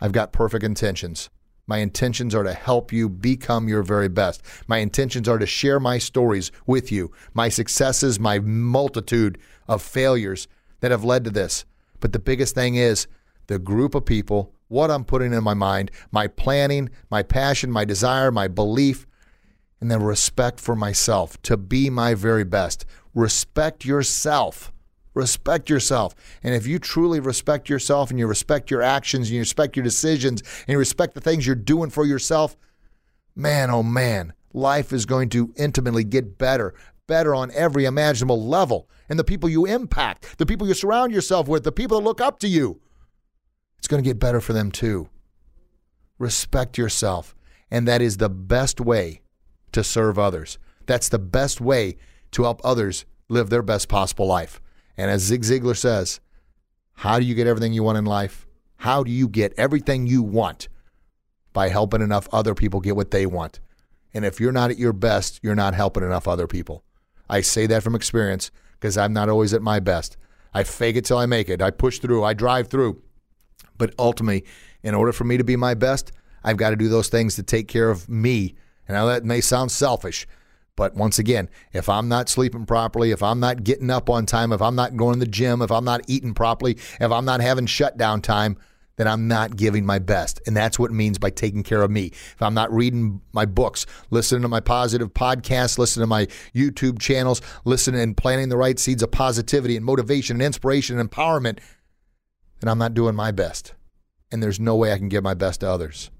I've 0.00 0.12
got 0.12 0.32
perfect 0.32 0.64
intentions. 0.64 1.30
My 1.66 1.78
intentions 1.78 2.34
are 2.34 2.42
to 2.42 2.52
help 2.52 2.92
you 2.92 3.08
become 3.08 3.68
your 3.68 3.82
very 3.82 4.08
best. 4.08 4.42
My 4.66 4.78
intentions 4.78 5.28
are 5.28 5.38
to 5.38 5.46
share 5.46 5.78
my 5.78 5.98
stories 5.98 6.50
with 6.66 6.90
you, 6.90 7.12
my 7.34 7.48
successes, 7.48 8.18
my 8.18 8.40
multitude 8.40 9.38
of 9.68 9.80
failures 9.80 10.48
that 10.80 10.90
have 10.90 11.04
led 11.04 11.24
to 11.24 11.30
this. 11.30 11.64
But 12.02 12.12
the 12.12 12.18
biggest 12.18 12.54
thing 12.54 12.74
is 12.74 13.06
the 13.46 13.60
group 13.60 13.94
of 13.94 14.04
people, 14.04 14.52
what 14.68 14.90
I'm 14.90 15.04
putting 15.04 15.32
in 15.32 15.42
my 15.44 15.54
mind, 15.54 15.90
my 16.10 16.26
planning, 16.26 16.90
my 17.10 17.22
passion, 17.22 17.70
my 17.70 17.84
desire, 17.84 18.30
my 18.32 18.48
belief, 18.48 19.06
and 19.80 19.90
then 19.90 20.02
respect 20.02 20.60
for 20.60 20.76
myself 20.76 21.40
to 21.42 21.56
be 21.56 21.88
my 21.90 22.14
very 22.14 22.44
best. 22.44 22.84
Respect 23.14 23.84
yourself. 23.84 24.72
Respect 25.14 25.70
yourself. 25.70 26.14
And 26.42 26.54
if 26.54 26.66
you 26.66 26.80
truly 26.80 27.20
respect 27.20 27.68
yourself 27.68 28.10
and 28.10 28.18
you 28.18 28.26
respect 28.26 28.70
your 28.70 28.82
actions 28.82 29.28
and 29.28 29.34
you 29.34 29.40
respect 29.40 29.76
your 29.76 29.84
decisions 29.84 30.42
and 30.66 30.68
you 30.72 30.78
respect 30.78 31.14
the 31.14 31.20
things 31.20 31.46
you're 31.46 31.54
doing 31.54 31.90
for 31.90 32.04
yourself, 32.04 32.56
man, 33.36 33.70
oh 33.70 33.84
man, 33.84 34.32
life 34.52 34.92
is 34.92 35.06
going 35.06 35.28
to 35.30 35.52
intimately 35.56 36.02
get 36.02 36.36
better, 36.36 36.74
better 37.12 37.34
on 37.34 37.50
every 37.52 37.84
imaginable 37.84 38.42
level. 38.42 38.88
And 39.06 39.18
the 39.18 39.24
people 39.24 39.50
you 39.50 39.66
impact, 39.66 40.38
the 40.38 40.46
people 40.46 40.66
you 40.66 40.72
surround 40.72 41.12
yourself 41.12 41.46
with, 41.46 41.62
the 41.62 41.70
people 41.70 41.98
that 41.98 42.04
look 42.04 42.22
up 42.22 42.38
to 42.38 42.48
you, 42.48 42.80
it's 43.76 43.86
going 43.86 44.02
to 44.02 44.08
get 44.08 44.18
better 44.18 44.40
for 44.40 44.54
them 44.54 44.70
too. 44.70 45.10
Respect 46.18 46.78
yourself. 46.78 47.36
And 47.70 47.86
that 47.86 48.00
is 48.00 48.16
the 48.16 48.30
best 48.30 48.80
way 48.80 49.20
to 49.72 49.84
serve 49.84 50.18
others. 50.18 50.58
That's 50.86 51.10
the 51.10 51.18
best 51.18 51.60
way 51.60 51.98
to 52.30 52.44
help 52.44 52.62
others 52.64 53.04
live 53.28 53.50
their 53.50 53.60
best 53.62 53.90
possible 53.90 54.26
life. 54.26 54.62
And 54.96 55.10
as 55.10 55.20
Zig 55.20 55.42
Ziglar 55.42 55.76
says, 55.76 56.18
how 56.94 57.18
do 57.18 57.26
you 57.26 57.34
get 57.34 57.46
everything 57.46 57.74
you 57.74 57.82
want 57.82 57.98
in 57.98 58.06
life? 58.06 58.46
How 58.76 59.02
do 59.02 59.10
you 59.10 59.28
get 59.28 59.52
everything 59.58 60.06
you 60.06 60.22
want? 60.22 60.68
By 61.52 61.68
helping 61.68 62.00
enough 62.00 62.26
other 62.32 62.54
people 62.54 62.80
get 62.80 62.96
what 62.96 63.10
they 63.10 63.26
want. 63.26 63.60
And 64.14 64.24
if 64.24 64.40
you're 64.40 64.50
not 64.50 64.70
at 64.70 64.78
your 64.78 64.94
best, 64.94 65.40
you're 65.42 65.54
not 65.54 65.74
helping 65.74 66.04
enough 66.04 66.26
other 66.26 66.46
people. 66.46 66.84
I 67.32 67.40
say 67.40 67.66
that 67.66 67.82
from 67.82 67.94
experience 67.94 68.50
because 68.74 68.98
I'm 68.98 69.14
not 69.14 69.30
always 69.30 69.54
at 69.54 69.62
my 69.62 69.80
best. 69.80 70.18
I 70.52 70.64
fake 70.64 70.96
it 70.96 71.06
till 71.06 71.16
I 71.16 71.24
make 71.24 71.48
it. 71.48 71.62
I 71.62 71.70
push 71.70 71.98
through, 71.98 72.24
I 72.24 72.34
drive 72.34 72.68
through. 72.68 73.00
But 73.78 73.94
ultimately, 73.98 74.44
in 74.82 74.94
order 74.94 75.12
for 75.12 75.24
me 75.24 75.38
to 75.38 75.44
be 75.44 75.56
my 75.56 75.72
best, 75.72 76.12
I've 76.44 76.58
got 76.58 76.70
to 76.70 76.76
do 76.76 76.90
those 76.90 77.08
things 77.08 77.34
to 77.36 77.42
take 77.42 77.68
care 77.68 77.88
of 77.88 78.06
me. 78.06 78.54
And 78.86 78.96
now 78.96 79.06
that 79.06 79.24
may 79.24 79.40
sound 79.40 79.72
selfish, 79.72 80.26
but 80.76 80.94
once 80.94 81.18
again, 81.18 81.48
if 81.72 81.88
I'm 81.88 82.06
not 82.06 82.28
sleeping 82.28 82.66
properly, 82.66 83.12
if 83.12 83.22
I'm 83.22 83.40
not 83.40 83.64
getting 83.64 83.88
up 83.88 84.10
on 84.10 84.26
time, 84.26 84.52
if 84.52 84.60
I'm 84.60 84.74
not 84.74 84.98
going 84.98 85.14
to 85.14 85.20
the 85.20 85.26
gym, 85.26 85.62
if 85.62 85.70
I'm 85.72 85.86
not 85.86 86.02
eating 86.08 86.34
properly, 86.34 86.76
if 87.00 87.10
I'm 87.10 87.24
not 87.24 87.40
having 87.40 87.64
shutdown 87.64 88.20
time, 88.20 88.58
then 88.96 89.08
I'm 89.08 89.28
not 89.28 89.56
giving 89.56 89.86
my 89.86 89.98
best. 89.98 90.40
And 90.46 90.56
that's 90.56 90.78
what 90.78 90.90
it 90.90 90.94
means 90.94 91.18
by 91.18 91.30
taking 91.30 91.62
care 91.62 91.82
of 91.82 91.90
me. 91.90 92.06
If 92.06 92.42
I'm 92.42 92.54
not 92.54 92.72
reading 92.72 93.20
my 93.32 93.46
books, 93.46 93.86
listening 94.10 94.42
to 94.42 94.48
my 94.48 94.60
positive 94.60 95.14
podcasts, 95.14 95.78
listening 95.78 96.02
to 96.02 96.08
my 96.08 96.26
YouTube 96.54 96.98
channels, 96.98 97.40
listening 97.64 98.00
and 98.00 98.16
planting 98.16 98.48
the 98.48 98.56
right 98.56 98.78
seeds 98.78 99.02
of 99.02 99.10
positivity 99.10 99.76
and 99.76 99.84
motivation 99.84 100.36
and 100.36 100.42
inspiration 100.42 100.98
and 100.98 101.10
empowerment, 101.10 101.58
then 102.60 102.68
I'm 102.68 102.78
not 102.78 102.94
doing 102.94 103.14
my 103.14 103.32
best. 103.32 103.74
And 104.30 104.42
there's 104.42 104.60
no 104.60 104.76
way 104.76 104.92
I 104.92 104.98
can 104.98 105.08
give 105.08 105.24
my 105.24 105.34
best 105.34 105.60
to 105.60 105.68
others. 105.68 106.10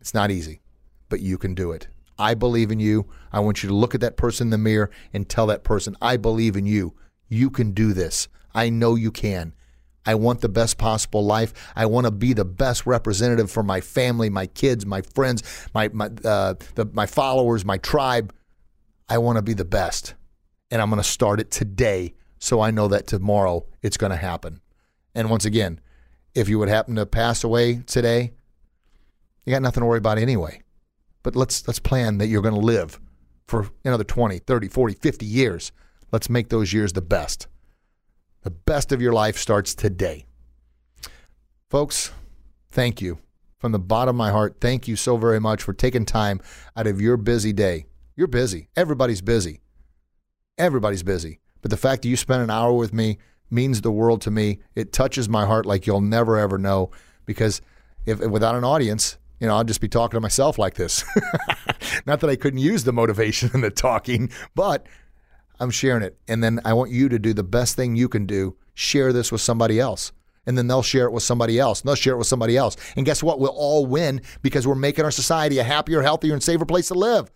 It's 0.00 0.14
not 0.14 0.30
easy, 0.30 0.60
but 1.08 1.20
you 1.20 1.38
can 1.38 1.54
do 1.54 1.72
it. 1.72 1.88
I 2.18 2.34
believe 2.34 2.70
in 2.70 2.78
you. 2.78 3.06
I 3.32 3.40
want 3.40 3.62
you 3.62 3.68
to 3.68 3.74
look 3.74 3.94
at 3.94 4.00
that 4.00 4.16
person 4.16 4.46
in 4.46 4.50
the 4.50 4.58
mirror 4.58 4.90
and 5.12 5.28
tell 5.28 5.46
that 5.46 5.64
person, 5.64 5.96
I 6.00 6.16
believe 6.16 6.56
in 6.56 6.66
you. 6.66 6.94
You 7.28 7.50
can 7.50 7.72
do 7.72 7.92
this. 7.92 8.28
I 8.54 8.70
know 8.70 8.94
you 8.94 9.10
can. 9.10 9.54
I 10.06 10.14
want 10.14 10.40
the 10.40 10.48
best 10.48 10.78
possible 10.78 11.24
life. 11.24 11.52
I 11.74 11.86
want 11.86 12.06
to 12.06 12.10
be 12.10 12.32
the 12.32 12.44
best 12.44 12.86
representative 12.86 13.50
for 13.50 13.62
my 13.62 13.80
family, 13.80 14.28
my 14.30 14.46
kids, 14.46 14.84
my 14.84 15.02
friends, 15.02 15.42
my 15.74 15.88
my 15.88 16.10
uh, 16.24 16.54
the, 16.74 16.86
my 16.92 17.06
followers, 17.06 17.64
my 17.64 17.78
tribe. 17.78 18.32
I 19.08 19.18
want 19.18 19.36
to 19.36 19.42
be 19.42 19.54
the 19.54 19.64
best, 19.64 20.14
and 20.70 20.80
I'm 20.80 20.88
going 20.90 21.02
to 21.02 21.08
start 21.08 21.40
it 21.40 21.50
today, 21.50 22.14
so 22.38 22.60
I 22.60 22.70
know 22.70 22.88
that 22.88 23.06
tomorrow 23.06 23.66
it's 23.82 23.96
going 23.96 24.10
to 24.10 24.16
happen. 24.16 24.60
And 25.14 25.30
once 25.30 25.44
again, 25.44 25.80
if 26.34 26.48
you 26.48 26.58
would 26.58 26.68
happen 26.68 26.96
to 26.96 27.06
pass 27.06 27.44
away 27.44 27.82
today, 27.86 28.32
you 29.44 29.52
got 29.52 29.62
nothing 29.62 29.82
to 29.82 29.86
worry 29.86 29.98
about 29.98 30.18
anyway. 30.18 30.62
But 31.22 31.36
let's 31.36 31.66
let's 31.66 31.78
plan 31.78 32.18
that 32.18 32.26
you're 32.26 32.42
going 32.42 32.54
to 32.54 32.60
live 32.60 33.00
for 33.46 33.70
another 33.84 34.04
20, 34.04 34.38
30, 34.38 34.68
40, 34.68 34.94
50 34.94 35.26
years. 35.26 35.72
Let's 36.12 36.30
make 36.30 36.48
those 36.48 36.72
years 36.72 36.92
the 36.92 37.02
best. 37.02 37.46
The 38.44 38.50
best 38.50 38.92
of 38.92 39.00
your 39.00 39.14
life 39.14 39.38
starts 39.38 39.74
today. 39.74 40.26
Folks, 41.70 42.12
thank 42.70 43.00
you. 43.00 43.18
From 43.58 43.72
the 43.72 43.78
bottom 43.78 44.16
of 44.16 44.18
my 44.18 44.30
heart, 44.30 44.56
thank 44.60 44.86
you 44.86 44.96
so 44.96 45.16
very 45.16 45.40
much 45.40 45.62
for 45.62 45.72
taking 45.72 46.04
time 46.04 46.42
out 46.76 46.86
of 46.86 47.00
your 47.00 47.16
busy 47.16 47.54
day. 47.54 47.86
You're 48.14 48.26
busy. 48.26 48.68
Everybody's 48.76 49.22
busy. 49.22 49.62
Everybody's 50.58 51.02
busy. 51.02 51.40
But 51.62 51.70
the 51.70 51.78
fact 51.78 52.02
that 52.02 52.08
you 52.08 52.16
spent 52.16 52.42
an 52.42 52.50
hour 52.50 52.74
with 52.74 52.92
me 52.92 53.16
means 53.50 53.80
the 53.80 53.90
world 53.90 54.20
to 54.22 54.30
me. 54.30 54.58
It 54.74 54.92
touches 54.92 55.26
my 55.26 55.46
heart 55.46 55.64
like 55.64 55.86
you'll 55.86 56.02
never 56.02 56.36
ever 56.36 56.58
know 56.58 56.90
because 57.24 57.62
if 58.04 58.20
without 58.20 58.54
an 58.54 58.64
audience, 58.64 59.16
you 59.40 59.46
know, 59.46 59.56
I'll 59.56 59.64
just 59.64 59.80
be 59.80 59.88
talking 59.88 60.18
to 60.18 60.20
myself 60.20 60.58
like 60.58 60.74
this. 60.74 61.02
Not 62.06 62.20
that 62.20 62.28
I 62.28 62.36
couldn't 62.36 62.60
use 62.60 62.84
the 62.84 62.92
motivation 62.92 63.50
and 63.54 63.64
the 63.64 63.70
talking, 63.70 64.30
but 64.54 64.86
I'm 65.60 65.70
sharing 65.70 66.02
it. 66.02 66.18
And 66.28 66.42
then 66.42 66.60
I 66.64 66.72
want 66.72 66.90
you 66.90 67.08
to 67.08 67.18
do 67.18 67.32
the 67.32 67.42
best 67.42 67.76
thing 67.76 67.96
you 67.96 68.08
can 68.08 68.26
do 68.26 68.56
share 68.74 69.12
this 69.12 69.30
with 69.30 69.40
somebody 69.40 69.78
else. 69.78 70.12
And 70.46 70.58
then 70.58 70.66
they'll 70.66 70.82
share 70.82 71.06
it 71.06 71.12
with 71.12 71.22
somebody 71.22 71.58
else. 71.58 71.80
And 71.80 71.88
they'll 71.88 71.94
share 71.94 72.14
it 72.14 72.18
with 72.18 72.26
somebody 72.26 72.56
else. 72.56 72.76
And 72.96 73.06
guess 73.06 73.22
what? 73.22 73.40
We'll 73.40 73.50
all 73.50 73.86
win 73.86 74.20
because 74.42 74.66
we're 74.66 74.74
making 74.74 75.04
our 75.04 75.10
society 75.10 75.58
a 75.58 75.64
happier, 75.64 76.02
healthier, 76.02 76.34
and 76.34 76.42
safer 76.42 76.66
place 76.66 76.88
to 76.88 76.94
live. 76.94 77.30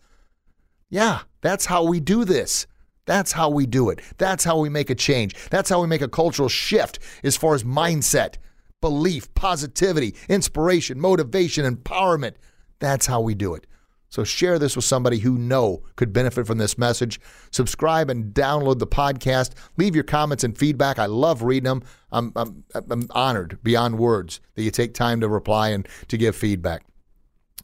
Yeah, 0.90 1.20
that's 1.40 1.66
how 1.66 1.84
we 1.84 2.00
do 2.00 2.24
this. 2.24 2.66
That's 3.06 3.32
how 3.32 3.48
we 3.48 3.64
do 3.64 3.88
it. 3.88 4.00
That's 4.18 4.44
how 4.44 4.58
we 4.58 4.68
make 4.68 4.90
a 4.90 4.94
change. 4.94 5.34
That's 5.48 5.70
how 5.70 5.80
we 5.80 5.86
make 5.86 6.02
a 6.02 6.08
cultural 6.08 6.50
shift 6.50 6.98
as 7.24 7.36
far 7.36 7.54
as 7.54 7.64
mindset, 7.64 8.34
belief, 8.82 9.32
positivity, 9.34 10.14
inspiration, 10.28 11.00
motivation, 11.00 11.64
empowerment. 11.64 12.34
That's 12.78 13.06
how 13.06 13.22
we 13.22 13.34
do 13.34 13.54
it. 13.54 13.66
So 14.10 14.24
share 14.24 14.58
this 14.58 14.74
with 14.74 14.86
somebody 14.86 15.18
who 15.18 15.36
know 15.36 15.82
could 15.96 16.12
benefit 16.12 16.46
from 16.46 16.58
this 16.58 16.78
message. 16.78 17.20
Subscribe 17.50 18.08
and 18.08 18.32
download 18.32 18.78
the 18.78 18.86
podcast. 18.86 19.52
Leave 19.76 19.94
your 19.94 20.04
comments 20.04 20.44
and 20.44 20.56
feedback. 20.56 20.98
I 20.98 21.06
love 21.06 21.42
reading 21.42 21.64
them. 21.64 21.82
I'm, 22.10 22.32
I'm, 22.34 22.64
I'm 22.74 23.06
honored 23.10 23.58
beyond 23.62 23.98
words 23.98 24.40
that 24.54 24.62
you 24.62 24.70
take 24.70 24.94
time 24.94 25.20
to 25.20 25.28
reply 25.28 25.68
and 25.68 25.86
to 26.08 26.16
give 26.16 26.34
feedback. 26.34 26.84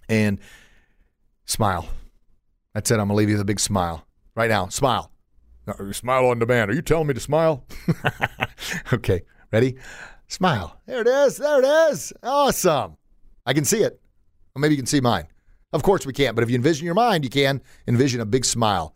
And 0.09 0.39
smile. 1.47 1.89
That's 2.75 2.91
it. 2.91 3.01
I'm 3.01 3.09
to 3.09 3.15
leave 3.15 3.29
you 3.29 3.37
with 3.37 3.43
a 3.43 3.47
big 3.47 3.61
smile. 3.61 4.07
Right 4.35 4.51
now, 4.51 4.69
smile. 4.69 5.11
Smile 5.93 6.27
on 6.27 6.39
demand. 6.39 6.71
Are 6.71 6.75
you 6.75 6.83
telling 6.83 7.07
me 7.07 7.15
to 7.15 7.21
smile? 7.21 7.65
okay, 8.93 9.23
ready? 9.51 9.77
Smile. 10.29 10.79
There 10.85 11.01
it 11.01 11.07
is. 11.07 11.39
There 11.39 11.63
it 11.63 11.91
is. 11.91 12.13
Awesome. 12.23 12.99
I 13.47 13.55
can 13.55 13.65
see 13.65 13.83
it. 13.83 13.99
Well, 14.55 14.61
maybe 14.61 14.75
you 14.75 14.79
can 14.79 14.87
see 14.87 15.01
mine. 15.01 15.27
Of 15.75 15.83
course 15.83 16.07
we 16.07 16.13
can't, 16.13 16.37
but 16.37 16.45
if 16.45 16.51
you 16.51 16.55
envision 16.55 16.87
your 16.87 16.95
mind, 16.95 17.25
you 17.25 17.31
can 17.31 17.61
envision 17.89 18.21
a 18.21 18.25
big 18.25 18.45
smile. 18.45 18.95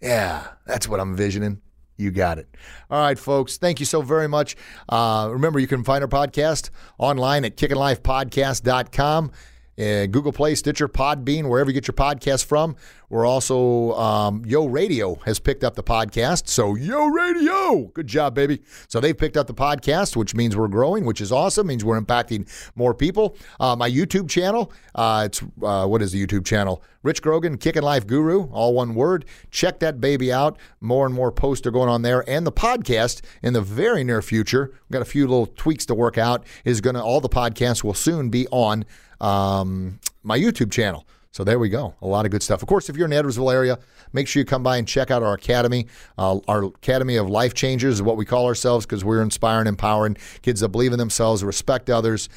Yeah, 0.00 0.46
that's 0.66 0.88
what 0.88 0.98
I'm 0.98 1.10
envisioning. 1.10 1.60
You 1.98 2.10
got 2.10 2.38
it. 2.38 2.48
All 2.90 2.98
right, 3.00 3.18
folks. 3.18 3.58
Thank 3.58 3.80
you 3.80 3.86
so 3.86 4.00
very 4.00 4.26
much. 4.26 4.56
Uh, 4.88 5.28
remember, 5.30 5.58
you 5.58 5.66
can 5.66 5.84
find 5.84 6.02
our 6.02 6.08
podcast 6.08 6.70
online 6.98 7.44
at 7.44 7.58
kickinlifepodcast.com 7.58 9.30
uh, 9.78 10.06
Google 10.06 10.32
Play, 10.32 10.54
Stitcher, 10.54 10.88
Podbean, 10.88 11.48
wherever 11.48 11.70
you 11.70 11.74
get 11.74 11.86
your 11.86 11.94
podcast 11.94 12.44
from. 12.44 12.76
We're 13.08 13.26
also, 13.26 13.92
um, 13.92 14.44
Yo 14.44 14.66
Radio 14.66 15.14
has 15.26 15.38
picked 15.38 15.62
up 15.62 15.76
the 15.76 15.82
podcast. 15.82 16.48
So, 16.48 16.74
Yo 16.74 17.06
Radio, 17.06 17.84
good 17.94 18.08
job, 18.08 18.34
baby. 18.34 18.62
So, 18.88 18.98
they've 18.98 19.16
picked 19.16 19.36
up 19.36 19.46
the 19.46 19.54
podcast, 19.54 20.16
which 20.16 20.34
means 20.34 20.56
we're 20.56 20.66
growing, 20.66 21.04
which 21.04 21.20
is 21.20 21.30
awesome, 21.30 21.68
means 21.68 21.84
we're 21.84 22.00
impacting 22.00 22.48
more 22.74 22.94
people. 22.94 23.36
Uh, 23.60 23.76
my 23.76 23.88
YouTube 23.88 24.28
channel, 24.28 24.72
uh, 24.94 25.22
it's, 25.26 25.42
uh, 25.62 25.86
what 25.86 26.02
is 26.02 26.12
the 26.12 26.26
YouTube 26.26 26.44
channel? 26.44 26.82
Rich 27.04 27.22
Grogan, 27.22 27.56
Kickin' 27.56 27.84
Life 27.84 28.04
Guru, 28.04 28.50
all 28.50 28.74
one 28.74 28.96
word. 28.96 29.24
Check 29.52 29.78
that 29.78 30.00
baby 30.00 30.32
out. 30.32 30.58
More 30.80 31.06
and 31.06 31.14
more 31.14 31.30
posts 31.30 31.64
are 31.64 31.70
going 31.70 31.88
on 31.88 32.02
there. 32.02 32.28
And 32.28 32.44
the 32.44 32.50
podcast 32.50 33.20
in 33.44 33.52
the 33.52 33.60
very 33.60 34.02
near 34.02 34.20
future, 34.20 34.72
we've 34.72 34.92
got 34.92 35.02
a 35.02 35.04
few 35.04 35.28
little 35.28 35.46
tweaks 35.46 35.86
to 35.86 35.94
work 35.94 36.18
out, 36.18 36.44
is 36.64 36.80
going 36.80 36.96
to, 36.96 37.02
all 37.02 37.20
the 37.20 37.28
podcasts 37.28 37.84
will 37.84 37.94
soon 37.94 38.28
be 38.30 38.48
on 38.48 38.84
um, 39.20 39.98
my 40.22 40.38
YouTube 40.38 40.70
channel. 40.70 41.06
So 41.36 41.44
there 41.44 41.58
we 41.58 41.68
go. 41.68 41.94
A 42.00 42.06
lot 42.06 42.24
of 42.24 42.30
good 42.30 42.42
stuff. 42.42 42.62
Of 42.62 42.68
course, 42.68 42.88
if 42.88 42.96
you're 42.96 43.04
in 43.04 43.10
the 43.10 43.16
Edwardsville 43.16 43.52
area, 43.52 43.78
make 44.14 44.26
sure 44.26 44.40
you 44.40 44.46
come 44.46 44.62
by 44.62 44.78
and 44.78 44.88
check 44.88 45.10
out 45.10 45.22
our 45.22 45.34
academy. 45.34 45.86
Uh, 46.16 46.38
our 46.48 46.64
Academy 46.64 47.16
of 47.16 47.28
Life 47.28 47.52
Changers 47.52 47.96
is 47.96 48.02
what 48.02 48.16
we 48.16 48.24
call 48.24 48.46
ourselves 48.46 48.86
because 48.86 49.04
we're 49.04 49.20
inspiring, 49.20 49.66
empowering 49.66 50.16
kids 50.40 50.60
that 50.60 50.70
believe 50.70 50.94
in 50.94 50.98
themselves, 50.98 51.44
respect 51.44 51.90
others, 51.90 52.30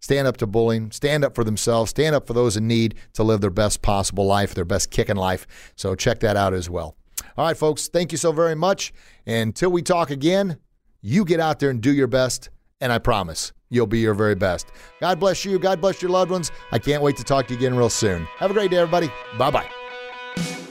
stand 0.00 0.26
up 0.26 0.38
to 0.38 0.46
bullying, 0.46 0.90
stand 0.90 1.24
up 1.24 1.34
for 1.34 1.44
themselves, 1.44 1.90
stand 1.90 2.14
up 2.14 2.26
for 2.26 2.32
those 2.32 2.56
in 2.56 2.66
need 2.66 2.94
to 3.12 3.22
live 3.22 3.42
their 3.42 3.50
best 3.50 3.82
possible 3.82 4.24
life, 4.24 4.54
their 4.54 4.64
best 4.64 4.90
kicking 4.90 5.16
life. 5.16 5.46
So 5.76 5.94
check 5.94 6.20
that 6.20 6.36
out 6.36 6.54
as 6.54 6.70
well. 6.70 6.96
All 7.36 7.44
right, 7.44 7.56
folks, 7.56 7.88
thank 7.88 8.12
you 8.12 8.18
so 8.18 8.32
very 8.32 8.54
much. 8.54 8.94
And 9.26 9.48
until 9.48 9.70
we 9.70 9.82
talk 9.82 10.10
again, 10.10 10.56
you 11.02 11.26
get 11.26 11.38
out 11.38 11.58
there 11.58 11.68
and 11.68 11.82
do 11.82 11.92
your 11.92 12.06
best, 12.06 12.48
and 12.80 12.92
I 12.92 12.98
promise 12.98 13.52
you'll 13.70 13.86
be 13.86 14.00
your 14.00 14.14
very 14.14 14.34
best. 14.34 14.72
God 15.00 15.20
bless 15.20 15.44
you. 15.44 15.58
God 15.58 15.80
bless 15.80 16.02
your 16.02 16.10
loved 16.10 16.30
ones. 16.30 16.50
I 16.72 16.78
can't 16.78 17.02
wait 17.02 17.16
to 17.16 17.24
talk 17.24 17.46
to 17.48 17.54
you 17.54 17.58
again 17.58 17.76
real 17.76 17.90
soon. 17.90 18.24
Have 18.38 18.50
a 18.50 18.54
great 18.54 18.70
day, 18.70 18.78
everybody. 18.78 19.10
Bye 19.36 19.50
bye. 19.50 19.77